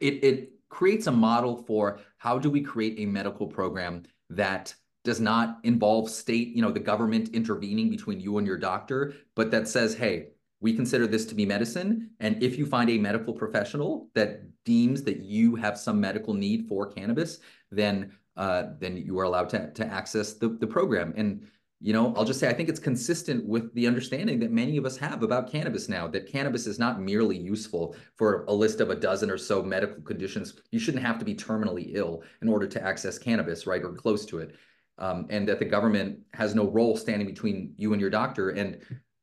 it 0.00 0.24
it 0.24 0.52
creates 0.68 1.06
a 1.06 1.12
model 1.12 1.56
for 1.56 2.00
how 2.18 2.38
do 2.38 2.48
we 2.48 2.60
create 2.60 2.98
a 2.98 3.06
medical 3.06 3.46
program 3.46 4.02
that 4.30 4.74
does 5.02 5.20
not 5.20 5.58
involve 5.64 6.10
state, 6.10 6.48
you 6.48 6.62
know, 6.62 6.70
the 6.70 6.78
government 6.78 7.30
intervening 7.30 7.88
between 7.90 8.20
you 8.20 8.38
and 8.38 8.46
your 8.46 8.58
doctor, 8.58 9.14
but 9.34 9.50
that 9.50 9.66
says, 9.66 9.94
hey, 9.94 10.28
we 10.60 10.74
consider 10.74 11.06
this 11.06 11.24
to 11.24 11.34
be 11.34 11.46
medicine. 11.46 12.10
And 12.20 12.42
if 12.42 12.58
you 12.58 12.66
find 12.66 12.90
a 12.90 12.98
medical 12.98 13.32
professional 13.32 14.10
that 14.14 14.42
deems 14.64 15.02
that 15.04 15.20
you 15.20 15.56
have 15.56 15.78
some 15.78 15.98
medical 16.00 16.34
need 16.34 16.68
for 16.68 16.86
cannabis, 16.86 17.38
then 17.70 18.12
uh, 18.36 18.70
then 18.78 18.96
you 18.96 19.18
are 19.18 19.24
allowed 19.24 19.48
to, 19.50 19.70
to 19.72 19.86
access 19.86 20.34
the, 20.34 20.48
the 20.48 20.66
program. 20.66 21.12
And 21.16 21.46
you 21.80 21.92
know, 21.92 22.14
I'll 22.14 22.24
just 22.24 22.38
say 22.38 22.48
I 22.48 22.52
think 22.52 22.68
it's 22.68 22.80
consistent 22.80 23.46
with 23.46 23.72
the 23.74 23.86
understanding 23.86 24.38
that 24.40 24.50
many 24.50 24.76
of 24.76 24.84
us 24.84 24.96
have 24.98 25.22
about 25.22 25.50
cannabis 25.50 25.88
now, 25.88 26.06
that 26.08 26.30
cannabis 26.30 26.66
is 26.66 26.78
not 26.78 27.00
merely 27.00 27.38
useful 27.38 27.96
for 28.16 28.44
a 28.48 28.52
list 28.52 28.80
of 28.80 28.90
a 28.90 28.94
dozen 28.94 29.30
or 29.30 29.38
so 29.38 29.62
medical 29.62 30.02
conditions. 30.02 30.54
You 30.70 30.78
shouldn't 30.78 31.04
have 31.04 31.18
to 31.18 31.24
be 31.24 31.34
terminally 31.34 31.92
ill 31.94 32.22
in 32.42 32.48
order 32.48 32.66
to 32.66 32.82
access 32.82 33.18
cannabis, 33.18 33.66
right, 33.66 33.82
or 33.82 33.92
close 33.92 34.26
to 34.26 34.38
it 34.38 34.56
um, 35.00 35.26
and 35.30 35.48
that 35.48 35.58
the 35.58 35.64
government 35.64 36.20
has 36.34 36.54
no 36.54 36.68
role 36.68 36.96
standing 36.96 37.26
between 37.26 37.74
you 37.76 37.92
and 37.92 38.00
your 38.00 38.10
doctor. 38.10 38.50
And 38.50 38.80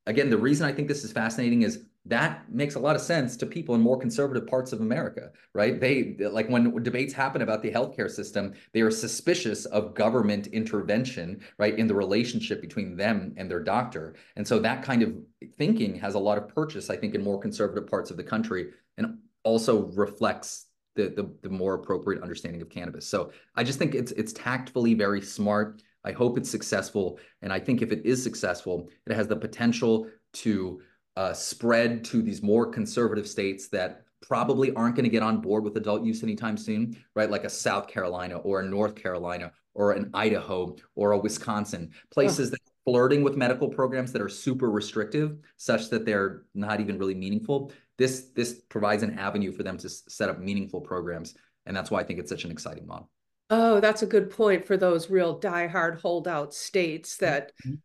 again, 0.07 0.29
the 0.29 0.37
reason 0.37 0.67
I 0.67 0.73
think 0.73 0.87
this 0.87 1.03
is 1.03 1.11
fascinating 1.11 1.61
is 1.61 1.85
that 2.07 2.51
makes 2.51 2.75
a 2.75 2.79
lot 2.79 2.95
of 2.95 3.01
sense 3.01 3.35
to 3.37 3.45
people 3.45 3.75
in 3.75 3.81
more 3.81 3.97
conservative 3.97 4.47
parts 4.47 4.71
of 4.71 4.81
America, 4.81 5.31
right? 5.53 5.79
They 5.79 6.15
like 6.19 6.49
when 6.49 6.81
debates 6.83 7.13
happen 7.13 7.41
about 7.41 7.61
the 7.61 7.71
healthcare 7.71 8.09
system, 8.09 8.53
they 8.73 8.81
are 8.81 8.91
suspicious 8.91 9.65
of 9.65 9.93
government 9.93 10.47
intervention, 10.47 11.41
right, 11.57 11.77
in 11.77 11.87
the 11.87 11.95
relationship 11.95 12.61
between 12.61 12.95
them 12.95 13.33
and 13.37 13.51
their 13.51 13.61
doctor. 13.61 14.15
And 14.35 14.47
so 14.47 14.59
that 14.59 14.83
kind 14.83 15.03
of 15.03 15.15
thinking 15.57 15.95
has 15.99 16.15
a 16.15 16.19
lot 16.19 16.37
of 16.37 16.47
purchase, 16.47 16.89
I 16.89 16.97
think, 16.97 17.13
in 17.13 17.23
more 17.23 17.39
conservative 17.39 17.87
parts 17.87 18.09
of 18.09 18.17
the 18.17 18.23
country 18.23 18.71
and 18.97 19.17
also 19.43 19.87
reflects 19.91 20.67
the, 20.95 21.09
the, 21.09 21.31
the 21.43 21.49
more 21.49 21.75
appropriate 21.75 22.21
understanding 22.21 22.61
of 22.61 22.69
cannabis. 22.69 23.07
So 23.07 23.31
I 23.55 23.63
just 23.63 23.79
think 23.79 23.95
it's 23.95 24.11
it's 24.13 24.33
tactfully 24.33 24.93
very 24.93 25.21
smart. 25.21 25.81
I 26.03 26.11
hope 26.13 26.37
it's 26.37 26.49
successful, 26.49 27.19
and 27.41 27.51
I 27.51 27.59
think 27.59 27.81
if 27.81 27.91
it 27.91 28.05
is 28.05 28.23
successful, 28.23 28.89
it 29.05 29.13
has 29.13 29.27
the 29.27 29.35
potential 29.35 30.07
to 30.33 30.81
uh, 31.17 31.33
spread 31.33 32.03
to 32.05 32.21
these 32.21 32.41
more 32.41 32.65
conservative 32.65 33.27
states 33.27 33.67
that 33.69 34.03
probably 34.21 34.73
aren't 34.73 34.95
going 34.95 35.03
to 35.03 35.09
get 35.09 35.23
on 35.23 35.41
board 35.41 35.63
with 35.63 35.75
adult 35.77 36.03
use 36.03 36.23
anytime 36.23 36.57
soon, 36.57 36.95
right? 37.15 37.29
Like 37.29 37.43
a 37.43 37.49
South 37.49 37.87
Carolina 37.87 38.37
or 38.37 38.61
a 38.61 38.65
North 38.65 38.95
Carolina 38.95 39.51
or 39.73 39.91
an 39.91 40.09
Idaho 40.13 40.75
or 40.95 41.11
a 41.11 41.17
Wisconsin, 41.17 41.91
places 42.11 42.49
that 42.51 42.59
are 42.59 42.91
flirting 42.91 43.23
with 43.23 43.35
medical 43.35 43.69
programs 43.69 44.11
that 44.13 44.21
are 44.21 44.29
super 44.29 44.71
restrictive, 44.71 45.37
such 45.57 45.89
that 45.89 46.05
they're 46.05 46.43
not 46.55 46.79
even 46.79 46.97
really 46.97 47.15
meaningful 47.15 47.71
this 47.97 48.29
this 48.35 48.61
provides 48.69 49.03
an 49.03 49.17
avenue 49.17 49.51
for 49.51 49.63
them 49.63 49.77
to 49.77 49.89
set 49.89 50.29
up 50.29 50.39
meaningful 50.39 50.81
programs 50.81 51.35
and 51.65 51.75
that's 51.75 51.91
why 51.91 51.99
i 51.99 52.03
think 52.03 52.19
it's 52.19 52.29
such 52.29 52.45
an 52.45 52.51
exciting 52.51 52.85
model 52.85 53.09
oh 53.49 53.79
that's 53.79 54.03
a 54.03 54.07
good 54.07 54.29
point 54.29 54.65
for 54.65 54.77
those 54.77 55.09
real 55.09 55.39
diehard 55.39 55.99
holdout 56.01 56.53
states 56.53 57.17
that 57.17 57.51
mm-hmm. 57.65 57.75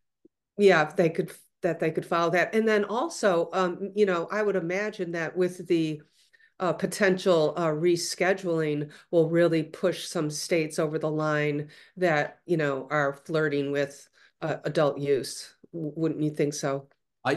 yeah 0.59 0.85
they 0.85 1.09
could 1.09 1.33
that 1.63 1.81
they 1.81 1.91
could 1.91 2.07
follow 2.07 2.31
that 2.31 2.55
and 2.55 2.67
then 2.67 2.85
also 2.85 3.49
um, 3.53 3.91
you 3.95 4.07
know 4.07 4.29
i 4.31 4.43
would 4.43 4.57
imagine 4.57 5.13
that 5.13 5.37
with 5.37 5.67
the 5.69 6.01
uh, 6.61 6.73
potential 6.73 7.55
uh, 7.57 7.67
rescheduling 7.67 8.89
will 9.11 9.29
really 9.29 9.65
push 9.65 10.07
some 10.07 10.31
states 10.31 10.79
over 10.79 10.99
the 10.99 11.11
line 11.11 11.69
that 11.97 12.39
you 12.47 12.57
know 12.57 12.87
are 12.91 13.15
flirting 13.25 13.73
with 13.73 14.09
uh, 14.43 14.57
adult 14.65 14.99
use 14.99 15.55
wouldn't 15.73 16.23
you 16.23 16.31
think 16.31 16.55
so 16.55 16.87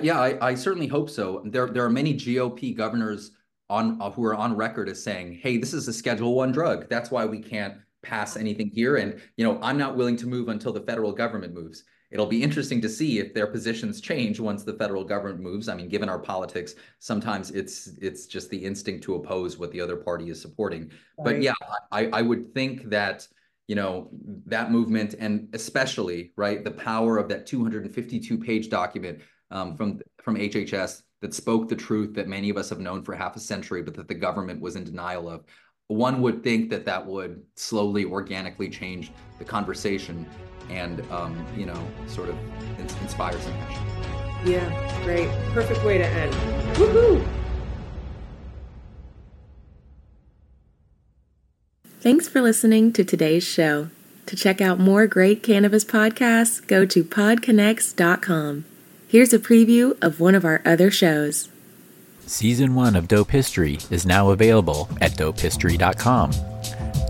yeah, 0.01 0.19
I, 0.19 0.49
I 0.49 0.55
certainly 0.55 0.88
hope 0.88 1.09
so. 1.09 1.43
There, 1.45 1.67
there 1.67 1.86
are 1.86 1.89
many 1.89 2.15
GOP 2.15 2.76
governors 2.76 3.32
on 3.69 4.01
uh, 4.01 4.09
who 4.09 4.23
are 4.26 4.36
on 4.36 4.55
record 4.55 4.89
as 4.89 5.03
saying, 5.03 5.39
"Hey, 5.41 5.57
this 5.57 5.73
is 5.73 5.88
a 5.88 5.93
Schedule 5.93 6.36
One 6.36 6.51
drug. 6.51 6.89
That's 6.89 7.11
why 7.11 7.26
we 7.26 7.39
can't 7.39 7.76
pass 8.01 8.36
anything 8.36 8.69
here." 8.69 8.97
And 8.97 9.21
you 9.38 9.45
know, 9.45 9.59
I'm 9.61 9.78
not 9.78 9.95
willing 9.95 10.17
to 10.17 10.28
move 10.28 10.49
until 10.49 10.73
the 10.73 10.82
federal 10.82 11.11
government 11.11 11.53
moves. 11.53 11.84
It'll 12.11 12.25
be 12.25 12.43
interesting 12.43 12.81
to 12.81 12.89
see 12.89 13.19
if 13.19 13.33
their 13.33 13.47
positions 13.47 13.99
change 13.99 14.39
once 14.39 14.63
the 14.63 14.73
federal 14.73 15.03
government 15.03 15.39
moves. 15.39 15.67
I 15.67 15.75
mean, 15.75 15.89
given 15.89 16.07
our 16.07 16.19
politics, 16.19 16.75
sometimes 16.99 17.51
it's 17.51 17.87
it's 18.01 18.25
just 18.25 18.49
the 18.49 18.57
instinct 18.57 19.03
to 19.05 19.15
oppose 19.15 19.57
what 19.57 19.71
the 19.71 19.81
other 19.81 19.95
party 19.95 20.29
is 20.29 20.41
supporting. 20.41 20.91
Right. 21.17 21.25
But 21.25 21.41
yeah, 21.41 21.53
I, 21.91 22.07
I 22.07 22.21
would 22.21 22.53
think 22.53 22.89
that 22.89 23.27
you 23.67 23.75
know 23.75 24.09
that 24.45 24.71
movement 24.71 25.15
and 25.19 25.49
especially 25.53 26.31
right 26.35 26.63
the 26.63 26.71
power 26.71 27.17
of 27.17 27.27
that 27.29 27.47
252 27.47 28.37
page 28.37 28.69
document 28.69 29.19
um, 29.51 29.75
from 29.75 29.99
from 30.21 30.35
HHS 30.35 31.01
that 31.21 31.33
spoke 31.33 31.67
the 31.67 31.75
truth 31.75 32.13
that 32.13 32.27
many 32.27 32.49
of 32.49 32.57
us 32.57 32.69
have 32.69 32.79
known 32.79 33.03
for 33.03 33.15
half 33.15 33.35
a 33.35 33.39
century, 33.39 33.81
but 33.81 33.95
that 33.95 34.07
the 34.07 34.13
government 34.13 34.61
was 34.61 34.75
in 34.75 34.83
denial 34.83 35.29
of. 35.29 35.43
One 35.87 36.21
would 36.21 36.43
think 36.43 36.69
that 36.71 36.85
that 36.85 37.05
would 37.05 37.43
slowly, 37.55 38.05
organically 38.05 38.69
change 38.69 39.11
the 39.39 39.45
conversation, 39.45 40.25
and 40.70 41.01
um, 41.11 41.45
you 41.55 41.66
know, 41.66 41.88
sort 42.07 42.30
of 42.30 42.38
inspire 43.01 43.39
some 43.39 43.53
action. 43.53 43.84
Yeah, 44.45 45.03
great, 45.03 45.30
perfect 45.53 45.84
way 45.84 45.97
to 45.97 46.05
end. 46.05 46.34
Woohoo! 46.76 47.26
Thanks 51.99 52.28
for 52.28 52.39
listening 52.41 52.93
to 52.93 53.03
today's 53.03 53.43
show. 53.43 53.89
To 54.28 54.36
check 54.36 54.61
out 54.61 54.80
more 54.80 55.07
great 55.07 55.41
cannabis 55.41 55.84
podcasts, 55.84 56.66
go 56.66 56.86
to 56.86 57.03
podconnects.com. 57.03 58.66
Here's 59.07 59.34
a 59.34 59.39
preview 59.39 59.97
of 60.03 60.20
one 60.20 60.36
of 60.36 60.45
our 60.45 60.61
other 60.66 60.91
shows. 60.91 61.49
Season 62.28 62.76
1 62.76 62.95
of 62.95 63.07
Dope 63.07 63.32
History 63.32 63.80
is 63.89 64.05
now 64.05 64.30
available 64.32 64.89
at 64.99 65.11
dopehistory.com. 65.11 66.32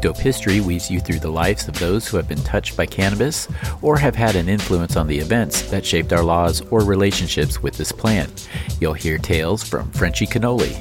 Dope 0.01 0.17
History 0.17 0.61
weaves 0.61 0.89
you 0.89 0.99
through 0.99 1.19
the 1.19 1.29
lives 1.29 1.67
of 1.67 1.77
those 1.79 2.07
who 2.07 2.17
have 2.17 2.27
been 2.27 2.43
touched 2.43 2.77
by 2.77 2.85
cannabis 2.85 3.47
or 3.81 3.97
have 3.97 4.15
had 4.15 4.35
an 4.35 4.49
influence 4.49 4.95
on 4.95 5.07
the 5.07 5.17
events 5.17 5.63
that 5.71 5.85
shaped 5.85 6.13
our 6.13 6.23
laws 6.23 6.61
or 6.71 6.81
relationships 6.81 7.61
with 7.61 7.77
this 7.77 7.91
plant. 7.91 8.49
You'll 8.79 8.93
hear 8.93 9.17
tales 9.17 9.63
from 9.63 9.91
Frenchy 9.91 10.27
Cannoli, 10.27 10.75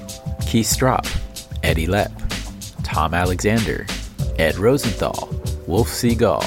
Keith 0.46 0.66
Stroup, 0.66 1.06
Eddie 1.62 1.86
Lepp, 1.86 2.12
Tom 2.82 3.14
Alexander, 3.14 3.86
Ed 4.38 4.56
Rosenthal, 4.56 5.28
Wolf 5.66 5.88
Seagal, 5.88 6.44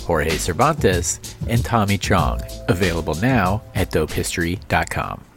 Jorge 0.00 0.38
Cervantes, 0.38 1.36
and 1.48 1.64
Tommy 1.64 1.98
Chong. 1.98 2.40
Available 2.68 3.14
now 3.14 3.62
at 3.74 3.90
dopehistory.com. 3.90 5.27